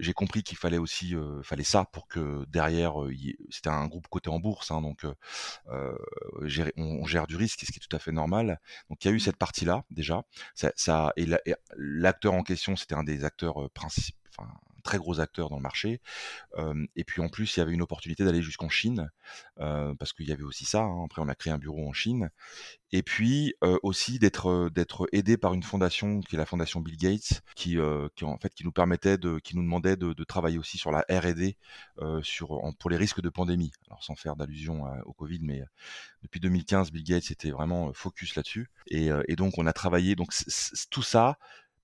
j'ai 0.00 0.12
compris 0.12 0.42
qu'il 0.42 0.58
fallait 0.58 0.78
aussi, 0.78 1.14
euh, 1.14 1.42
fallait 1.42 1.64
ça 1.64 1.84
pour 1.84 2.08
que 2.08 2.44
derrière, 2.48 2.94
c'était 3.50 3.68
un 3.68 3.86
groupe 3.86 4.08
coté 4.08 4.30
en 4.30 4.38
bourse, 4.38 4.70
hein, 4.70 4.82
donc 4.82 5.04
euh, 5.04 5.94
on, 6.76 7.04
gère 7.06 7.26
du 7.26 7.36
risque, 7.36 7.60
ce 7.60 7.72
qui 7.72 7.78
est 7.78 7.86
tout 7.86 7.94
à 7.94 7.98
fait 7.98 8.12
normal. 8.12 8.60
Donc 8.88 9.04
il 9.04 9.08
y 9.08 9.10
a 9.10 9.12
eu 9.12 9.16
mmh. 9.16 9.20
cette 9.20 9.36
partie-là 9.36 9.84
déjà. 9.90 10.24
Ça, 10.54 10.72
ça 10.76 11.12
et 11.16 11.26
l'acteur 11.76 12.34
en 12.34 12.42
question, 12.42 12.76
c'était 12.76 12.94
un 12.94 13.04
des 13.04 13.24
acteurs 13.24 13.70
principaux, 13.70 14.18
enfin 14.36 14.50
très 14.80 14.98
gros 14.98 15.20
acteur 15.20 15.50
dans 15.50 15.56
le 15.56 15.62
marché. 15.62 16.00
et 16.96 17.04
puis 17.04 17.22
en 17.22 17.28
plus, 17.28 17.56
il 17.56 17.60
y 17.60 17.62
avait 17.62 17.72
une 17.72 17.82
opportunité 17.82 18.24
d'aller 18.24 18.42
jusqu'en 18.42 18.68
Chine, 18.68 19.10
parce 19.56 20.12
qu'il 20.12 20.28
y 20.28 20.32
avait 20.32 20.42
aussi 20.42 20.64
ça. 20.64 20.80
Hein. 20.80 21.04
Après, 21.04 21.22
on 21.22 21.28
a 21.28 21.34
créé 21.34 21.52
un 21.52 21.58
bureau 21.58 21.88
en 21.88 21.92
Chine. 21.92 22.30
Et 22.92 23.02
puis 23.02 23.54
aussi 23.82 24.18
d'être 24.18 24.68
d'être 24.70 25.08
aidé 25.12 25.36
par 25.36 25.54
une 25.54 25.62
fondation 25.62 26.20
qui 26.20 26.34
est 26.34 26.38
la 26.38 26.46
fondation 26.46 26.80
Bill 26.80 26.96
Gates, 26.96 27.42
qui, 27.54 27.78
qui 28.16 28.24
en 28.24 28.38
fait 28.38 28.52
qui 28.52 28.64
nous 28.64 28.72
permettait 28.72 29.18
de, 29.18 29.38
qui 29.38 29.56
nous 29.56 29.62
demandait 29.62 29.96
de, 29.96 30.24
travailler 30.24 30.58
aussi 30.58 30.78
sur 30.78 30.90
la 30.90 31.04
R&D 31.08 31.56
sur 32.22 32.60
pour 32.78 32.90
les 32.90 32.96
risques 32.96 33.20
de 33.20 33.28
pandémie. 33.28 33.72
Alors 33.88 34.02
sans 34.02 34.16
faire 34.16 34.36
d'allusion 34.36 34.84
au 35.04 35.12
Covid, 35.12 35.40
mais 35.42 35.62
depuis 36.22 36.40
2015, 36.40 36.90
Bill 36.90 37.04
Gates 37.04 37.30
était 37.30 37.50
vraiment 37.50 37.92
focus 37.92 38.34
là-dessus. 38.34 38.68
Et, 38.88 39.08
et, 39.28 39.36
donc 39.36 39.58
on 39.58 39.66
a 39.66 39.72
travaillé 39.72 40.16
donc 40.16 40.32
tout 40.90 41.02
ça 41.02 41.38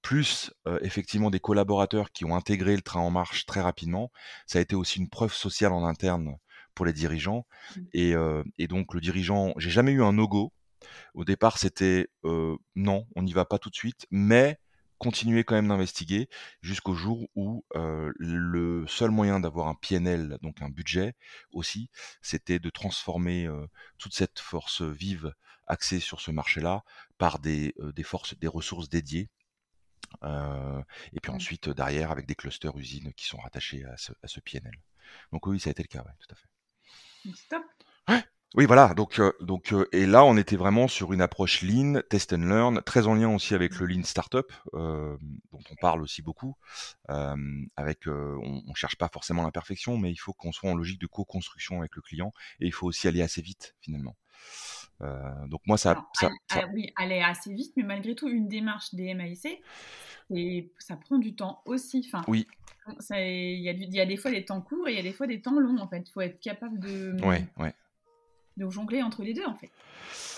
plus 0.06 0.52
effectivement 0.82 1.30
des 1.30 1.40
collaborateurs 1.40 2.12
qui 2.12 2.24
ont 2.24 2.36
intégré 2.36 2.76
le 2.76 2.82
train 2.82 3.00
en 3.00 3.10
marche 3.10 3.44
très 3.44 3.60
rapidement, 3.60 4.12
ça 4.46 4.60
a 4.60 4.62
été 4.62 4.76
aussi 4.76 5.00
une 5.00 5.08
preuve 5.08 5.32
sociale 5.32 5.72
en 5.72 5.84
interne 5.84 6.36
pour 6.76 6.86
les 6.86 6.92
dirigeants. 6.92 7.44
Mmh. 7.74 7.80
Et, 7.92 8.14
et 8.58 8.68
donc 8.68 8.94
le 8.94 9.00
dirigeant, 9.00 9.52
j'ai 9.56 9.70
jamais 9.70 9.90
eu 9.90 10.04
un 10.04 10.12
no-go. 10.12 10.52
Au 11.14 11.24
départ, 11.24 11.58
c'était 11.58 12.06
non, 12.76 13.08
on 13.16 13.22
n'y 13.24 13.32
va 13.32 13.46
pas 13.46 13.58
tout 13.58 13.68
de 13.68 13.74
suite, 13.74 14.06
mais 14.12 14.60
continuer 14.98 15.42
quand 15.42 15.56
même 15.56 15.66
d'investiguer 15.66 16.28
jusqu'au 16.62 16.94
jour 16.94 17.26
où 17.34 17.64
le 17.74 18.84
seul 18.86 19.10
moyen 19.10 19.40
d'avoir 19.40 19.66
un 19.66 19.74
PNL, 19.74 20.38
donc 20.40 20.62
un 20.62 20.68
budget 20.68 21.14
aussi, 21.50 21.90
c'était 22.22 22.60
de 22.60 22.70
transformer 22.70 23.48
toute 23.98 24.14
cette 24.14 24.38
force 24.38 24.82
vive 24.82 25.34
axée 25.66 25.98
sur 25.98 26.20
ce 26.20 26.30
marché-là 26.30 26.84
par 27.18 27.40
des, 27.40 27.74
des 27.96 28.04
forces, 28.04 28.38
des 28.38 28.46
ressources 28.46 28.88
dédiées. 28.88 29.30
Et 30.22 31.20
puis 31.20 31.32
mmh. 31.32 31.36
ensuite, 31.36 31.68
derrière, 31.68 32.10
avec 32.10 32.26
des 32.26 32.34
clusters 32.34 32.76
usines 32.76 33.12
qui 33.14 33.26
sont 33.26 33.38
rattachés 33.38 33.84
à 33.84 33.96
ce, 33.96 34.12
à 34.22 34.28
ce 34.28 34.40
PNL. 34.40 34.74
Donc 35.32 35.46
oui, 35.46 35.60
ça 35.60 35.70
a 35.70 35.72
été 35.72 35.82
le 35.82 35.88
cas, 35.88 36.00
ouais, 36.00 36.12
tout 36.18 36.34
à 36.34 36.36
fait. 36.36 36.48
Stop. 37.34 37.62
Ouais. 38.08 38.24
Oui, 38.54 38.64
voilà. 38.64 38.94
Donc, 38.94 39.18
euh, 39.18 39.32
donc, 39.40 39.72
euh, 39.72 39.86
et 39.92 40.06
là, 40.06 40.24
on 40.24 40.36
était 40.36 40.56
vraiment 40.56 40.88
sur 40.88 41.12
une 41.12 41.20
approche 41.20 41.62
lean, 41.62 42.00
test 42.08 42.32
and 42.32 42.38
learn, 42.38 42.80
très 42.82 43.06
en 43.06 43.14
lien 43.14 43.28
aussi 43.34 43.54
avec 43.54 43.78
le 43.78 43.86
lean 43.86 44.04
startup, 44.04 44.50
euh, 44.72 45.16
dont 45.52 45.60
on 45.70 45.74
parle 45.74 46.00
aussi 46.02 46.22
beaucoup. 46.22 46.56
avec, 47.08 48.06
on, 48.06 48.62
on 48.66 48.74
cherche 48.74 48.96
pas 48.96 49.08
forcément 49.12 49.42
la 49.42 49.50
perfection, 49.50 49.98
mais 49.98 50.10
il 50.10 50.16
faut 50.16 50.32
qu'on 50.32 50.52
soit 50.52 50.70
en 50.70 50.74
logique 50.74 51.00
de 51.00 51.06
co-construction 51.06 51.80
avec 51.80 51.96
le 51.96 52.02
client, 52.02 52.32
et 52.60 52.66
il 52.66 52.72
faut 52.72 52.86
aussi 52.86 53.08
aller 53.08 53.22
assez 53.22 53.42
vite 53.42 53.74
finalement. 53.80 54.16
Donc 55.00 55.60
moi, 55.66 55.76
ça, 55.76 56.06
ça, 56.14 56.30
oui, 56.72 56.92
aller 56.96 57.20
assez 57.20 57.52
vite, 57.52 57.72
mais 57.76 57.82
malgré 57.82 58.14
tout, 58.14 58.28
une 58.28 58.48
démarche 58.48 58.94
des 58.94 59.14
MAIC, 59.14 59.62
et 60.34 60.72
ça 60.78 60.96
prend 60.96 61.18
du 61.18 61.34
temps 61.34 61.62
aussi. 61.66 62.04
Enfin, 62.06 62.22
oui. 62.28 62.46
Il 63.10 63.60
y, 63.60 63.68
a, 63.68 63.72
y 63.72 64.00
a 64.00 64.06
des 64.06 64.16
fois 64.16 64.30
des 64.30 64.44
temps 64.44 64.60
courts 64.60 64.86
et 64.86 64.92
il 64.92 64.96
y 64.96 65.00
a 65.00 65.02
des 65.02 65.12
fois 65.12 65.26
des 65.26 65.40
temps 65.40 65.58
longs 65.58 65.78
en 65.78 65.88
fait. 65.88 66.04
Il 66.06 66.12
faut 66.12 66.20
être 66.20 66.40
capable 66.40 66.78
de. 66.78 67.16
Ouais, 67.24 67.44
ouais 67.58 67.74
de 68.56 68.68
jongler 68.70 69.02
entre 69.02 69.22
les 69.22 69.34
deux 69.34 69.44
en 69.44 69.54
fait. 69.54 69.70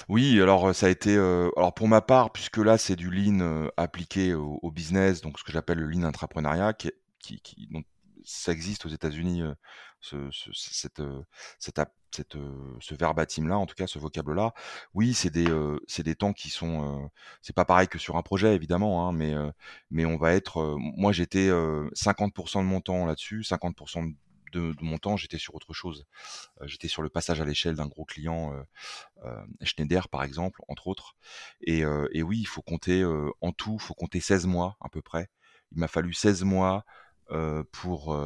Oui, 0.09 0.41
alors 0.41 0.75
ça 0.75 0.87
a 0.87 0.89
été, 0.89 1.17
alors 1.17 1.75
pour 1.75 1.89
ma 1.89 2.01
part, 2.01 2.33
puisque 2.33 2.59
là 2.59 2.79
c'est 2.79 2.97
du 2.97 3.11
lean 3.11 3.69
appliqué 3.77 4.35
au, 4.35 4.71
business, 4.71 5.21
donc 5.21 5.39
ce 5.39 5.45
que 5.45 5.53
j'appelle 5.53 5.79
le 5.79 5.87
lean 5.87 6.05
intrapreneuriat, 6.05 6.73
qui, 6.73 6.91
qui, 7.21 7.41
qui 7.41 7.69
donc, 7.71 7.87
ça 8.25 8.53
existe 8.53 8.87
aux 8.87 8.89
États-Unis, 8.89 9.43
ce, 10.01 10.29
ce, 10.31 10.51
cette, 10.53 11.03
cette, 11.59 11.81
cette, 12.15 12.37
ce 12.81 12.95
verbatim-là, 12.95 13.59
en 13.59 13.67
tout 13.67 13.75
cas 13.75 13.87
ce 13.87 13.99
vocable-là. 13.99 14.55
Oui, 14.95 15.15
c'est 15.15 15.31
des, 15.31 15.47
c'est 15.87 16.03
des 16.03 16.15
temps 16.15 16.33
qui 16.33 16.51
sont, 16.51 17.11
c'est 17.43 17.55
pas 17.55 17.65
pareil 17.65 17.89
que 17.89 17.99
sur 17.99 18.17
un 18.17 18.23
projet 18.23 18.55
évidemment, 18.55 19.09
hein, 19.09 19.13
mais, 19.13 19.35
mais 19.91 20.05
on 20.05 20.17
va 20.17 20.35
être, 20.35 20.77
moi 20.79 21.13
j'étais 21.13 21.49
50% 21.49 22.59
de 22.61 22.65
mon 22.65 22.81
temps 22.81 23.07
là-dessus, 23.07 23.41
50% 23.43 24.11
de 24.11 24.15
de, 24.53 24.75
mon 24.81 24.99
temps, 24.99 25.17
j'étais 25.17 25.39
sur 25.39 25.55
autre 25.55 25.73
chose. 25.73 26.07
j'étais 26.63 26.89
sur 26.89 27.03
le 27.03 27.09
passage 27.09 27.41
à 27.41 27.45
l'échelle 27.45 27.77
d'un 27.77 27.87
gros 27.87 28.05
client, 28.05 28.53
Schneider 29.63 30.09
par 30.09 30.23
exemple, 30.23 30.63
entre 30.69 30.89
autres. 30.89 31.17
Et, 31.61 31.85
oui, 31.85 32.39
il 32.41 32.47
faut 32.47 32.63
compter 32.63 33.05
en 33.41 33.53
tout, 33.53 33.77
il 33.81 33.83
faut 33.83 33.95
compter 33.95 34.21
16 34.21 34.47
mois 34.47 34.77
à 34.81 34.89
peu 34.89 35.03
près. 35.03 35.29
Il 35.73 35.79
m'a 35.79 35.89
fallu 35.89 36.13
16 36.15 36.45
mois 36.45 36.85
pour, 37.73 38.17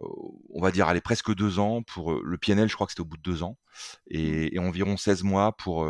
on 0.00 0.60
va 0.60 0.70
dire, 0.70 0.88
aller 0.88 1.00
presque 1.00 1.34
deux 1.34 1.58
ans 1.58 1.82
pour 1.82 2.12
le 2.12 2.38
PNL. 2.38 2.68
Je 2.68 2.74
crois 2.74 2.86
que 2.86 2.92
c'était 2.92 3.02
au 3.02 3.06
bout 3.06 3.16
de 3.16 3.22
deux 3.22 3.42
ans, 3.42 3.58
et, 4.08 4.54
et 4.54 4.58
environ 4.58 4.96
16 4.96 5.22
mois 5.22 5.56
pour 5.56 5.86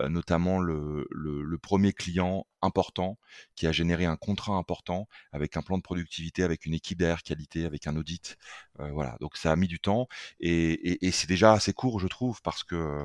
euh, 0.00 0.08
notamment 0.08 0.58
le, 0.58 1.06
le, 1.10 1.58
premier 1.58 1.92
client 1.92 2.46
important 2.62 3.18
qui 3.54 3.66
a 3.66 3.72
généré 3.72 4.06
un 4.06 4.16
contrat 4.16 4.54
important 4.54 5.06
avec 5.32 5.56
un 5.56 5.62
plan 5.62 5.76
de 5.76 5.82
productivité, 5.82 6.42
avec 6.42 6.64
une 6.64 6.72
équipe 6.72 6.98
derrière 6.98 7.22
qualité, 7.22 7.66
avec 7.66 7.86
un 7.86 7.96
audit. 7.96 8.38
Euh, 8.80 8.90
voilà, 8.92 9.16
donc 9.20 9.36
ça 9.36 9.52
a 9.52 9.56
mis 9.56 9.68
du 9.68 9.80
temps 9.80 10.08
et, 10.40 11.06
et, 11.06 11.10
c'est 11.10 11.28
déjà 11.28 11.52
assez 11.52 11.74
court, 11.74 12.00
je 12.00 12.08
trouve, 12.08 12.40
parce 12.42 12.64
que 12.64 13.04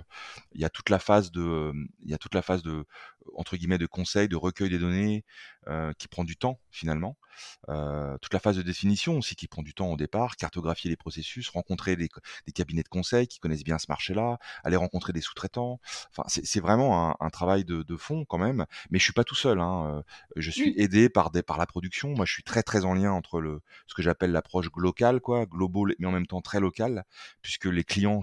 il 0.53 0.61
y 0.61 0.65
a 0.65 0.69
toute 0.69 0.89
la 0.89 0.99
phase 0.99 1.31
de, 1.31 1.73
il 2.03 2.09
y 2.09 2.13
a 2.13 2.17
toute 2.17 2.35
la 2.35 2.41
phase 2.41 2.63
de 2.63 2.85
entre 3.35 3.57
guillemets 3.57 3.77
de 3.77 3.85
conseil, 3.85 4.27
de 4.27 4.35
recueil 4.35 4.69
des 4.69 4.79
données 4.79 5.23
euh, 5.67 5.93
qui 5.97 6.07
prend 6.07 6.23
du 6.23 6.37
temps 6.37 6.59
finalement. 6.71 7.17
Euh, 7.69 8.17
toute 8.19 8.33
la 8.33 8.39
phase 8.39 8.57
de 8.57 8.61
définition 8.61 9.17
aussi 9.17 9.35
qui 9.35 9.47
prend 9.47 9.61
du 9.61 9.73
temps 9.73 9.91
au 9.91 9.97
départ, 9.97 10.35
cartographier 10.37 10.89
les 10.89 10.95
processus, 10.95 11.49
rencontrer 11.49 11.95
des, 11.95 12.09
des 12.45 12.51
cabinets 12.51 12.83
de 12.83 12.87
conseil 12.87 13.27
qui 13.27 13.39
connaissent 13.39 13.63
bien 13.63 13.77
ce 13.77 13.85
marché-là, 13.89 14.39
aller 14.63 14.75
rencontrer 14.75 15.13
des 15.13 15.21
sous-traitants. 15.21 15.79
Enfin, 16.11 16.23
c'est 16.27 16.59
vraiment 16.59 17.09
un, 17.09 17.15
un 17.19 17.29
travail 17.29 17.63
de, 17.65 17.83
de, 17.83 17.97
fond 17.97 18.25
quand 18.25 18.37
même. 18.37 18.65
Mais 18.89 18.99
je 18.99 19.03
suis 19.03 19.13
pas 19.13 19.23
tout 19.23 19.35
seul. 19.35 19.59
Hein. 19.59 20.03
Je 20.35 20.49
suis 20.49 20.73
aidé 20.77 21.09
par 21.09 21.31
des, 21.31 21.43
par 21.43 21.57
la 21.57 21.65
production. 21.65 22.09
Moi, 22.09 22.25
je 22.25 22.33
suis 22.33 22.43
très 22.43 22.63
très 22.63 22.85
en 22.85 22.93
lien 22.93 23.11
entre 23.11 23.41
le 23.41 23.61
ce 23.87 23.93
que 23.93 24.01
j'appelle 24.01 24.31
l'approche 24.31 24.67
locale, 24.75 25.19
quoi, 25.19 25.45
global, 25.45 25.93
mais 25.99 26.07
en 26.07 26.11
même 26.11 26.27
temps 26.27 26.41
très 26.41 26.59
locale, 26.59 27.03
puisque 27.41 27.65
les 27.65 27.83
clients, 27.83 28.21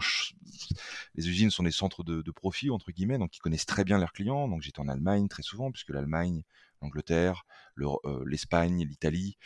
les 1.15 1.29
usines 1.29 1.51
sont 1.51 1.63
des 1.63 1.71
centres 1.71 2.05
de, 2.05 2.23
de 2.23 2.31
profit 2.31 2.71
entre 2.71 2.91
guillemets, 2.91 3.19
donc 3.19 3.37
ils 3.37 3.41
connaissent 3.41 3.67
très 3.67 3.85
bien 3.85 3.99
leurs 3.99 4.13
clients. 4.13 4.49
Donc 4.49 4.63
j'étais 4.63 4.81
en 4.81 4.89
Allemagne 4.95 5.29
très 5.29 5.43
souvent, 5.43 5.71
puisque 5.71 5.91
l'Allemagne, 5.91 6.43
l'Angleterre, 6.81 7.45
euh, 7.81 8.25
l'Espagne, 8.27 8.85
l'Italie 8.85 9.37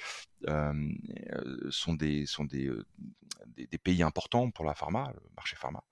euh, 0.49 0.73
sont, 1.71 1.95
des, 1.95 2.27
sont 2.27 2.45
des, 2.45 2.71
des, 3.57 3.79
pays 3.79 4.03
importants 4.03 4.51
pour 4.51 4.65
la 4.65 4.75
pharma, 4.75 5.13
le 5.15 5.21
marché 5.37 5.57
pharma. 5.57 5.83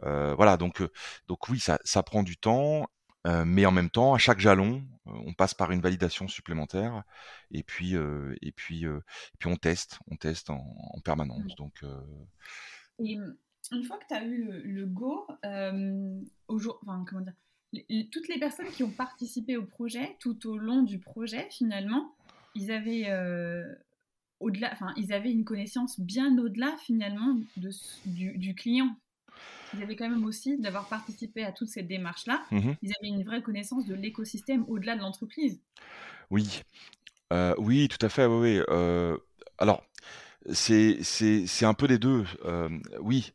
voilà, 0.00 0.56
donc, 0.56 0.82
donc 1.26 1.48
oui, 1.48 1.58
ça, 1.58 1.78
ça 1.84 2.02
prend 2.02 2.22
du 2.22 2.36
temps. 2.36 2.86
mais 3.24 3.66
en 3.66 3.72
même 3.72 3.90
temps, 3.90 4.14
à 4.14 4.18
chaque 4.18 4.40
jalon, 4.40 4.86
on 5.06 5.34
passe 5.34 5.54
par 5.54 5.70
une 5.70 5.80
validation 5.80 6.28
supplémentaire 6.28 7.02
et 7.50 7.62
puis 7.62 7.94
et 7.94 8.52
puis 8.52 8.84
puis 9.38 9.48
on 9.48 9.56
teste, 9.56 9.98
on 10.10 10.16
teste 10.16 10.50
en, 10.50 11.00
permanence. 11.04 11.52
Mmh. 11.52 11.56
Donc 11.56 11.84
et 13.00 13.18
une 13.72 13.84
fois 13.84 13.98
que 13.98 14.06
tu 14.06 14.14
as 14.14 14.24
eu 14.24 14.44
le, 14.62 14.86
go, 14.86 15.26
au 16.48 16.58
jour, 16.58 16.78
enfin, 16.82 17.04
comment 17.08 17.22
dire, 17.22 17.34
toutes 18.10 18.28
les 18.28 18.38
personnes 18.38 18.68
qui 18.68 18.82
ont 18.82 18.90
participé 18.90 19.56
au 19.56 19.64
projet, 19.64 20.16
tout 20.20 20.48
au 20.48 20.56
long 20.56 20.82
du 20.82 20.98
projet, 20.98 21.48
finalement, 21.50 22.14
ils 22.54 22.70
avaient, 22.70 23.04
euh, 23.08 23.64
au-delà, 24.40 24.70
enfin, 24.72 24.92
ils 24.96 25.12
avaient 25.12 25.32
une 25.32 25.44
connaissance 25.44 25.98
bien 26.00 26.36
au-delà, 26.38 26.76
finalement, 26.84 27.36
de, 27.56 27.70
du, 28.06 28.54
client. 28.54 28.96
Ils 29.74 29.82
avaient 29.82 29.96
quand 29.96 30.08
même 30.08 30.24
aussi, 30.24 30.58
d'avoir 30.58 30.88
participé 30.88 31.44
à 31.44 31.52
toute 31.52 31.68
cette 31.68 31.88
démarche-là, 31.88 32.42
mmh 32.50 32.72
ils 32.82 32.92
avaient 32.98 33.08
une 33.08 33.24
vraie 33.24 33.42
connaissance 33.42 33.86
de 33.86 33.94
l'écosystème 33.94 34.64
au-delà 34.68 34.96
de 34.96 35.00
l'entreprise. 35.00 35.60
Oui, 36.30 36.62
euh, 37.32 37.54
oui, 37.58 37.88
tout 37.88 38.04
à 38.04 38.08
fait, 38.08 38.26
oui. 38.26 38.58
oui. 38.58 38.64
Euh, 38.68 39.16
alors, 39.58 39.84
c'est 40.52 41.64
un 41.64 41.74
peu 41.74 41.88
des 41.88 41.98
deux. 41.98 42.24
oui, 43.00 43.32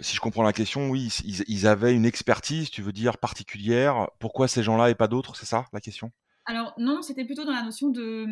si 0.00 0.16
je 0.16 0.20
comprends 0.20 0.42
la 0.42 0.52
question, 0.52 0.90
oui, 0.90 1.08
ils, 1.24 1.66
avaient 1.66 1.94
une 1.94 2.06
expertise, 2.06 2.70
tu 2.70 2.82
veux 2.82 2.92
dire, 2.92 3.18
particulière. 3.18 4.08
Pourquoi 4.18 4.48
ces 4.48 4.62
gens-là 4.62 4.90
et 4.90 4.94
pas 4.94 5.08
d'autres 5.08 5.36
C'est 5.36 5.46
ça 5.46 5.66
la 5.72 5.80
question? 5.80 6.12
Alors 6.48 6.74
non, 6.78 7.02
c'était 7.02 7.24
plutôt 7.24 7.44
dans 7.44 7.52
la 7.52 7.62
notion 7.62 7.88
de, 7.88 8.24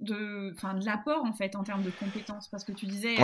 de, 0.00 0.50
de 0.50 0.84
l'apport 0.84 1.24
en 1.26 1.34
fait 1.34 1.56
en 1.56 1.62
termes 1.62 1.82
de 1.82 1.90
compétences, 1.90 2.48
parce 2.48 2.64
que 2.64 2.72
tu 2.72 2.86
disais, 2.86 3.16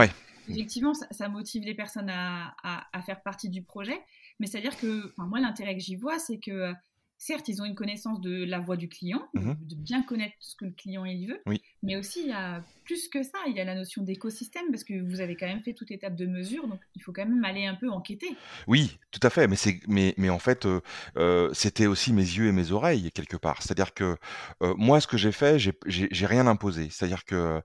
effectivement, 0.49 0.93
ça, 0.93 1.29
motive 1.31 1.65
les 1.65 1.75
personnes 1.75 2.11
à, 2.11 2.55
à, 2.63 3.03
faire 3.03 3.23
partie 3.23 3.49
du 3.49 3.63
projet, 3.63 3.99
mais 4.39 4.47
c'est-à-dire 4.47 4.77
que, 4.77 5.15
moi, 5.17 5.41
l'intérêt 5.41 5.75
que 5.75 5.83
j'y 5.83 5.97
vois, 5.97 6.19
c'est 6.19 6.39
que 6.39 6.75
certes, 7.25 7.49
ils 7.49 7.63
ont 7.63 7.65
une 7.65 7.75
connaissance 7.75 8.21
de 8.21 8.45
la 8.45 8.59
voix 8.59 8.77
du 8.77 8.89
client, 8.89 9.27
mmh 9.35 9.53
de 9.61 9.75
bien 9.77 10.03
connaître 10.03 10.35
ce 10.41 10.57
que 10.57 10.67
le 10.67 10.73
client 10.73 11.05
il 11.05 11.27
veut, 11.27 11.43
mais 11.83 11.97
aussi 11.97 12.21
il 12.23 12.29
y 12.29 12.33
a 12.33 12.63
plus 12.85 13.09
que 13.09 13.23
ça, 13.23 13.39
il 13.47 13.57
y 13.57 13.61
a 13.61 13.65
la 13.65 13.75
notion 13.75 14.03
d'écosystème 14.03 14.65
parce 14.71 14.85
que 14.85 15.01
vous 15.01 15.21
avez 15.21 15.37
quand 15.37 15.47
même 15.47 15.63
fait 15.63 15.73
toute 15.73 15.91
étape 15.91 16.15
de 16.17 16.27
mesure, 16.27 16.69
donc 16.69 16.81
il 16.95 17.03
faut 17.03 17.13
quand 17.13 17.25
même 17.25 17.45
aller 17.45 17.65
un 17.65 17.75
peu 17.75 17.91
enquêter. 17.91 18.29
Oui, 18.67 18.99
tout 19.11 19.21
à 19.23 19.31
fait, 19.31 19.49
mais 19.49 19.57
c'est 19.57 19.81
mais, 19.89 20.15
mais 20.19 20.29
en 20.29 20.39
fait 20.39 20.67
euh, 20.67 20.81
euh, 21.17 21.51
c'était 21.53 21.87
aussi 21.87 22.13
mes 22.13 22.23
yeux 22.23 22.47
et 22.47 22.53
mes 22.53 22.73
oreilles 22.73 23.11
quelque 23.13 23.37
part. 23.37 23.63
C'est-à-dire 23.63 23.95
que 23.95 24.17
euh, 24.63 24.75
moi 24.77 25.01
ce 25.01 25.07
que 25.07 25.17
j'ai 25.17 25.33
fait, 25.33 25.59
j'ai 25.59 26.27
rien 26.27 26.47
imposé. 26.47 26.89
C'est-à-dire 26.91 27.25
que 27.25 27.63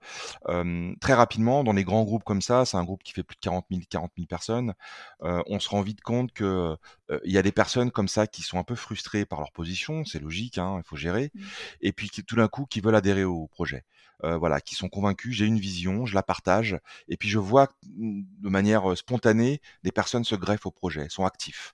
très 1.01 1.13
rapidement 1.13 1.63
dans 1.63 1.73
des 1.73 1.83
grands 1.83 2.03
groupes 2.03 2.23
comme 2.23 2.41
ça, 2.41 2.65
c'est 2.65 2.77
un 2.77 2.83
groupe 2.83 3.03
qui 3.03 3.13
fait 3.13 3.23
plus 3.23 3.35
de 3.35 3.41
40 3.41 3.65
000 3.69 3.81
40 3.89 4.11
000 4.15 4.27
personnes, 4.27 4.73
on 5.21 5.59
se 5.59 5.69
rend 5.69 5.81
vite 5.81 6.01
compte 6.01 6.31
que 6.31 6.77
il 7.25 7.31
y 7.31 7.37
a 7.37 7.41
des 7.41 7.51
personnes 7.51 7.91
comme 7.91 8.07
ça 8.07 8.27
qui 8.27 8.41
sont 8.41 8.57
un 8.57 8.63
peu 8.63 8.75
frustrées 8.75 9.25
par 9.25 9.39
leur 9.39 9.48
position, 9.51 10.05
c'est 10.05 10.19
logique, 10.19 10.57
hein, 10.57 10.81
il 10.83 10.87
faut 10.87 10.95
gérer, 10.95 11.31
mmh. 11.33 11.41
et 11.81 11.91
puis 11.91 12.09
qui, 12.09 12.23
tout 12.23 12.35
d'un 12.35 12.47
coup 12.47 12.65
qui 12.65 12.81
veulent 12.81 12.95
adhérer 12.95 13.23
au 13.23 13.47
projet. 13.47 13.85
Euh, 14.25 14.37
voilà, 14.37 14.59
qui 14.59 14.75
sont 14.75 14.89
convaincus, 14.89 15.33
j'ai 15.33 15.45
une 15.45 15.59
vision, 15.59 16.05
je 16.05 16.13
la 16.13 16.23
partage, 16.23 16.77
et 17.07 17.15
puis 17.15 17.29
je 17.29 17.39
vois 17.39 17.69
mmh, 17.95 18.23
de 18.39 18.49
manière 18.49 18.97
spontanée 18.97 19.61
des 19.83 19.93
personnes 19.93 20.25
se 20.25 20.35
greffent 20.35 20.65
au 20.65 20.71
projet, 20.71 21.07
sont 21.09 21.23
actifs. 21.23 21.73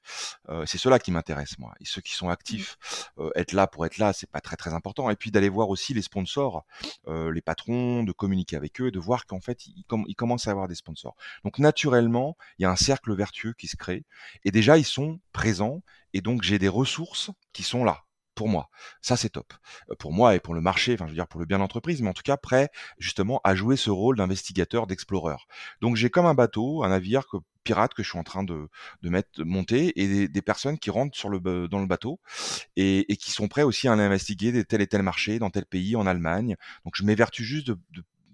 Euh, 0.49 0.63
c'est 0.67 0.78
cela 0.78 0.99
qui 0.99 1.09
m'intéresse 1.09 1.57
moi. 1.57 1.73
Et 1.80 1.86
ceux 1.86 2.01
qui 2.01 2.13
sont 2.13 2.28
mmh. 2.28 2.32
actifs, 2.32 2.78
euh, 3.17 3.32
être 3.36 3.53
là 3.53 3.65
pour 3.65 3.86
être 3.88 3.97
là, 3.97 4.13
c'est 4.13 4.30
pas 4.30 4.41
très 4.41 4.57
très 4.57 4.76
important. 4.76 5.09
Et 5.09 5.15
puis 5.15 5.32
d'aller 5.32 5.49
voir 5.49 5.69
aussi 5.69 5.95
les 5.95 6.03
sponsors, 6.03 6.65
les 7.07 7.41
patrons, 7.41 8.03
de 8.03 8.11
communiquer 8.11 8.55
avec 8.55 8.80
eux, 8.82 8.91
de 8.91 8.99
voir 8.99 9.26
qu'en 9.26 9.39
fait 9.39 9.65
ils, 9.65 9.84
ils 10.07 10.15
commencent 10.15 10.47
à 10.47 10.51
avoir 10.51 10.67
des 10.67 10.76
sponsors. 10.76 11.15
Donc 11.43 11.57
naturellement, 11.57 12.38
il 12.59 12.63
y 12.63 12.65
a 12.65 12.71
un 12.71 12.76
cercle 12.76 13.15
vertueux 13.15 13.53
qui 13.53 13.67
se 13.67 13.76
crée, 13.76 14.05
et 14.43 14.51
déjà 14.51 14.78
ils 14.78 14.86
sont 14.86 15.19
présents, 15.32 15.82
et 16.16 16.22
donc 16.22 16.43
j'ai 16.43 16.57
des 16.57 16.70
ressources 16.70 17.30
qui 17.51 17.61
sont 17.61 17.84
là 17.84 18.05
pour 18.36 18.49
moi. 18.49 18.70
Ça, 19.01 19.18
c'est 19.18 19.30
top. 19.30 19.53
Pour 19.99 20.11
moi 20.11 20.36
et 20.36 20.39
pour 20.39 20.53
le 20.53 20.61
marché, 20.61 20.93
enfin, 20.93 21.05
je 21.05 21.11
veux 21.11 21.16
dire, 21.16 21.28
pour 21.28 21.39
le 21.39 21.45
bien 21.45 21.59
d'entreprise, 21.59 22.01
mais 22.01 22.09
en 22.09 22.13
tout 22.13 22.22
cas, 22.22 22.38
prêt, 22.38 22.70
justement, 22.99 23.39
à 23.43 23.55
jouer 23.55 23.78
ce 23.78 23.89
rôle 23.89 24.18
d'investigateur, 24.18 24.88
d'exploreur. 24.88 25.47
Donc, 25.82 25.95
j'ai 25.95 26.09
comme 26.09 26.26
un 26.26 26.34
bateau, 26.34 26.84
un 26.84 26.89
navire 26.89 27.24
pirate 27.63 27.93
que 27.93 28.03
je 28.03 28.09
suis 28.09 28.20
en 28.20 28.24
train 28.24 28.43
de, 28.43 28.68
mettre, 29.03 29.43
monter, 29.43 29.99
et 30.01 30.28
des, 30.28 30.41
personnes 30.41 30.78
qui 30.78 30.89
rentrent 30.89 31.30
le, 31.30 31.68
dans 31.68 31.80
le 31.80 31.88
bateau 31.88 32.20
et, 32.76 33.05
qui 33.18 33.32
sont 33.32 33.47
prêts 33.47 33.63
aussi 33.63 33.88
à 33.88 33.93
aller 33.93 34.03
investiguer 34.03 34.66
tel 34.66 34.82
et 34.82 34.88
tel 34.88 35.01
marché 35.01 35.39
dans 35.39 35.49
tel 35.49 35.66
pays, 35.66 35.95
en 35.95 36.05
Allemagne. 36.05 36.57
Donc, 36.84 36.95
je 36.97 37.03
m'évertue 37.03 37.45
juste 37.45 37.68
de 37.68 37.78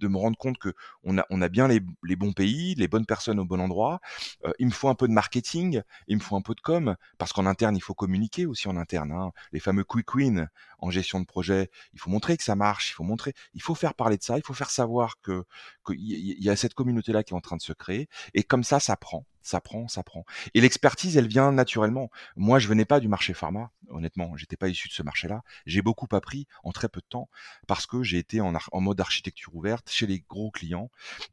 de 0.01 0.07
me 0.07 0.17
rendre 0.17 0.37
compte 0.37 0.57
que 0.57 0.73
on 1.03 1.17
a, 1.17 1.25
on 1.29 1.41
a 1.41 1.49
bien 1.49 1.67
les, 1.67 1.81
les 2.03 2.15
bons 2.15 2.33
pays, 2.33 2.75
les 2.75 2.87
bonnes 2.87 3.05
personnes 3.05 3.39
au 3.39 3.45
bon 3.45 3.59
endroit. 3.59 3.99
Euh, 4.45 4.51
il 4.59 4.67
me 4.67 4.71
faut 4.71 4.89
un 4.89 4.95
peu 4.95 5.07
de 5.07 5.13
marketing, 5.13 5.81
il 6.07 6.17
me 6.17 6.21
faut 6.21 6.35
un 6.35 6.41
peu 6.41 6.55
de 6.55 6.61
com, 6.61 6.95
parce 7.17 7.33
qu'en 7.33 7.45
interne, 7.45 7.75
il 7.75 7.81
faut 7.81 7.93
communiquer 7.93 8.45
aussi 8.45 8.67
en 8.67 8.77
interne. 8.77 9.11
Hein. 9.11 9.31
Les 9.51 9.59
fameux 9.59 9.83
quick 9.83 10.13
wins 10.15 10.47
en 10.79 10.89
gestion 10.89 11.19
de 11.19 11.25
projet, 11.25 11.69
il 11.93 11.99
faut 11.99 12.09
montrer 12.09 12.37
que 12.37 12.43
ça 12.43 12.55
marche, 12.55 12.89
il 12.91 12.93
faut 12.93 13.03
montrer, 13.03 13.33
il 13.53 13.61
faut 13.61 13.75
faire 13.75 13.93
parler 13.93 14.17
de 14.17 14.23
ça, 14.23 14.37
il 14.37 14.43
faut 14.43 14.53
faire 14.53 14.71
savoir 14.71 15.21
que 15.21 15.43
qu'il 15.85 16.43
y 16.43 16.49
a 16.49 16.55
cette 16.55 16.73
communauté-là 16.73 17.23
qui 17.23 17.33
est 17.33 17.37
en 17.37 17.41
train 17.41 17.57
de 17.57 17.61
se 17.61 17.73
créer. 17.73 18.09
Et 18.33 18.43
comme 18.43 18.63
ça, 18.63 18.79
ça 18.79 18.95
prend 18.97 19.25
ça 19.41 19.61
prend, 19.61 19.87
ça 19.87 20.03
prend. 20.03 20.25
Et 20.53 20.61
l'expertise, 20.61 21.17
elle 21.17 21.27
vient 21.27 21.51
naturellement. 21.51 22.09
Moi, 22.35 22.59
je 22.59 22.67
venais 22.67 22.85
pas 22.85 22.99
du 22.99 23.07
marché 23.07 23.33
pharma, 23.33 23.71
honnêtement. 23.89 24.35
J'étais 24.37 24.57
pas 24.57 24.69
issu 24.69 24.87
de 24.87 24.93
ce 24.93 25.03
marché-là. 25.03 25.43
J'ai 25.65 25.81
beaucoup 25.81 26.07
appris 26.15 26.47
en 26.63 26.71
très 26.71 26.89
peu 26.89 27.01
de 27.01 27.05
temps 27.07 27.29
parce 27.67 27.85
que 27.85 28.03
j'ai 28.03 28.17
été 28.17 28.41
en, 28.41 28.53
en, 28.71 28.81
mode 28.81 28.99
architecture 28.99 29.55
ouverte 29.55 29.89
chez 29.89 30.07
les 30.07 30.23
gros 30.29 30.51
clients. 30.51 30.89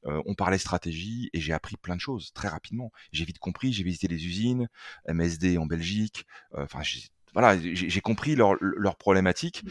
Euh, 0.07 0.23
on 0.27 0.35
parlait 0.35 0.59
stratégie 0.59 1.31
et 1.33 1.41
j'ai 1.41 1.53
appris 1.53 1.77
plein 1.77 1.97
de 1.97 2.01
choses 2.01 2.33
très 2.33 2.49
rapidement. 2.49 2.93
J'ai 3.13 3.25
vite 3.25 3.39
compris. 3.39 3.73
J'ai 3.73 3.85
visité 3.85 4.09
les 4.09 4.27
usines, 4.27 4.69
MSD 5.07 5.59
en 5.59 5.67
Belgique. 5.67 6.27
Euh, 6.55 6.65
enfin, 6.65 6.81
voilà, 7.35 7.59
j'ai 7.61 8.01
compris 8.01 8.35
leurs 8.35 8.55
leur 8.61 8.97
problématiques. 8.97 9.63
Mmh. 9.63 9.69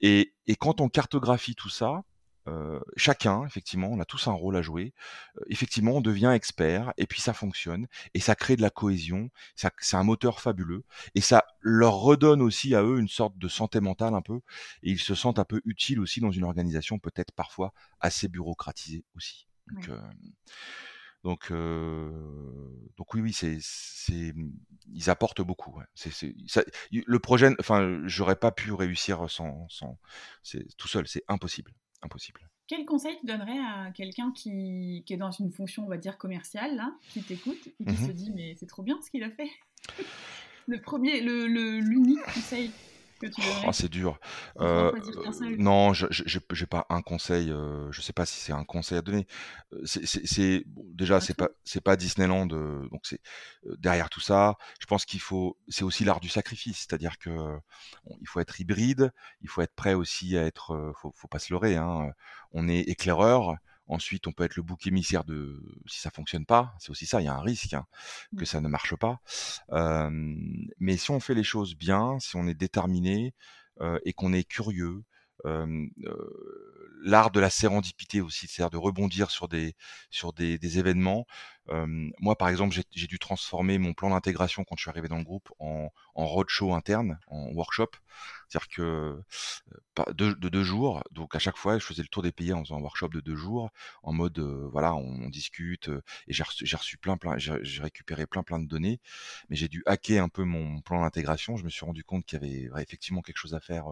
Et, 0.00 0.34
et 0.46 0.56
quand 0.56 0.80
on 0.80 0.88
cartographie 0.88 1.54
tout 1.54 1.68
ça, 1.68 2.02
euh, 2.46 2.80
chacun, 2.96 3.44
effectivement, 3.46 3.88
on 3.90 4.00
a 4.00 4.04
tous 4.04 4.28
un 4.28 4.32
rôle 4.32 4.56
à 4.56 4.62
jouer. 4.62 4.92
Euh, 5.38 5.44
effectivement, 5.48 5.92
on 5.92 6.00
devient 6.00 6.32
expert 6.34 6.92
et 6.96 7.06
puis 7.06 7.20
ça 7.20 7.32
fonctionne 7.32 7.86
et 8.12 8.20
ça 8.20 8.34
crée 8.34 8.56
de 8.56 8.62
la 8.62 8.70
cohésion. 8.70 9.30
Ça, 9.56 9.70
c'est 9.78 9.96
un 9.96 10.04
moteur 10.04 10.40
fabuleux 10.40 10.84
et 11.14 11.20
ça 11.20 11.44
leur 11.60 11.94
redonne 11.94 12.42
aussi 12.42 12.74
à 12.74 12.82
eux 12.82 12.98
une 12.98 13.08
sorte 13.08 13.38
de 13.38 13.48
santé 13.48 13.80
mentale 13.80 14.14
un 14.14 14.22
peu 14.22 14.40
et 14.82 14.90
ils 14.90 15.00
se 15.00 15.14
sentent 15.14 15.38
un 15.38 15.44
peu 15.44 15.62
utiles 15.64 16.00
aussi 16.00 16.20
dans 16.20 16.30
une 16.30 16.44
organisation 16.44 16.98
peut-être 16.98 17.32
parfois 17.32 17.72
assez 18.00 18.28
bureaucratisée 18.28 19.04
aussi. 19.16 19.46
Donc, 19.72 19.88
euh, 19.88 20.00
donc, 21.22 21.50
donc 22.98 23.14
oui, 23.14 23.22
oui, 23.22 23.32
c'est, 23.32 23.56
c'est, 23.62 24.34
ils 24.92 25.08
apportent 25.08 25.40
beaucoup. 25.40 25.78
Ouais. 25.78 25.86
C'est, 25.94 26.12
c'est, 26.12 26.34
ça, 26.46 26.62
le 26.90 27.18
projet, 27.18 27.50
enfin, 27.58 28.02
j'aurais 28.04 28.36
pas 28.36 28.52
pu 28.52 28.72
réussir 28.72 29.30
sans, 29.30 29.66
sans, 29.70 29.98
c'est 30.42 30.66
tout 30.76 30.88
seul, 30.88 31.08
c'est 31.08 31.24
impossible 31.28 31.72
impossible. 32.04 32.40
Quel 32.66 32.86
conseil 32.86 33.16
tu 33.20 33.26
donnerais 33.26 33.58
à 33.58 33.90
quelqu'un 33.92 34.32
qui, 34.32 35.04
est 35.08 35.16
dans 35.16 35.30
une 35.30 35.50
fonction, 35.50 35.84
on 35.84 35.88
va 35.88 35.98
dire, 35.98 36.16
commerciale, 36.16 36.76
là, 36.76 36.94
qui 37.10 37.22
t'écoute 37.22 37.66
et 37.66 37.84
qui 37.84 38.00
mhm. 38.00 38.06
se 38.06 38.12
dit, 38.12 38.32
mais 38.34 38.54
c'est 38.58 38.66
trop 38.66 38.82
bien 38.82 38.98
ce 39.02 39.10
qu'il 39.10 39.22
a 39.22 39.30
fait? 39.30 39.50
Le 40.66 40.80
premier, 40.80 41.20
le, 41.20 41.46
l'unique 41.46 42.22
conseil 42.22 42.70
Oh, 43.66 43.72
c'est 43.72 43.88
dur. 43.88 44.18
Euh, 44.60 44.92
non, 45.58 45.92
je 45.92 46.06
n'ai 46.38 46.66
pas 46.66 46.86
un 46.88 47.02
conseil. 47.02 47.50
Euh, 47.50 47.90
je 47.92 48.00
sais 48.00 48.12
pas 48.12 48.26
si 48.26 48.40
c'est 48.40 48.52
un 48.52 48.64
conseil 48.64 48.98
à 48.98 49.02
donner. 49.02 49.26
Euh, 49.72 49.80
c'est 49.84 50.64
déjà 50.66 51.20
c'est 51.20 51.34
pas 51.34 51.48
c'est 51.64 51.80
pas 51.80 51.96
Disneyland. 51.96 52.46
donc 52.46 53.00
c'est 53.04 53.20
derrière 53.78 54.10
tout 54.10 54.20
ça. 54.20 54.56
Je 54.80 54.86
pense 54.86 55.04
qu'il 55.04 55.20
faut. 55.20 55.56
C'est 55.68 55.84
aussi 55.84 56.04
l'art 56.04 56.20
du 56.20 56.28
sacrifice, 56.28 56.78
c'est-à-dire 56.78 57.18
que 57.18 57.30
il 58.20 58.28
faut 58.28 58.40
être 58.40 58.60
hybride. 58.60 59.12
Il 59.42 59.48
faut 59.48 59.62
être 59.62 59.74
prêt 59.74 59.94
aussi 59.94 60.36
à 60.36 60.44
être. 60.44 60.92
faut, 61.00 61.12
faut 61.16 61.28
pas 61.28 61.38
se 61.38 61.52
leurrer. 61.52 61.76
Hein, 61.76 62.10
on 62.52 62.68
est 62.68 62.80
éclaireur. 62.80 63.56
Ensuite, 63.86 64.26
on 64.26 64.32
peut 64.32 64.44
être 64.44 64.56
le 64.56 64.62
bouc 64.62 64.86
émissaire 64.86 65.24
de 65.24 65.62
si 65.86 66.00
ça 66.00 66.10
fonctionne 66.10 66.46
pas. 66.46 66.74
C'est 66.78 66.90
aussi 66.90 67.06
ça, 67.06 67.20
il 67.20 67.24
y 67.24 67.28
a 67.28 67.34
un 67.34 67.42
risque 67.42 67.74
hein, 67.74 67.86
que 68.36 68.42
mmh. 68.42 68.46
ça 68.46 68.60
ne 68.60 68.68
marche 68.68 68.96
pas. 68.96 69.20
mais 70.78 70.96
si 70.96 71.10
on 71.10 71.20
fait 71.20 71.34
les 71.34 71.44
choses 71.44 71.74
bien, 71.74 72.18
si 72.18 72.36
on 72.36 72.46
est 72.46 72.54
déterminé 72.54 73.34
et 74.04 74.12
qu'on 74.12 74.32
est 74.32 74.44
curieux, 74.44 75.04
l'art 77.04 77.30
de 77.30 77.40
la 77.40 77.50
sérendipité 77.50 78.20
aussi, 78.20 78.46
c'est-à-dire 78.48 78.70
de 78.70 78.76
rebondir 78.78 79.30
sur 79.30 79.48
des 79.48 79.74
sur 80.10 80.32
des, 80.32 80.58
des 80.58 80.78
événements. 80.78 81.26
Moi, 81.68 82.36
par 82.36 82.48
exemple, 82.48 82.76
j'ai 82.92 83.06
dû 83.06 83.18
transformer 83.18 83.78
mon 83.78 83.94
plan 83.94 84.10
d'intégration 84.10 84.64
quand 84.64 84.76
je 84.76 84.82
suis 84.82 84.90
arrivé 84.90 85.08
dans 85.08 85.18
le 85.18 85.24
groupe 85.24 85.50
en, 85.58 85.90
en 86.14 86.26
roadshow 86.26 86.74
interne, 86.74 87.18
en 87.28 87.46
workshop. 87.52 87.90
C'est-à-dire 88.48 88.68
que 88.68 89.22
de, 90.12 90.32
de, 90.32 90.48
deux 90.48 90.62
jours, 90.62 91.02
donc 91.10 91.34
à 91.34 91.38
chaque 91.38 91.56
fois, 91.56 91.78
je 91.78 91.84
faisais 91.84 92.02
le 92.02 92.08
tour 92.08 92.22
des 92.22 92.32
pays 92.32 92.52
en 92.52 92.62
faisant 92.62 92.76
un 92.76 92.80
workshop 92.80 93.08
de 93.08 93.20
deux 93.20 93.34
jours, 93.34 93.70
en 94.02 94.12
mode 94.12 94.38
voilà, 94.38 94.94
on, 94.94 95.28
discute 95.28 95.88
et 96.28 96.32
j'ai 96.32 96.42
reçu, 96.42 96.64
reçu, 96.76 96.98
plein 96.98 97.16
plein, 97.16 97.36
j'ai 97.38 97.82
récupéré 97.82 98.26
plein 98.26 98.42
plein 98.42 98.60
de 98.60 98.68
données, 98.68 99.00
mais 99.48 99.56
j'ai 99.56 99.68
dû 99.68 99.82
hacker 99.86 100.22
un 100.22 100.28
peu 100.28 100.44
mon 100.44 100.80
plan 100.82 101.00
d'intégration. 101.00 101.56
Je 101.56 101.64
me 101.64 101.70
suis 101.70 101.84
rendu 101.84 102.04
compte 102.04 102.26
qu'il 102.26 102.38
y 102.42 102.68
avait 102.68 102.82
effectivement 102.82 103.22
quelque 103.22 103.38
chose 103.38 103.54
à 103.54 103.60
faire 103.60 103.86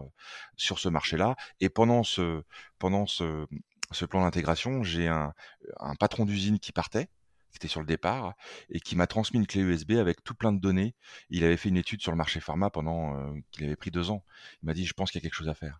sur 0.55 0.79
ce 0.79 0.89
marché-là. 0.89 1.35
Et 1.59 1.69
pendant 1.69 2.03
ce 2.03 2.43
pendant 2.79 3.07
ce, 3.07 3.47
ce 3.91 4.05
plan 4.05 4.21
d'intégration, 4.21 4.83
j'ai 4.83 5.07
un, 5.07 5.33
un 5.79 5.95
patron 5.95 6.25
d'usine 6.25 6.59
qui 6.59 6.71
partait 6.71 7.09
qui 7.53 7.57
était 7.57 7.67
sur 7.67 7.79
le 7.79 7.85
départ 7.85 8.33
et 8.69 8.79
qui 8.79 8.95
m'a 8.95 9.07
transmis 9.07 9.39
une 9.39 9.47
clé 9.47 9.61
USB 9.61 9.91
avec 9.91 10.23
tout 10.23 10.33
plein 10.33 10.51
de 10.51 10.59
données. 10.59 10.95
Il 11.29 11.43
avait 11.43 11.57
fait 11.57 11.69
une 11.69 11.77
étude 11.77 12.01
sur 12.01 12.11
le 12.11 12.17
marché 12.17 12.39
pharma 12.39 12.69
pendant 12.69 13.15
euh, 13.15 13.31
qu'il 13.51 13.63
avait 13.65 13.75
pris 13.75 13.91
deux 13.91 14.09
ans. 14.09 14.25
Il 14.61 14.65
m'a 14.65 14.73
dit, 14.73 14.85
je 14.85 14.93
pense 14.93 15.11
qu'il 15.11 15.19
y 15.19 15.21
a 15.21 15.25
quelque 15.25 15.35
chose 15.37 15.49
à 15.49 15.53
faire. 15.53 15.79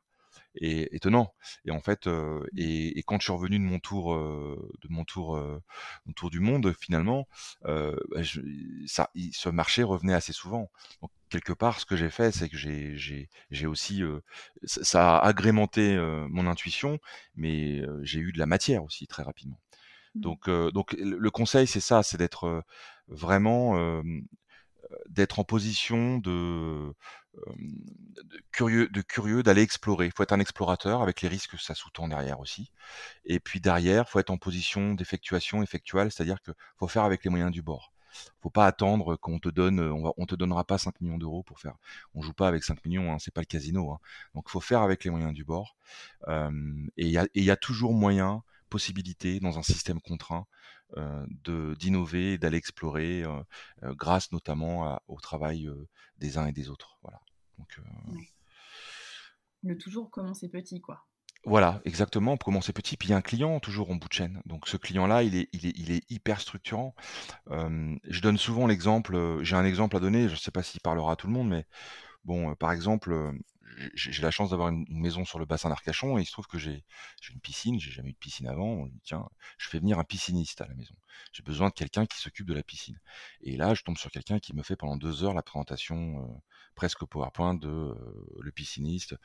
Et 0.55 0.95
étonnant. 0.95 1.33
Et 1.65 1.71
en 1.71 1.79
fait, 1.81 2.05
euh, 2.05 2.45
et, 2.55 3.01
quand 3.07 3.19
je 3.19 3.23
suis 3.23 3.33
revenu 3.33 3.57
de 3.57 3.63
mon 3.63 3.79
tour, 3.79 4.13
euh, 4.13 4.71
de 4.83 4.87
mon 4.87 5.03
tour, 5.03 5.35
mon 6.05 6.13
tour 6.13 6.29
du 6.29 6.39
monde, 6.39 6.73
finalement, 6.79 7.27
bah, 7.63 8.21
ça, 8.85 9.09
ce 9.31 9.49
marché 9.49 9.81
revenait 9.81 10.13
assez 10.13 10.33
souvent. 10.33 10.69
Donc 11.01 11.09
quelque 11.29 11.53
part, 11.53 11.79
ce 11.79 11.87
que 11.87 11.95
j'ai 11.95 12.11
fait, 12.11 12.31
c'est 12.31 12.49
que 12.49 12.57
j'ai, 12.57 12.95
j'ai, 12.97 13.29
j'ai 13.49 13.65
aussi, 13.65 14.03
ça 14.63 15.17
a 15.17 15.25
agrémenté 15.25 15.97
mon 16.29 16.45
intuition, 16.45 16.99
mais 17.35 17.81
j'ai 18.03 18.19
eu 18.19 18.31
de 18.31 18.37
la 18.37 18.45
matière 18.45 18.83
aussi 18.83 19.07
très 19.07 19.23
rapidement. 19.23 19.59
Mmh. 20.15 20.21
Donc, 20.21 20.49
donc 20.49 20.93
le 20.93 21.31
conseil, 21.31 21.67
c'est 21.67 21.79
ça, 21.79 22.03
c'est 22.03 22.17
d'être 22.17 22.63
vraiment 23.07 24.03
d'être 25.09 25.39
en 25.39 25.43
position 25.43 26.17
de, 26.19 26.93
curieux, 28.51 28.87
de 28.89 29.01
curieux 29.01 29.43
d'aller 29.43 29.61
explorer. 29.61 30.05
Il 30.05 30.11
faut 30.11 30.23
être 30.23 30.33
un 30.33 30.39
explorateur 30.39 31.01
avec 31.01 31.21
les 31.21 31.29
risques 31.29 31.51
que 31.51 31.61
ça 31.61 31.75
sous-tend 31.75 32.07
derrière 32.07 32.39
aussi. 32.39 32.71
Et 33.25 33.39
puis 33.39 33.59
derrière, 33.59 34.05
il 34.07 34.11
faut 34.11 34.19
être 34.19 34.29
en 34.29 34.37
position 34.37 34.93
d'effectuation 34.93 35.63
effectuelle, 35.63 36.11
c'est-à-dire 36.11 36.41
qu'il 36.41 36.53
faut 36.77 36.87
faire 36.87 37.03
avec 37.03 37.23
les 37.23 37.29
moyens 37.29 37.51
du 37.51 37.61
bord. 37.61 37.93
Faut 38.41 38.51
pas 38.51 38.67
attendre 38.67 39.15
qu'on 39.15 39.39
te 39.39 39.49
donne, 39.49 39.79
on, 39.79 40.03
va, 40.03 40.25
te 40.27 40.35
donnera 40.35 40.63
pas 40.63 40.77
5 40.77 41.01
millions 41.01 41.17
d'euros 41.17 41.41
pour 41.41 41.59
faire. 41.59 41.75
On 42.13 42.21
joue 42.21 42.33
pas 42.33 42.47
avec 42.47 42.63
5 42.63 42.85
millions, 42.85 43.11
hein, 43.11 43.17
c'est 43.19 43.33
pas 43.33 43.41
le 43.41 43.47
casino. 43.47 43.91
Hein. 43.91 43.99
Donc 44.35 44.49
faut 44.49 44.59
faire 44.59 44.81
avec 44.81 45.03
les 45.03 45.09
moyens 45.09 45.33
du 45.33 45.43
bord. 45.43 45.75
et 46.27 46.47
il 46.97 47.43
y 47.43 47.51
a, 47.51 47.55
toujours 47.55 47.93
moyen 47.93 48.43
possibilité 48.73 49.39
dans 49.39 49.59
un 49.59 49.61
système 49.61 50.01
contraint 50.01 50.47
euh, 50.97 51.25
de 51.43 51.75
d'innover, 51.75 52.39
d'aller 52.39 52.57
explorer, 52.57 53.23
euh, 53.23 53.43
euh, 53.83 53.93
grâce 53.93 54.31
notamment 54.31 54.99
au 55.07 55.19
travail 55.19 55.69
des 56.17 56.39
uns 56.39 56.47
et 56.47 56.51
des 56.51 56.69
autres. 56.69 56.97
Voilà. 57.03 57.19
Donc, 57.59 57.79
Le 59.61 59.77
toujours 59.77 60.09
commencer 60.09 60.49
petit, 60.49 60.81
quoi. 60.81 61.05
Voilà, 61.45 61.81
exactement, 61.85 62.35
pour 62.37 62.45
commencer 62.45 62.73
petit. 62.73 62.97
Puis 62.97 63.09
il 63.09 63.11
y 63.11 63.13
a 63.13 63.17
un 63.17 63.21
client 63.21 63.59
toujours 63.59 63.91
en 63.91 63.95
bout 63.95 64.07
de 64.07 64.13
chaîne. 64.13 64.41
Donc 64.45 64.67
ce 64.67 64.77
client-là, 64.77 65.21
il 65.23 65.35
est, 65.35 65.49
il, 65.51 65.67
est, 65.67 65.73
il 65.75 65.91
est 65.91 66.09
hyper 66.09 66.39
structurant. 66.41 66.95
je 67.49 68.21
donne 68.21 68.37
souvent 68.37 68.65
l'exemple, 68.65 69.43
j'ai 69.43 69.55
un 69.55 69.65
exemple 69.65 69.97
à 69.97 69.99
donner, 69.99 70.29
je 70.29 70.33
ne 70.33 70.39
sais 70.39 70.51
pas 70.51 70.63
s'il 70.63 70.81
parlera 70.81 71.11
à 71.11 71.15
tout 71.15 71.27
le 71.27 71.33
monde, 71.33 71.49
mais 71.49 71.65
bon, 72.25 72.55
par 72.55 72.71
exemple, 72.71 73.33
j'ai 73.95 74.21
la 74.21 74.31
chance 74.31 74.51
d'avoir 74.51 74.69
une, 74.69 74.85
maison 74.89 75.25
sur 75.25 75.39
le 75.39 75.45
bassin 75.45 75.69
d'Arcachon 75.69 76.17
et 76.17 76.21
il 76.21 76.25
se 76.25 76.31
trouve 76.31 76.47
que 76.47 76.57
j'ai 76.57 76.83
une 77.31 77.39
piscine, 77.39 77.79
j'ai 77.79 77.91
jamais 77.91 78.09
eu 78.09 78.13
de 78.13 78.17
piscine 78.17 78.47
avant. 78.47 78.87
Tiens, 79.03 79.27
je 79.57 79.67
fais 79.69 79.79
venir 79.79 79.99
un 79.99 80.03
pisciniste 80.03 80.61
à 80.61 80.67
la 80.67 80.75
maison. 80.75 80.95
J'ai 81.31 81.43
besoin 81.43 81.69
de 81.69 81.73
quelqu'un 81.73 82.05
qui 82.05 82.19
s'occupe 82.19 82.47
de 82.47 82.53
la 82.53 82.63
piscine. 82.63 82.99
Et 83.41 83.57
là, 83.57 83.73
je 83.73 83.83
tombe 83.83 83.97
sur 83.97 84.11
quelqu'un 84.11 84.39
qui 84.39 84.55
me 84.55 84.63
fait 84.63 84.75
pendant 84.75 84.97
deux 84.97 85.23
heures 85.23 85.33
la 85.33 85.43
présentation 85.43 86.19
euh, 86.19 86.41
presque 86.73 87.05
PowerPoint 87.05 87.53
de 87.53 87.67
euh, 87.67 87.95
le 88.41 88.51
pisciniste. 88.51 89.15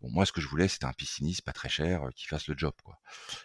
Bon, 0.00 0.10
moi, 0.10 0.26
ce 0.26 0.32
que 0.32 0.40
je 0.40 0.48
voulais, 0.48 0.68
c'était 0.68 0.86
un 0.86 0.92
pisciniste 0.92 1.42
pas 1.42 1.52
très 1.52 1.68
cher 1.68 2.04
euh, 2.04 2.10
qui 2.14 2.26
fasse 2.26 2.46
le 2.48 2.54
job, 2.56 2.74
quoi. 2.84 2.98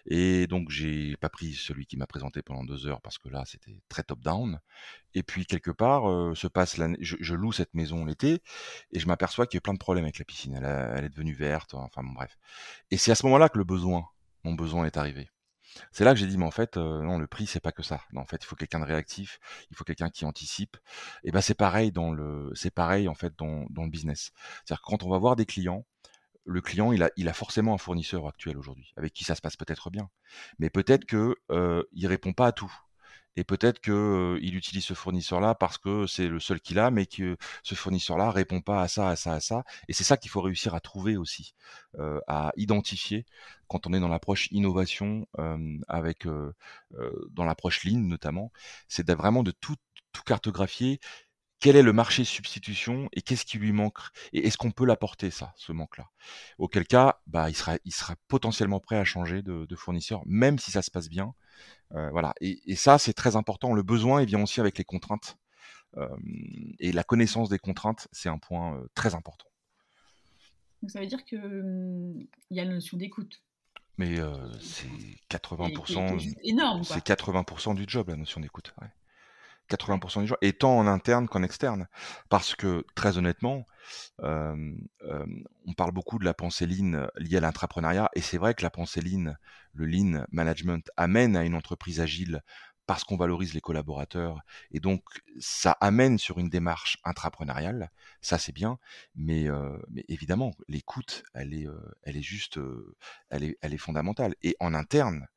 Et 0.06 0.48
donc, 0.48 0.70
j'ai 0.70 1.18
pas 1.18 1.30
pris 1.30 1.54
celui 1.54 1.86
qui 1.86 1.98
m'a 1.98 2.08
présenté 2.08 2.42
pendant 2.42 2.64
deux 2.64 2.88
heures 2.88 3.02
parce 3.02 3.18
que 3.18 3.30
là, 3.30 3.44
c'était 3.46 3.80
très 3.90 4.04
top-down. 4.04 4.60
Et 5.14 5.24
puis, 5.24 5.46
quelque 5.46 5.72
part, 5.72 6.10
euh, 6.10 6.36
se 6.36 6.48
passe 6.48 6.78
l'année, 6.78 6.98
je, 7.02 7.36
loue 7.36 7.52
cette 7.52 7.74
maison 7.74 8.06
l'été 8.06 8.42
et 8.92 9.00
je 9.00 9.08
m'aperçois 9.08 9.48
qu'il 9.48 9.58
y 9.58 9.60
a 9.60 9.62
plein 9.62 9.74
de 9.74 9.80
problèmes 9.80 10.06
avec 10.06 10.20
la 10.20 10.26
piscine. 10.26 10.56
Elle, 10.56 10.66
elle 10.66 11.06
est 11.06 11.10
devenue 11.10 11.34
verte, 11.34 11.74
enfin 11.74 12.04
bon, 12.04 12.14
bref. 12.14 12.38
Et 12.92 12.98
c'est 12.98 13.12
à 13.12 13.16
ce 13.16 13.26
moment-là 13.26 13.50
que 13.50 13.58
le 13.58 13.64
besoin, 13.64 14.08
mon 14.44 14.54
besoin 14.54 14.86
est 14.86 14.98
arrivé. 14.98 15.30
C'est 15.92 16.04
là 16.04 16.14
que 16.14 16.20
j'ai 16.20 16.28
dit, 16.28 16.38
mais 16.38 16.46
en 16.46 16.52
fait, 16.52 16.78
non, 16.78 17.18
le 17.18 17.28
prix, 17.28 17.48
c'est 17.48 17.60
pas 17.60 17.72
que 17.72 17.84
ça. 17.84 18.02
en 18.16 18.26
fait, 18.26 18.44
il 18.44 18.46
faut 18.46 18.56
quelqu'un 18.56 18.80
de 18.80 18.86
réactif, 18.86 19.40
il 19.72 19.78
faut 19.78 19.84
quelqu'un 19.84 20.10
qui 20.10 20.26
anticipe. 20.26 20.78
Et 21.24 21.32
ben, 21.32 21.42
c'est 21.42 21.54
pareil 21.54 21.92
dans 21.92 22.12
le, 22.12 22.52
c'est 22.56 22.72
pareil 22.72 23.08
en 23.08 23.16
fait 23.16 23.34
dans, 23.38 23.66
dans 23.70 23.84
le 23.84 23.90
business. 23.90 24.32
C'est-à-dire 24.66 24.82
quand 24.84 25.04
on 25.04 25.10
va 25.10 25.18
voir 25.18 25.36
des 25.36 25.46
clients, 25.46 25.86
le 26.48 26.62
client, 26.62 26.94
il 26.94 27.04
a, 27.04 27.12
il 27.18 27.28
a 27.28 27.34
forcément 27.34 27.74
un 27.74 27.78
fournisseur 27.78 28.26
actuel 28.26 28.58
aujourd'hui, 28.58 28.94
avec 28.96 29.14
qui 29.14 29.26
ça 29.26 29.36
se 29.36 29.42
passe 29.42 29.58
peut-être 29.58 29.90
bien. 29.90 30.10
Mais 30.60 30.70
peut-être 30.70 31.06
que 31.06 31.36
euh, 31.52 31.84
il 31.92 32.08
répond 32.08 32.34
pas 32.34 32.48
à 32.48 32.52
tout. 32.54 32.74
Et 33.38 33.44
peut-être 33.46 33.80
qu'il 33.80 33.94
euh, 33.94 34.40
utilise 34.42 34.84
ce 34.84 34.94
fournisseur-là 34.94 35.56
parce 35.56 35.78
que 35.78 36.08
c'est 36.08 36.28
le 36.28 36.40
seul 36.42 36.60
qu'il 36.60 36.80
a, 36.80 36.92
mais 36.92 37.06
que 37.06 37.38
ce 37.64 37.76
fournisseur-là 37.76 38.32
répond 38.32 38.60
pas 38.62 38.82
à 38.82 38.88
ça, 38.90 39.08
à 39.10 39.16
ça, 39.16 39.34
à 39.34 39.40
ça. 39.40 39.64
Et 39.88 39.94
c'est 39.94 40.04
ça 40.04 40.18
qu'il 40.18 40.30
faut 40.30 40.42
réussir 40.42 40.76
à 40.76 40.82
trouver 40.82 41.16
aussi, 41.18 41.54
à 42.28 42.52
identifier 42.58 43.26
quand 43.68 43.88
on 43.88 43.94
est 43.94 44.00
dans 44.00 44.08
l'approche 44.08 44.48
innovation, 44.52 45.28
avec 45.88 46.28
dans 47.32 47.46
l'approche 47.46 47.84
ligne 47.84 48.08
notamment, 48.08 48.52
c'est 48.88 49.10
vraiment 49.12 49.44
de 49.44 49.52
tout, 49.52 49.76
tout 50.14 50.24
cartographier 50.24 51.00
quel 51.60 51.76
est 51.76 51.82
le 51.82 51.94
marché 51.94 52.24
substitution 52.24 53.10
et 53.14 53.22
qu'est-ce 53.22 53.46
qui 53.46 53.58
lui 53.58 53.72
manque? 53.72 54.00
Et 54.34 54.46
est-ce 54.48 54.58
qu'on 54.58 54.72
peut 54.72 54.86
l'apporter 54.86 55.32
ça, 55.32 55.54
ce 55.56 55.72
manque-là? 55.72 56.10
Auquel 56.58 56.86
cas, 56.86 57.20
bah, 57.28 57.50
il 57.50 57.56
sera, 57.56 57.78
il 57.86 57.94
sera 57.94 58.16
potentiellement 58.28 58.80
prêt 58.80 58.98
à 58.98 59.06
changer 59.06 59.42
de, 59.42 59.66
de 59.66 59.76
fournisseur, 59.76 60.22
même 60.26 60.60
si 60.60 60.72
ça 60.72 60.82
se 60.82 60.92
passe 60.92 61.10
bien. 61.10 61.34
Euh, 61.94 62.10
voilà. 62.12 62.34
Et, 62.42 62.62
et 62.72 62.76
ça, 62.76 62.98
c'est 62.98 63.14
très 63.14 63.36
important. 63.36 63.74
Le 63.74 63.84
besoin, 63.84 64.22
il 64.22 64.28
vient 64.28 64.44
aussi 64.44 64.60
avec 64.60 64.78
les 64.78 64.84
contraintes. 64.84 65.38
Euh, 65.98 66.08
et 66.80 66.92
la 66.92 67.04
connaissance 67.04 67.50
des 67.50 67.60
contraintes, 67.60 68.08
c'est 68.12 68.30
un 68.30 68.38
point 68.38 68.76
euh, 68.76 68.88
très 68.94 69.16
important. 69.16 69.48
Donc 70.82 70.92
ça 70.92 71.00
veut 71.00 71.08
dire 71.08 71.24
qu'il 71.26 71.44
hum, 71.44 72.28
y 72.52 72.60
a 72.60 72.66
la 72.66 72.74
notion 72.74 72.98
d'écoute. 72.98 73.42
Mais 73.98 74.20
euh, 74.20 74.52
c'est 74.60 74.88
80%. 75.32 76.36
énorme. 76.44 76.84
C'est 76.84 77.04
80% 77.04 77.74
du 77.74 77.86
job, 77.88 78.10
la 78.10 78.16
notion 78.16 78.40
d'écoute. 78.42 78.74
Ouais. 78.80 78.88
80% 79.68 80.22
du 80.22 80.28
jour, 80.28 80.38
et 80.42 80.54
tant 80.54 80.78
en 80.78 80.88
interne 80.88 81.28
qu'en 81.28 81.44
externe. 81.44 81.88
Parce 82.30 82.56
que, 82.56 82.86
très 82.96 83.18
honnêtement, 83.18 83.66
euh, 84.24 84.56
euh, 85.04 85.26
on 85.66 85.74
parle 85.74 85.92
beaucoup 85.92 86.20
de 86.20 86.26
la 86.26 86.34
pensée 86.34 86.66
lean 86.66 87.08
liée 87.18 87.38
à 87.38 87.42
l'intrapreneuriat, 87.42 88.10
et 88.16 88.22
c'est 88.22 88.38
vrai 88.38 88.54
que 88.54 88.64
la 88.64 88.70
pensée 88.70 89.02
lean, 89.02 89.34
le 89.74 89.86
lean 89.86 90.26
management, 90.32 90.90
amène 90.98 91.36
à 91.36 91.44
une 91.44 91.56
entreprise 91.56 92.00
agile 92.02 92.42
parce 92.86 93.04
qu'on 93.04 93.18
valorise 93.18 93.54
les 93.54 93.60
collaborateurs, 93.60 94.40
et 94.72 94.80
donc 94.80 95.04
ça 95.40 95.74
amène 95.82 96.18
sur 96.18 96.40
une 96.40 96.50
démarche 96.50 97.00
intrapreneuriale, 97.04 97.92
ça 98.22 98.38
c'est 98.38 98.54
bien, 98.54 98.80
mais, 99.14 99.50
euh, 99.50 99.78
mais 99.90 100.06
évidemment, 100.08 100.54
l'écoute, 100.70 101.24
elle 101.34 101.54
est, 101.54 101.68
elle 102.04 102.16
est 102.16 102.22
juste, 102.22 102.58
elle 103.30 103.44
est, 103.44 103.58
elle 103.62 103.74
est 103.74 103.78
fondamentale. 103.78 104.36
Et 104.42 104.56
en 104.62 104.74
interne, 104.74 105.28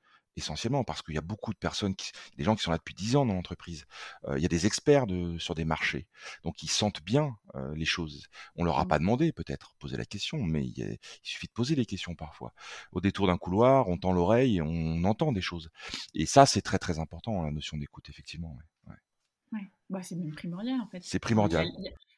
essentiellement 0.40 0.84
parce 0.84 1.02
qu'il 1.02 1.14
y 1.14 1.18
a 1.18 1.22
beaucoup 1.22 1.52
de 1.52 1.58
personnes, 1.58 1.94
qui, 1.94 2.10
des 2.36 2.44
gens 2.44 2.56
qui 2.56 2.62
sont 2.62 2.70
là 2.70 2.78
depuis 2.78 2.94
10 2.94 3.16
ans 3.16 3.26
dans 3.26 3.34
l'entreprise. 3.34 3.84
Euh, 4.24 4.38
il 4.38 4.42
y 4.42 4.44
a 4.44 4.48
des 4.48 4.66
experts 4.66 5.06
de, 5.06 5.38
sur 5.38 5.54
des 5.54 5.64
marchés, 5.64 6.06
donc 6.42 6.62
ils 6.62 6.70
sentent 6.70 7.02
bien 7.02 7.36
euh, 7.54 7.74
les 7.74 7.84
choses. 7.84 8.26
On 8.56 8.64
leur 8.64 8.78
a 8.78 8.84
mmh. 8.84 8.88
pas 8.88 8.98
demandé 8.98 9.32
peut-être, 9.32 9.74
poser 9.78 9.96
la 9.96 10.04
question, 10.04 10.38
mais 10.38 10.64
il, 10.66 10.98
suffit 11.22 11.46
de 11.46 11.52
poser 11.52 11.74
les 11.74 11.86
questions 11.86 12.14
parfois. 12.14 12.52
Au 12.92 13.00
détour 13.00 13.26
d'un 13.26 13.38
couloir, 13.38 13.88
on 13.88 13.96
tend 13.96 14.12
l'oreille, 14.12 14.56
et 14.56 14.62
on 14.62 15.04
entend 15.04 15.32
des 15.32 15.40
choses. 15.40 15.70
Et 16.14 16.26
ça, 16.26 16.46
c'est 16.46 16.62
très 16.62 16.78
très 16.78 16.98
important, 16.98 17.42
la 17.42 17.50
notion 17.50 17.76
d'écoute, 17.76 18.08
effectivement. 18.08 18.56
Ouais. 18.86 18.94
ouais. 19.52 19.70
Bah, 19.88 20.02
c'est 20.02 20.16
même 20.16 20.32
primordial 20.32 20.80
en 20.80 20.86
fait. 20.86 21.02
C'est 21.02 21.18
primordial. 21.18 21.68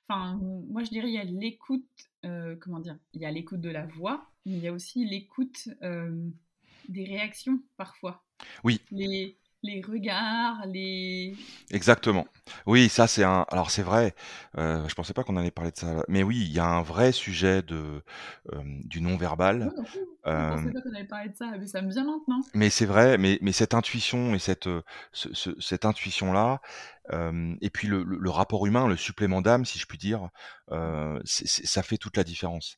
Enfin, 0.09 0.39
moi 0.69 0.83
je 0.83 0.91
dirais 0.91 1.09
il 1.09 1.15
y 1.15 1.19
a 1.19 1.25
l'écoute, 1.25 1.87
euh, 2.25 2.57
comment 2.61 2.81
dire, 2.81 2.99
il 3.15 3.23
y 3.23 3.25
a 3.25 3.31
l'écoute 3.31 3.61
de 3.61 3.71
la 3.71 3.87
voix, 3.87 4.27
mais 4.45 4.53
il 4.53 4.59
y 4.59 4.69
a 4.69 4.73
aussi 4.73 5.05
l'écoute 5.07 5.69
des 6.89 7.05
réactions 7.05 7.61
parfois. 7.77 8.25
Oui. 8.65 8.81
Les, 8.91 9.37
les 9.63 9.81
regards, 9.81 10.67
les. 10.67 11.35
Exactement. 11.71 12.27
Oui, 12.67 12.89
ça 12.89 13.07
c'est 13.07 13.23
un. 13.25 13.47
Alors 13.51 13.71
c'est 13.71 13.83
vrai. 13.83 14.15
Euh, 14.59 14.87
je 14.89 14.95
pensais 14.95 15.13
pas 15.13 15.23
qu'on 15.23 15.37
allait 15.37 15.51
parler 15.51 15.71
de 15.71 15.77
ça, 15.77 16.05
mais 16.09 16.23
oui, 16.23 16.39
il 16.41 16.53
y 16.53 16.59
a 16.59 16.67
un 16.67 16.83
vrai 16.83 17.13
sujet 17.13 17.63
de 17.63 18.03
euh, 18.53 18.63
du 18.85 19.01
non 19.01 19.17
verbal. 19.17 19.73
je 19.77 20.01
pensais 20.31 20.73
pas 20.73 20.81
qu'on 20.81 20.95
allait 20.95 21.05
parler 21.05 21.29
de 21.29 21.37
ça, 21.37 21.53
mais 21.59 21.67
ça 21.67 21.81
me 21.83 21.91
vient 21.91 22.05
maintenant. 22.05 22.41
Mais 22.55 22.71
c'est 22.71 22.87
vrai. 22.87 23.19
Mais 23.19 23.39
mais 23.41 23.53
cette 23.53 23.75
intuition 23.75 24.35
et 24.35 24.39
cette 24.41 24.69
cette 25.13 25.85
intuition 25.85 26.33
là, 26.33 26.61
et 27.61 27.71
puis 27.71 27.89
le, 27.89 28.05
le, 28.05 28.31
rapport 28.31 28.67
humain, 28.67 28.89
le 28.89 28.97
supplément 28.97 29.43
d'âme, 29.43 29.65
si 29.65 29.79
je 29.79 29.87
puis 29.87 29.99
dire, 29.99 30.31
euh, 30.71 31.21
ça 31.25 31.83
fait 31.83 31.99
toute 31.99 32.17
la 32.17 32.25
différence. 32.25 32.77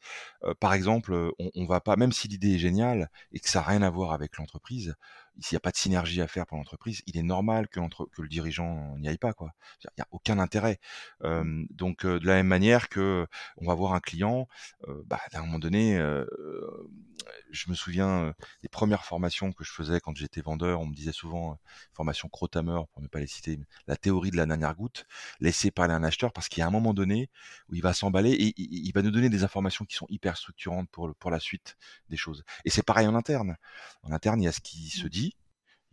par 0.60 0.74
exemple, 0.74 1.14
on, 1.38 1.50
on 1.54 1.66
va 1.66 1.80
pas, 1.80 1.96
même 1.96 2.12
si 2.12 2.28
l'idée 2.28 2.54
est 2.54 2.58
géniale 2.58 3.10
et 3.32 3.40
que 3.40 3.48
ça 3.48 3.60
n'a 3.60 3.66
rien 3.66 3.82
à 3.82 3.90
voir 3.90 4.12
avec 4.12 4.36
l'entreprise, 4.36 4.94
s'il 5.40 5.56
n'y 5.56 5.58
a 5.58 5.60
pas 5.60 5.70
de 5.70 5.76
synergie 5.76 6.20
à 6.20 6.28
faire 6.28 6.46
pour 6.46 6.58
l'entreprise, 6.58 7.02
il 7.06 7.16
est 7.16 7.22
normal 7.22 7.68
que, 7.68 7.80
que 7.80 8.22
le 8.22 8.28
dirigeant 8.28 8.96
n'y 8.98 9.08
aille 9.08 9.18
pas. 9.18 9.32
quoi. 9.32 9.52
Il 9.82 9.88
n'y 9.98 10.02
a 10.02 10.08
aucun 10.10 10.38
intérêt. 10.38 10.78
Euh, 11.22 11.64
donc 11.70 12.06
de 12.06 12.26
la 12.26 12.34
même 12.34 12.46
manière 12.46 12.88
que 12.88 13.26
on 13.56 13.66
va 13.66 13.74
voir 13.74 13.94
un 13.94 14.00
client, 14.00 14.48
euh, 14.88 15.02
bah, 15.06 15.20
à 15.32 15.38
un 15.38 15.42
moment 15.42 15.58
donné, 15.58 15.98
je 17.50 17.70
me 17.70 17.74
souviens 17.74 18.34
des 18.62 18.68
premières 18.68 19.04
formations 19.04 19.52
que 19.52 19.64
je 19.64 19.72
faisais 19.72 20.00
quand 20.00 20.16
j'étais 20.16 20.40
vendeur, 20.40 20.80
on 20.80 20.86
me 20.86 20.94
disait 20.94 21.12
souvent 21.12 21.58
formation 21.92 22.28
Crotamer, 22.28 22.80
pour 22.92 23.02
ne 23.02 23.08
pas 23.08 23.20
les 23.20 23.26
citer, 23.26 23.58
la 23.86 23.96
théorie 23.96 24.30
de 24.30 24.36
la 24.36 24.46
dernière 24.46 24.74
goutte, 24.74 25.06
laisser 25.40 25.70
parler 25.70 25.94
un 25.94 26.04
acheteur 26.04 26.32
parce 26.32 26.48
qu'il 26.48 26.60
y 26.60 26.62
a 26.62 26.66
un 26.66 26.70
moment 26.70 26.94
donné 26.94 27.30
où 27.68 27.74
il 27.74 27.82
va 27.82 27.92
s'emballer 27.92 28.32
et 28.32 28.54
il, 28.56 28.92
va 28.92 29.02
nous 29.02 29.10
donner 29.10 29.30
des 29.30 29.44
informations 29.44 29.84
qui 29.84 29.94
sont 29.96 30.06
hyper 30.08 30.36
structurantes 30.36 30.88
pour, 30.90 31.14
pour 31.16 31.30
la 31.30 31.40
suite 31.40 31.76
des 32.10 32.16
choses. 32.16 32.44
Et 32.64 32.70
c'est 32.70 32.82
pareil 32.82 33.06
en 33.06 33.14
interne. 33.14 33.56
En 34.02 34.12
interne, 34.12 34.40
il 34.40 34.44
y 34.44 34.48
a 34.48 34.52
ce 34.52 34.60
qui 34.60 34.88
se 34.90 35.06
mmh. 35.06 35.08
dit, 35.08 35.36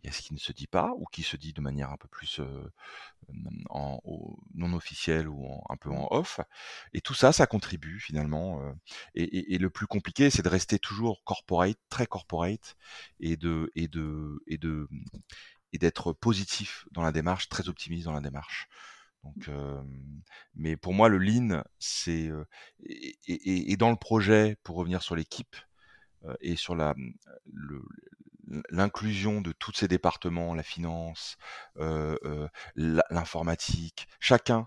il 0.02 0.08
y 0.08 0.10
a 0.10 0.12
ce 0.12 0.22
qui 0.22 0.34
ne 0.34 0.38
se 0.38 0.52
dit 0.52 0.66
pas 0.66 0.92
ou 0.96 1.04
qui 1.06 1.22
se 1.22 1.36
dit 1.36 1.52
de 1.52 1.60
manière 1.60 1.90
un 1.90 1.96
peu 1.96 2.08
plus 2.08 2.40
en, 3.70 4.00
non 4.54 4.72
officielle 4.74 5.28
ou 5.28 5.48
un 5.68 5.76
peu 5.76 5.90
en 5.90 6.08
off. 6.10 6.40
Et 6.92 7.00
tout 7.00 7.14
ça, 7.14 7.32
ça 7.32 7.46
contribue 7.46 8.00
finalement. 8.00 8.60
et, 9.14 9.58
le 9.58 9.70
plus 9.70 9.86
compliqué, 9.86 10.30
c'est 10.30 10.42
de 10.42 10.48
rester 10.48 10.78
toujours 10.78 11.22
corporate, 11.24 11.78
très 11.88 12.06
corporate, 12.06 12.76
et 13.20 13.36
de 13.36 13.70
et 13.76 13.88
de 13.88 14.42
et 14.46 14.58
de 14.58 14.88
et 15.72 15.78
d'être 15.78 16.12
positif 16.12 16.86
dans 16.90 17.02
la 17.02 17.12
démarche, 17.12 17.48
très 17.48 17.68
optimiste 17.68 18.04
dans 18.04 18.12
la 18.12 18.20
démarche. 18.20 18.68
Donc, 19.22 19.48
mais 20.54 20.76
pour 20.76 20.94
moi, 20.94 21.08
le 21.08 21.18
lean, 21.18 21.62
c'est 21.78 22.28
et, 22.84 23.16
et, 23.72 23.76
dans 23.76 23.90
le 23.90 23.96
projet, 23.96 24.56
pour 24.64 24.76
revenir 24.76 25.00
sur 25.02 25.14
l'équipe 25.14 25.56
et 26.40 26.56
sur 26.56 26.74
la 26.74 26.94
le, 27.52 27.82
l'inclusion 28.70 29.40
de 29.40 29.52
tous 29.52 29.72
ces 29.72 29.88
départements, 29.88 30.54
la 30.54 30.62
finance, 30.62 31.36
l'informatique, 32.76 34.08
chacun 34.20 34.66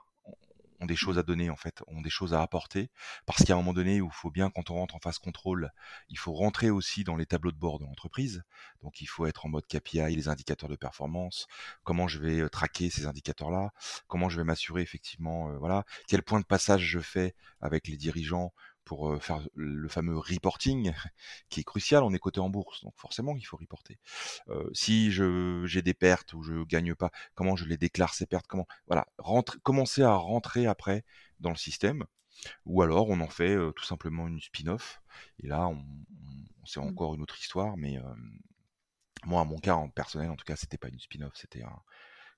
ont 0.81 0.85
des 0.85 0.95
choses 0.95 1.17
à 1.17 1.23
donner 1.23 1.49
en 1.49 1.55
fait, 1.55 1.81
ont 1.87 2.01
des 2.01 2.09
choses 2.09 2.33
à 2.33 2.41
apporter, 2.41 2.89
parce 3.25 3.49
a 3.49 3.53
un 3.53 3.57
moment 3.57 3.73
donné 3.73 3.95
il 3.97 4.09
faut 4.11 4.31
bien 4.31 4.49
quand 4.49 4.69
on 4.69 4.75
rentre 4.75 4.95
en 4.95 4.99
phase 4.99 5.19
contrôle, 5.19 5.71
il 6.09 6.17
faut 6.17 6.33
rentrer 6.33 6.69
aussi 6.69 7.03
dans 7.03 7.15
les 7.15 7.25
tableaux 7.25 7.51
de 7.51 7.57
bord 7.57 7.79
de 7.79 7.85
l'entreprise, 7.85 8.43
donc 8.81 9.01
il 9.01 9.05
faut 9.05 9.25
être 9.25 9.45
en 9.45 9.49
mode 9.49 9.65
KPI, 9.67 10.15
les 10.15 10.27
indicateurs 10.27 10.69
de 10.69 10.75
performance, 10.75 11.47
comment 11.83 12.07
je 12.07 12.19
vais 12.19 12.49
traquer 12.49 12.89
ces 12.89 13.05
indicateurs-là, 13.05 13.71
comment 14.07 14.29
je 14.29 14.37
vais 14.37 14.43
m'assurer 14.43 14.81
effectivement, 14.81 15.57
voilà, 15.59 15.85
quel 16.07 16.23
point 16.23 16.39
de 16.39 16.45
passage 16.45 16.83
je 16.83 16.99
fais 16.99 17.35
avec 17.61 17.87
les 17.87 17.97
dirigeants 17.97 18.53
pour 18.85 19.21
faire 19.21 19.45
le 19.55 19.89
fameux 19.89 20.17
reporting 20.17 20.93
qui 21.49 21.59
est 21.59 21.63
crucial. 21.63 22.03
On 22.03 22.13
est 22.13 22.19
coté 22.19 22.39
en 22.39 22.49
bourse, 22.49 22.83
donc 22.83 22.93
forcément 22.97 23.35
il 23.35 23.43
faut 23.43 23.57
reporter. 23.57 23.99
Euh, 24.49 24.69
si 24.73 25.11
j'ai 25.11 25.81
des 25.81 25.93
pertes 25.93 26.33
ou 26.33 26.43
je 26.43 26.63
gagne 26.63 26.95
pas, 26.95 27.11
comment 27.33 27.55
je 27.55 27.65
les 27.65 27.77
déclare 27.77 28.13
ces 28.13 28.25
pertes 28.25 28.47
Comment 28.47 28.67
voilà, 28.87 29.07
rentre, 29.17 29.61
commencer 29.61 30.03
à 30.03 30.13
rentrer 30.13 30.67
après 30.67 31.03
dans 31.39 31.49
le 31.49 31.57
système. 31.57 32.05
Ou 32.65 32.81
alors 32.81 33.09
on 33.09 33.19
en 33.21 33.27
fait 33.27 33.57
tout 33.75 33.85
simplement 33.85 34.27
une 34.27 34.39
spin-off. 34.39 35.01
Et 35.39 35.47
là, 35.47 35.67
on, 35.67 35.83
c'est 36.65 36.79
mmh. 36.79 36.83
encore 36.87 37.15
une 37.15 37.21
autre 37.21 37.39
histoire. 37.39 37.75
Mais 37.77 37.97
moi, 39.25 39.41
à 39.41 39.45
mon 39.45 39.57
cas 39.57 39.75
en 39.75 39.89
personnel, 39.89 40.29
en 40.29 40.35
tout 40.35 40.45
cas, 40.45 40.55
c'était 40.55 40.77
pas 40.77 40.89
une 40.89 40.99
spin-off, 40.99 41.33
c'était 41.35 41.63
un, 41.63 41.81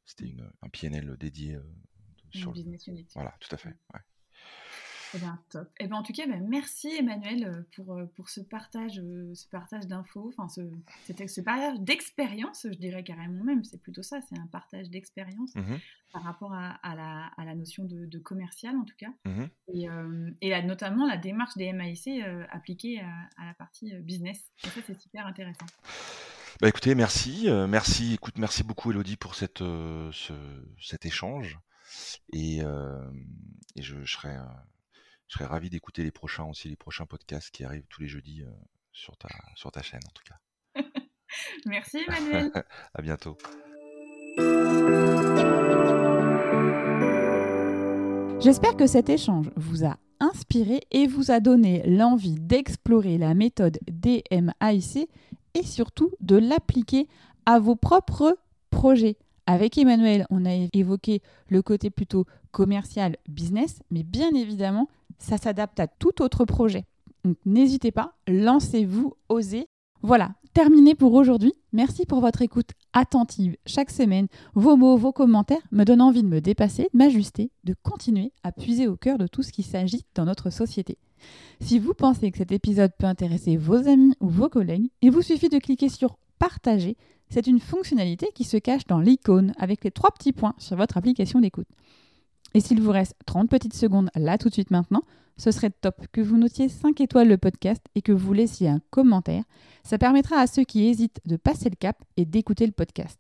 c'était 0.05 0.33
un 0.61 0.69
PNL 0.69 1.17
dédié 1.17 1.57
sur 2.31 2.51
le... 2.51 2.55
business 2.55 2.87
unit. 2.87 3.07
Voilà, 3.15 3.35
tout 3.39 3.53
à 3.53 3.57
fait. 3.57 3.69
Mmh. 3.69 3.93
Ouais. 3.93 3.99
Eh 5.13 5.19
bien, 5.19 5.39
top. 5.49 5.69
Eh 5.79 5.87
bien, 5.87 5.97
en 5.97 6.03
tout 6.03 6.13
cas, 6.13 6.27
ben, 6.27 6.45
merci 6.47 6.89
Emmanuel 6.89 7.45
euh, 7.45 7.61
pour, 7.75 7.95
euh, 7.95 8.05
pour 8.15 8.29
ce 8.29 8.41
partage, 8.41 8.99
euh, 8.99 9.33
ce 9.35 9.47
partage 9.47 9.87
d'infos, 9.87 10.33
enfin 10.37 10.49
ce, 10.49 10.61
ce 11.27 11.41
partage 11.41 11.79
d'expérience, 11.79 12.67
je 12.69 12.77
dirais 12.77 13.03
carrément 13.03 13.43
même. 13.43 13.63
C'est 13.63 13.81
plutôt 13.81 14.03
ça, 14.03 14.19
c'est 14.27 14.37
un 14.37 14.47
partage 14.47 14.89
d'expérience 14.89 15.55
mmh 15.55 15.75
par 16.13 16.23
rapport 16.23 16.53
à, 16.53 16.69
à, 16.83 16.95
la, 16.95 17.25
à, 17.37 17.43
la, 17.43 17.53
notion 17.53 17.83
de, 17.83 18.17
commercial 18.17 18.75
en 18.77 18.85
tout 18.85 18.95
cas, 18.97 19.11
mmh 19.25 19.43
et, 19.73 19.87
et 20.41 20.63
notamment 20.63 21.05
la 21.05 21.17
démarche 21.17 21.55
des 21.57 21.73
MAIC 21.73 22.23
appliquée 22.49 23.01
à, 23.01 23.45
la 23.45 23.53
partie 23.53 23.93
business. 23.99 24.39
Et 24.63 24.69
ça, 24.69 24.79
c'est 24.87 24.99
super 24.99 25.27
intéressant. 25.27 25.65
Bah 26.61 26.69
écoutez, 26.69 26.95
merci, 26.95 27.49
merci, 27.67 28.13
écoute, 28.13 28.37
merci 28.37 28.63
beaucoup 28.63 28.91
Elodie 28.91 29.17
pour 29.17 29.35
cette, 29.35 29.59
ce, 29.59 30.33
cet 30.81 31.05
échange, 31.05 31.59
et, 32.31 32.59
et 32.59 33.81
je, 33.81 34.01
je 34.01 34.11
serai 34.11 34.37
je 35.27 35.33
serais 35.33 35.45
ravi 35.45 35.69
d'écouter 35.69 36.03
les 36.03 36.11
prochains 36.11 36.45
aussi, 36.45 36.69
les 36.69 36.75
prochains 36.75 37.05
podcasts 37.05 37.51
qui 37.51 37.63
arrivent 37.63 37.87
tous 37.89 38.01
les 38.01 38.07
jeudis 38.07 38.43
euh, 38.43 38.51
sur, 38.93 39.17
ta, 39.17 39.29
sur 39.55 39.71
ta 39.71 39.81
chaîne 39.81 40.01
en 40.05 40.11
tout 40.11 40.23
cas. 40.23 40.81
Merci 41.65 41.99
Emmanuel. 42.07 42.51
à 42.93 43.01
bientôt. 43.01 43.37
J'espère 48.39 48.77
que 48.77 48.87
cet 48.87 49.09
échange 49.09 49.49
vous 49.55 49.83
a 49.83 49.97
inspiré 50.19 50.81
et 50.91 51.07
vous 51.07 51.31
a 51.31 51.39
donné 51.39 51.83
l'envie 51.85 52.35
d'explorer 52.35 53.17
la 53.17 53.33
méthode 53.33 53.79
DMAIC 53.91 55.09
et 55.53 55.63
surtout 55.63 56.11
de 56.21 56.37
l'appliquer 56.37 57.07
à 57.45 57.59
vos 57.59 57.75
propres 57.75 58.37
projets. 58.69 59.17
Avec 59.47 59.77
Emmanuel, 59.77 60.25
on 60.29 60.45
a 60.45 60.67
évoqué 60.73 61.21
le 61.49 61.61
côté 61.61 61.89
plutôt 61.89 62.25
commercial, 62.51 63.17
business, 63.27 63.79
mais 63.91 64.03
bien 64.03 64.33
évidemment, 64.33 64.87
ça 65.17 65.37
s'adapte 65.37 65.79
à 65.79 65.87
tout 65.87 66.21
autre 66.21 66.45
projet. 66.45 66.85
Donc 67.23 67.37
n'hésitez 67.45 67.91
pas, 67.91 68.13
lancez-vous, 68.27 69.15
osez. 69.29 69.67
Voilà, 70.01 70.35
terminé 70.53 70.95
pour 70.95 71.13
aujourd'hui. 71.13 71.53
Merci 71.73 72.05
pour 72.05 72.21
votre 72.21 72.41
écoute 72.41 72.69
attentive 72.93 73.57
chaque 73.65 73.89
semaine. 73.89 74.27
Vos 74.53 74.77
mots, 74.77 74.97
vos 74.97 75.11
commentaires 75.11 75.65
me 75.71 75.83
donnent 75.83 76.01
envie 76.01 76.23
de 76.23 76.27
me 76.27 76.41
dépasser, 76.41 76.83
de 76.93 76.97
m'ajuster, 76.97 77.51
de 77.63 77.75
continuer 77.83 78.31
à 78.43 78.51
puiser 78.51 78.87
au 78.87 78.95
cœur 78.95 79.17
de 79.17 79.27
tout 79.27 79.43
ce 79.43 79.51
qui 79.51 79.63
s'agit 79.63 80.05
dans 80.15 80.25
notre 80.25 80.49
société. 80.49 80.97
Si 81.59 81.79
vous 81.79 81.93
pensez 81.93 82.31
que 82.31 82.37
cet 82.37 82.51
épisode 82.51 82.91
peut 82.97 83.07
intéresser 83.07 83.57
vos 83.57 83.87
amis 83.87 84.13
ou 84.19 84.29
vos 84.29 84.49
collègues, 84.49 84.89
il 85.01 85.11
vous 85.11 85.21
suffit 85.23 85.49
de 85.49 85.59
cliquer 85.59 85.89
sur 85.89 86.17
Partager. 86.39 86.97
C'est 87.29 87.47
une 87.47 87.59
fonctionnalité 87.59 88.29
qui 88.33 88.43
se 88.43 88.57
cache 88.57 88.85
dans 88.85 88.99
l'icône 88.99 89.53
avec 89.57 89.83
les 89.83 89.91
trois 89.91 90.11
petits 90.11 90.33
points 90.33 90.53
sur 90.59 90.77
votre 90.77 90.97
application 90.97 91.39
d'écoute. 91.39 91.67
Et 92.57 92.59
s'il 92.59 92.81
vous 92.81 92.89
reste 92.89 93.13
30 93.27 93.51
petites 93.51 93.75
secondes 93.75 94.09
là 94.15 94.39
tout 94.39 94.49
de 94.49 94.53
suite 94.55 94.71
maintenant, 94.71 95.03
ce 95.37 95.51
serait 95.51 95.69
top 95.69 96.07
que 96.11 96.21
vous 96.21 96.37
notiez 96.37 96.69
5 96.69 96.99
étoiles 97.01 97.27
le 97.27 97.37
podcast 97.37 97.85
et 97.93 98.01
que 98.01 98.11
vous 98.11 98.33
laissiez 98.33 98.67
un 98.67 98.81
commentaire. 98.89 99.43
Ça 99.83 99.99
permettra 99.99 100.37
à 100.37 100.47
ceux 100.47 100.63
qui 100.63 100.87
hésitent 100.87 101.21
de 101.27 101.35
passer 101.35 101.69
le 101.69 101.75
cap 101.75 102.03
et 102.17 102.25
d'écouter 102.25 102.65
le 102.65 102.71
podcast. 102.71 103.19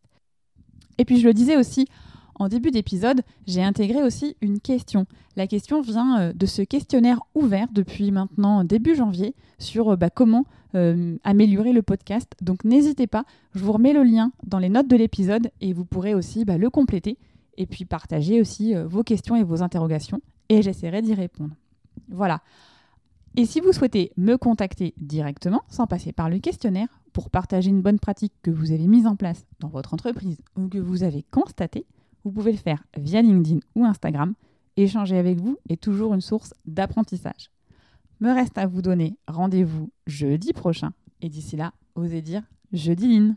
Et 0.97 1.05
puis 1.05 1.19
je 1.19 1.27
le 1.27 1.35
disais 1.35 1.55
aussi, 1.55 1.85
en 2.33 2.47
début 2.47 2.71
d'épisode, 2.71 3.21
j'ai 3.45 3.61
intégré 3.61 4.01
aussi 4.01 4.35
une 4.41 4.59
question. 4.59 5.05
La 5.35 5.45
question 5.45 5.81
vient 5.81 6.19
euh, 6.19 6.33
de 6.33 6.47
ce 6.47 6.63
questionnaire 6.63 7.19
ouvert 7.35 7.67
depuis 7.71 8.09
maintenant 8.09 8.63
début 8.63 8.95
janvier 8.95 9.35
sur 9.59 9.91
euh, 9.91 9.95
bah, 9.95 10.09
comment 10.09 10.45
euh, 10.73 11.15
améliorer 11.23 11.73
le 11.73 11.83
podcast. 11.83 12.31
Donc 12.41 12.63
n'hésitez 12.63 13.05
pas, 13.05 13.23
je 13.53 13.63
vous 13.63 13.71
remets 13.71 13.93
le 13.93 14.01
lien 14.01 14.31
dans 14.47 14.57
les 14.57 14.69
notes 14.69 14.87
de 14.87 14.95
l'épisode 14.95 15.51
et 15.61 15.73
vous 15.73 15.85
pourrez 15.85 16.15
aussi 16.15 16.43
bah, 16.43 16.57
le 16.57 16.71
compléter 16.71 17.19
et 17.57 17.65
puis 17.65 17.85
partager 17.85 18.39
aussi 18.41 18.73
vos 18.75 19.03
questions 19.03 19.35
et 19.35 19.43
vos 19.43 19.61
interrogations 19.61 20.21
et 20.49 20.61
j'essaierai 20.61 21.01
d'y 21.01 21.13
répondre. 21.13 21.55
Voilà. 22.09 22.41
Et 23.35 23.45
si 23.45 23.59
vous 23.59 23.71
souhaitez 23.71 24.11
me 24.17 24.35
contacter 24.35 24.93
directement, 24.97 25.61
sans 25.69 25.85
passer 25.85 26.11
par 26.11 26.29
le 26.29 26.39
questionnaire, 26.39 26.87
pour 27.13 27.29
partager 27.29 27.69
une 27.69 27.81
bonne 27.81 27.99
pratique 27.99 28.33
que 28.41 28.51
vous 28.51 28.71
avez 28.71 28.87
mise 28.87 29.07
en 29.07 29.15
place 29.15 29.45
dans 29.59 29.67
votre 29.67 29.93
entreprise 29.93 30.37
ou 30.55 30.67
que 30.67 30.77
vous 30.77 31.03
avez 31.03 31.23
constatée, 31.31 31.85
vous 32.23 32.31
pouvez 32.31 32.51
le 32.51 32.57
faire 32.57 32.83
via 32.97 33.21
LinkedIn 33.21 33.59
ou 33.75 33.85
Instagram. 33.85 34.33
Échanger 34.75 35.17
avec 35.17 35.39
vous 35.39 35.57
est 35.69 35.81
toujours 35.81 36.13
une 36.13 36.21
source 36.21 36.53
d'apprentissage. 36.65 37.51
Me 38.19 38.31
reste 38.31 38.57
à 38.57 38.65
vous 38.65 38.81
donner 38.81 39.17
rendez-vous 39.27 39.91
jeudi 40.07 40.53
prochain. 40.53 40.93
Et 41.21 41.29
d'ici 41.29 41.55
là, 41.55 41.73
osez 41.95 42.21
dire 42.21 42.43
jeudi 42.73 43.07
line. 43.07 43.35